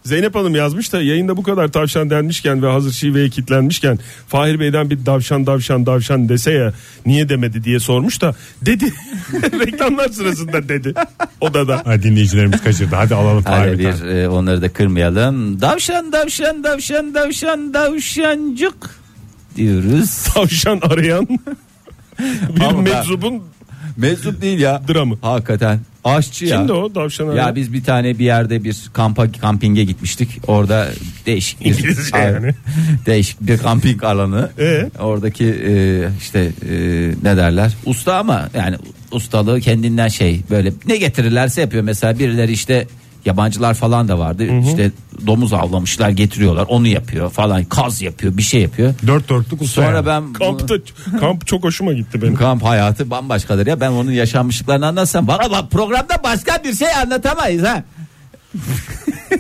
Zeynep 0.05 0.35
Hanım 0.35 0.55
yazmış 0.55 0.93
da 0.93 1.01
yayında 1.01 1.37
bu 1.37 1.43
kadar 1.43 1.67
tavşan 1.67 2.09
denmişken 2.09 2.63
ve 2.63 2.67
hazır 2.67 2.91
şiveye 2.91 3.29
kitlenmişken 3.29 3.99
Fahir 4.27 4.59
Bey'den 4.59 4.89
bir 4.89 5.05
davşan 5.05 5.45
davşan 5.47 5.85
davşan 5.85 6.29
dese 6.29 6.51
ya 6.51 6.73
niye 7.05 7.29
demedi 7.29 7.63
diye 7.63 7.79
sormuş 7.79 8.21
da 8.21 8.35
dedi. 8.61 8.93
Reklamlar 9.33 10.09
sırasında 10.09 10.69
dedi 10.69 10.93
odada. 11.41 11.81
Ha, 11.85 12.03
dinleyicilerimiz 12.03 12.63
kaçırdı. 12.63 12.95
Hadi 12.95 13.15
alalım 13.15 13.43
Hadi 13.45 13.77
Fahir 13.77 13.79
bir 13.79 14.05
e, 14.07 14.29
onları 14.29 14.61
da 14.61 14.73
kırmayalım. 14.73 15.61
Davşan 15.61 16.11
davşan 16.11 16.63
davşan 16.63 17.13
davşan 17.13 17.73
davşancık 17.73 18.89
diyoruz. 19.55 20.23
Tavşan 20.33 20.79
arayan 20.81 21.27
bir 22.49 22.61
Ama 22.61 22.81
meczubun 22.81 23.43
Meczup 23.97 24.41
değil 24.41 24.59
ya. 24.59 24.81
dramı. 24.87 25.17
Hakikaten 25.21 25.79
aşçı 26.03 26.45
ya. 26.45 26.57
Kimdi 26.57 26.73
o 26.73 26.93
tavşan? 26.93 27.31
Ya 27.35 27.55
biz 27.55 27.73
bir 27.73 27.83
tane 27.83 28.19
bir 28.19 28.25
yerde 28.25 28.63
bir 28.63 28.77
kampa 28.93 29.31
kampinge 29.31 29.83
gitmiştik. 29.83 30.29
Orada 30.47 30.87
değişik 31.25 31.61
bir 31.61 31.65
İngilizce 31.65 32.17
yani. 32.17 32.53
değişik 33.05 33.41
bir 33.41 33.57
kamping 33.57 34.03
alanı. 34.03 34.49
Ee? 34.59 34.89
Oradaki 34.99 35.45
e, 35.45 35.73
işte 36.19 36.39
e, 36.69 36.75
ne 37.23 37.37
derler? 37.37 37.73
Usta 37.85 38.15
ama 38.15 38.49
yani 38.53 38.75
ustalığı 39.11 39.61
kendinden 39.61 40.07
şey 40.07 40.41
böyle 40.49 40.73
ne 40.87 40.97
getirirlerse 40.97 41.61
yapıyor. 41.61 41.83
Mesela 41.83 42.19
birileri 42.19 42.51
işte 42.51 42.87
yabancılar 43.26 43.74
falan 43.74 44.07
da 44.07 44.19
vardı. 44.19 44.45
İşte 44.67 44.91
domuz 45.28 45.53
avlamışlar 45.53 46.09
getiriyorlar. 46.09 46.65
Onu 46.69 46.88
yapıyor 46.88 47.30
falan. 47.32 47.63
Kaz 47.63 48.01
yapıyor, 48.01 48.38
bir 48.38 48.41
şey 48.41 48.61
yapıyor. 48.61 48.93
Dört 49.07 49.30
dörtlük 49.30 49.61
usta 49.61 49.82
Sonra 49.82 49.95
yani. 49.95 50.05
ben 50.05 50.24
bunu- 50.24 50.34
Kampta, 50.34 50.76
kamp 51.19 51.47
çok 51.47 51.63
hoşuma 51.63 51.93
gitti 51.93 52.21
benim. 52.21 52.36
Kamp 52.36 52.63
hayatı 52.63 53.09
bambaşkadır 53.09 53.67
ya. 53.67 53.80
Ben 53.82 53.91
onun 53.91 54.11
yaşanmışlıklarını 54.11 54.88
anlatsam. 54.88 55.28
Bana 55.28 55.51
bak 55.51 55.71
programda 55.71 56.13
başka 56.24 56.63
bir 56.63 56.74
şey 56.76 56.88
anlatamayız 57.03 57.63
ha. 57.63 57.84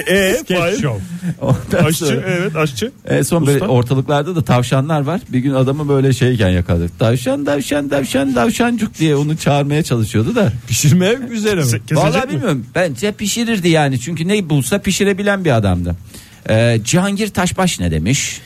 Ee, 0.07 0.33
Sketch 0.39 0.61
Fahir? 0.61 0.81
show. 0.81 1.03
Ondan 1.41 1.85
Aşçı 1.85 2.05
sonra- 2.05 2.21
evet 2.27 2.55
aşçı. 2.55 2.91
En 3.07 3.21
son 3.21 3.47
böyle 3.47 3.57
Usta. 3.61 3.67
ortalıklarda 3.73 4.35
da 4.35 4.43
tavşanlar 4.43 5.01
var. 5.01 5.21
Bir 5.29 5.39
gün 5.39 5.53
adamı 5.53 5.89
böyle 5.89 6.13
şeyken 6.13 6.49
yakaladık. 6.49 6.99
Tavşan 6.99 7.45
tavşan 7.45 7.89
tavşan 7.89 8.33
tavşancuk 8.33 8.97
diye 8.99 9.15
onu 9.15 9.37
çağırmaya 9.37 9.83
çalışıyordu 9.83 10.35
da. 10.35 10.51
Pişirmeye 10.67 11.13
üzere 11.31 11.55
mi? 11.55 11.61
Se- 11.61 11.65
kesecek 11.71 11.97
Vallahi 11.97 12.25
mi? 12.27 12.31
bilmiyorum. 12.33 12.65
Bence 12.75 13.11
pişirirdi 13.11 13.69
yani. 13.69 13.99
Çünkü 13.99 14.27
ne 14.27 14.49
bulsa 14.49 14.79
pişirebilen 14.79 15.45
bir 15.45 15.51
adamdı. 15.51 15.95
Ee, 16.49 16.79
Cihangir 16.83 17.27
Taşbaş 17.27 17.79
ne 17.79 17.91
demiş? 17.91 18.41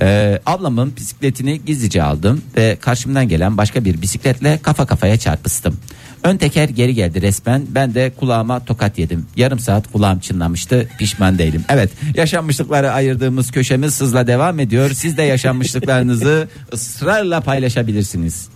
Ee, 0.00 0.40
ablamın 0.46 0.92
bisikletini 0.96 1.64
gizlice 1.64 2.02
aldım 2.02 2.42
ve 2.56 2.76
karşımdan 2.80 3.28
gelen 3.28 3.56
başka 3.56 3.84
bir 3.84 4.02
bisikletle 4.02 4.58
kafa 4.62 4.86
kafaya 4.86 5.16
çarpıştım. 5.16 5.76
Ön 6.24 6.36
teker 6.36 6.68
geri 6.68 6.94
geldi 6.94 7.22
resmen. 7.22 7.62
Ben 7.68 7.94
de 7.94 8.12
kulağıma 8.20 8.64
tokat 8.64 8.98
yedim. 8.98 9.26
Yarım 9.36 9.58
saat 9.58 9.92
kulağım 9.92 10.18
çınlamıştı. 10.18 10.88
Pişman 10.98 11.38
değilim. 11.38 11.64
Evet, 11.68 11.90
yaşanmışlıkları 12.14 12.92
ayırdığımız 12.92 13.50
köşemiz 13.50 14.00
hızla 14.00 14.26
devam 14.26 14.60
ediyor. 14.60 14.90
Siz 14.90 15.16
de 15.16 15.22
yaşanmışlıklarınızı 15.22 16.48
ısrarla 16.72 17.40
paylaşabilirsiniz. 17.40 18.48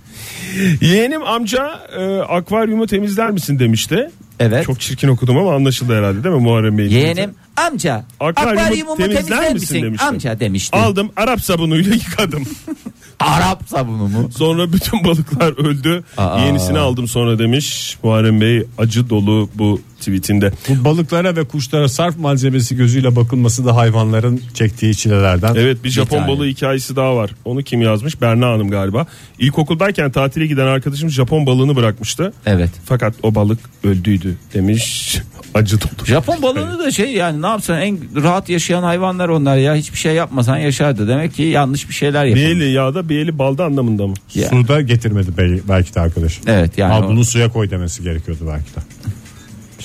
Yeğenim 0.81 1.23
amca 1.23 1.81
e, 1.99 2.19
akvaryumu 2.19 2.87
temizler 2.87 3.31
misin 3.31 3.59
demişti. 3.59 4.11
Evet. 4.41 4.65
Çok 4.65 4.81
çirkin 4.81 5.09
okudum 5.09 5.39
ama 5.39 5.55
anlaşıldı 5.55 5.99
herhalde 5.99 6.25
değil 6.25 6.35
mi 6.35 6.41
Muharrem 6.41 6.79
Bey'in? 6.79 6.91
Yeğenim 6.91 7.31
amca 7.57 8.05
Akvaryumu 8.21 8.61
akvaryumumu 8.61 8.97
temizler 8.97 9.21
temizler 9.21 9.53
misin 9.53 9.61
misin? 9.77 9.83
demişti. 9.83 10.07
Amca 10.07 10.41
demişti. 10.41 10.77
Aldım 10.77 11.11
Arap 11.17 11.41
sabunuyla 11.41 11.95
yıkadım. 11.95 12.45
Arap 13.21 13.63
sabunu 13.69 14.09
mu? 14.09 14.31
Sonra 14.37 14.73
bütün 14.73 15.05
balıklar 15.05 15.65
öldü. 15.67 16.05
Aa. 16.17 16.41
Yenisini 16.41 16.79
aldım 16.79 17.09
sonra 17.09 17.39
demiş 17.39 17.97
Muharrem 18.03 18.41
Bey 18.41 18.63
acı 18.79 19.11
dolu 19.11 19.49
bu 19.55 19.81
tweetinde. 20.07 20.53
Bu 20.69 20.85
balıklara 20.85 21.37
ve 21.37 21.45
kuşlara 21.45 21.89
sarf 21.89 22.19
malzemesi 22.19 22.77
gözüyle 22.77 23.17
bakılması 23.17 23.65
da 23.65 23.77
hayvanların 23.77 24.41
çektiği 24.55 24.95
çilelerden. 24.97 25.55
Evet 25.55 25.85
bir 25.85 25.91
Japon 25.91 26.19
tane. 26.19 26.29
balığı 26.29 26.47
hikayesi 26.47 26.97
daha 26.97 27.17
var. 27.17 27.31
Onu 27.45 27.63
kim 27.63 27.81
yazmış? 27.83 28.21
Berna 28.21 28.47
Hanım 28.47 28.71
galiba. 28.71 29.07
İlkokuldayken 29.39 30.11
tatile 30.13 30.47
giden 30.47 30.67
arkadaşım 30.67 31.11
Japon 31.11 31.47
balığını 31.47 31.77
bırakmıştı. 31.77 32.33
Evet. 32.47 32.71
Fakat 32.85 33.15
o 33.23 33.35
balık 33.35 33.59
öldüydü 33.85 34.37
demiş. 34.55 35.19
Acı 35.55 35.81
dolu. 35.81 36.07
Japon 36.07 36.43
balığını 36.43 36.79
da 36.79 36.91
şey 36.91 37.13
yani 37.15 37.43
ne 37.43 37.47
yapsan 37.47 37.81
en 37.83 37.99
rahat 38.23 38.49
yaşayan 38.49 38.83
hayvanlar 38.83 39.29
onlar 39.29 39.57
ya 39.57 39.75
hiçbir 39.75 39.99
şey 39.99 40.15
yapmasan 40.15 40.57
yaşardı. 40.59 41.09
Demek 41.09 41.35
ki 41.35 41.43
yanlış 41.43 41.89
bir 41.89 41.95
şeyler 41.95 42.25
Bir 42.25 42.29
yapılmış. 42.37 42.51
eli 42.65 42.73
yağda 42.73 43.09
bir 43.09 43.19
eli 43.19 43.39
balda 43.39 43.65
anlamında 43.65 44.07
mı? 44.07 44.15
Ya. 44.35 44.49
Suda 44.49 44.81
getirmedi 44.81 45.29
bel- 45.39 45.61
belki 45.69 45.95
de 45.95 46.01
arkadaş. 46.01 46.41
Evet 46.47 46.79
yani 46.79 46.93
Al 46.93 47.03
o- 47.03 47.09
bunu 47.09 47.25
suya 47.25 47.53
koy 47.53 47.71
demesi 47.71 48.03
gerekiyordu 48.03 48.41
belki 48.49 48.67
de. 48.77 48.81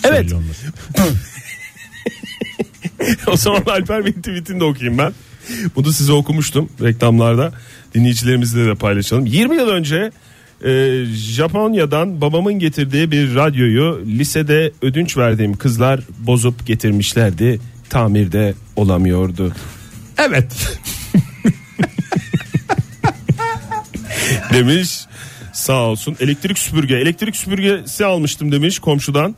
Evet. 0.03 0.33
o 3.27 3.37
zaman 3.37 3.63
Alper 3.67 4.05
Bey'in 4.05 4.21
tweetini 4.21 4.59
de 4.59 4.63
okuyayım 4.63 4.97
ben. 4.97 5.13
Bunu 5.75 5.93
size 5.93 6.11
okumuştum 6.11 6.69
reklamlarda. 6.81 7.51
Dinleyicilerimizle 7.93 8.65
de 8.65 8.75
paylaşalım. 8.75 9.25
20 9.25 9.55
yıl 9.55 9.67
önce 9.67 10.11
e, 10.65 11.03
Japonya'dan 11.15 12.21
babamın 12.21 12.53
getirdiği 12.53 13.11
bir 13.11 13.35
radyoyu 13.35 14.01
lisede 14.05 14.71
ödünç 14.81 15.17
verdiğim 15.17 15.57
kızlar 15.57 15.99
bozup 16.19 16.67
getirmişlerdi. 16.67 17.59
Tamirde 17.89 18.53
olamıyordu. 18.75 19.53
Evet. 20.17 20.73
demiş. 24.53 24.99
Sağ 25.53 25.81
olsun. 25.81 26.17
Elektrik 26.19 26.59
süpürge. 26.59 26.95
Elektrik 26.95 27.35
süpürgesi 27.35 28.05
almıştım 28.05 28.51
demiş 28.51 28.79
komşudan 28.79 29.35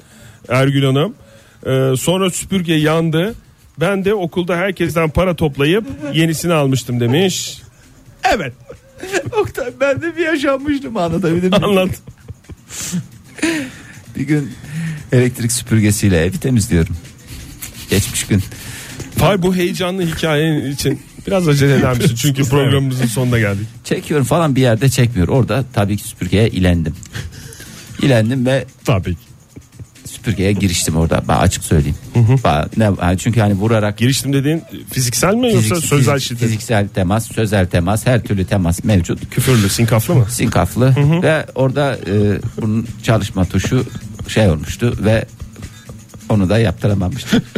Ergül 0.49 0.83
Hanım. 0.83 1.13
Ee, 1.65 1.97
sonra 1.97 2.29
süpürge 2.29 2.73
yandı. 2.73 3.35
Ben 3.79 4.05
de 4.05 4.13
okulda 4.13 4.55
herkesten 4.55 5.09
para 5.09 5.35
toplayıp 5.35 5.85
yenisini 6.13 6.53
almıştım 6.53 6.99
demiş. 6.99 7.61
evet. 8.35 8.53
Oktay 9.41 9.71
ben 9.79 10.01
de 10.01 10.17
bir 10.17 10.25
yaşanmıştım 10.25 10.97
anlatabilir 10.97 11.49
miyim? 11.49 11.63
Anlat. 11.63 11.89
bir 14.15 14.23
gün 14.23 14.51
elektrik 15.11 15.51
süpürgesiyle 15.51 16.21
evi 16.25 16.39
temizliyorum. 16.39 16.95
Geçmiş 17.89 18.27
gün. 18.27 18.43
Fay 19.17 19.41
bu 19.41 19.55
heyecanlı 19.55 20.05
hikayenin 20.05 20.71
için 20.71 21.01
biraz 21.27 21.47
acele 21.47 21.75
eder 21.75 21.97
misin? 21.97 22.15
Çünkü 22.15 22.43
programımızın 22.49 23.05
sonuna 23.05 23.39
geldik. 23.39 23.67
Çekiyorum 23.83 24.25
falan 24.25 24.55
bir 24.55 24.61
yerde 24.61 24.89
çekmiyor. 24.89 25.27
Orada 25.27 25.65
tabii 25.73 25.97
ki 25.97 26.03
süpürgeye 26.03 26.49
ilendim. 26.49 26.95
İlendim 28.01 28.45
ve 28.45 28.65
Tabii 28.85 29.15
ki. 29.15 29.32
Süpürgeye 30.23 30.51
giriştim 30.51 30.95
orada. 30.95 31.23
Ben 31.27 31.37
açık 31.37 31.63
söyleyeyim. 31.63 31.95
Ba- 32.15 32.67
ne 32.77 32.83
yani 33.01 33.17
çünkü 33.17 33.39
hani 33.39 33.53
vurarak 33.53 33.97
Giriştim 33.97 34.33
dediğin 34.33 34.63
fiziksel 34.91 35.33
mi 35.33 35.53
yoksa 35.53 35.75
fizik- 35.75 35.85
sözel 35.87 36.15
fizik- 36.15 36.19
şiddet? 36.27 36.39
fiziksel 36.39 36.87
temas, 36.87 37.31
sözel 37.31 37.65
temas, 37.67 38.05
her 38.07 38.23
türlü 38.23 38.45
temas 38.45 38.83
mevcut. 38.83 39.29
Küfürlü, 39.29 39.69
sinkaflı 39.69 40.15
mı? 40.15 40.25
Sinkaflı 40.29 40.95
ve 41.23 41.45
orada 41.55 41.95
e, 42.07 42.39
bunun 42.61 42.87
çalışma 43.03 43.45
tuşu 43.45 43.85
şey 44.27 44.49
olmuştu 44.49 44.97
ve 45.05 45.25
onu 46.29 46.49
da 46.49 46.57
yaptıramamıştım. 46.57 47.41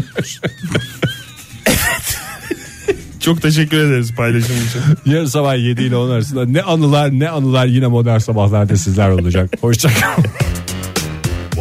Çok 3.20 3.41
teşekkür 3.41 3.78
ederiz 3.78 4.16
paylaşım 4.16 4.55
için. 4.55 5.11
Yarın 5.13 5.26
sabah 5.26 5.57
7 5.57 5.84
ile 5.84 5.95
10 5.95 6.09
arasında 6.09 6.45
ne 6.45 6.61
anılar 6.61 7.11
ne 7.20 7.30
anılar 7.30 7.66
yine 7.66 7.88
modern 7.88 8.18
sabahlarda 8.18 8.76
sizler 8.78 9.09
olacak. 9.09 9.49
Hoşçakalın. 9.61 10.26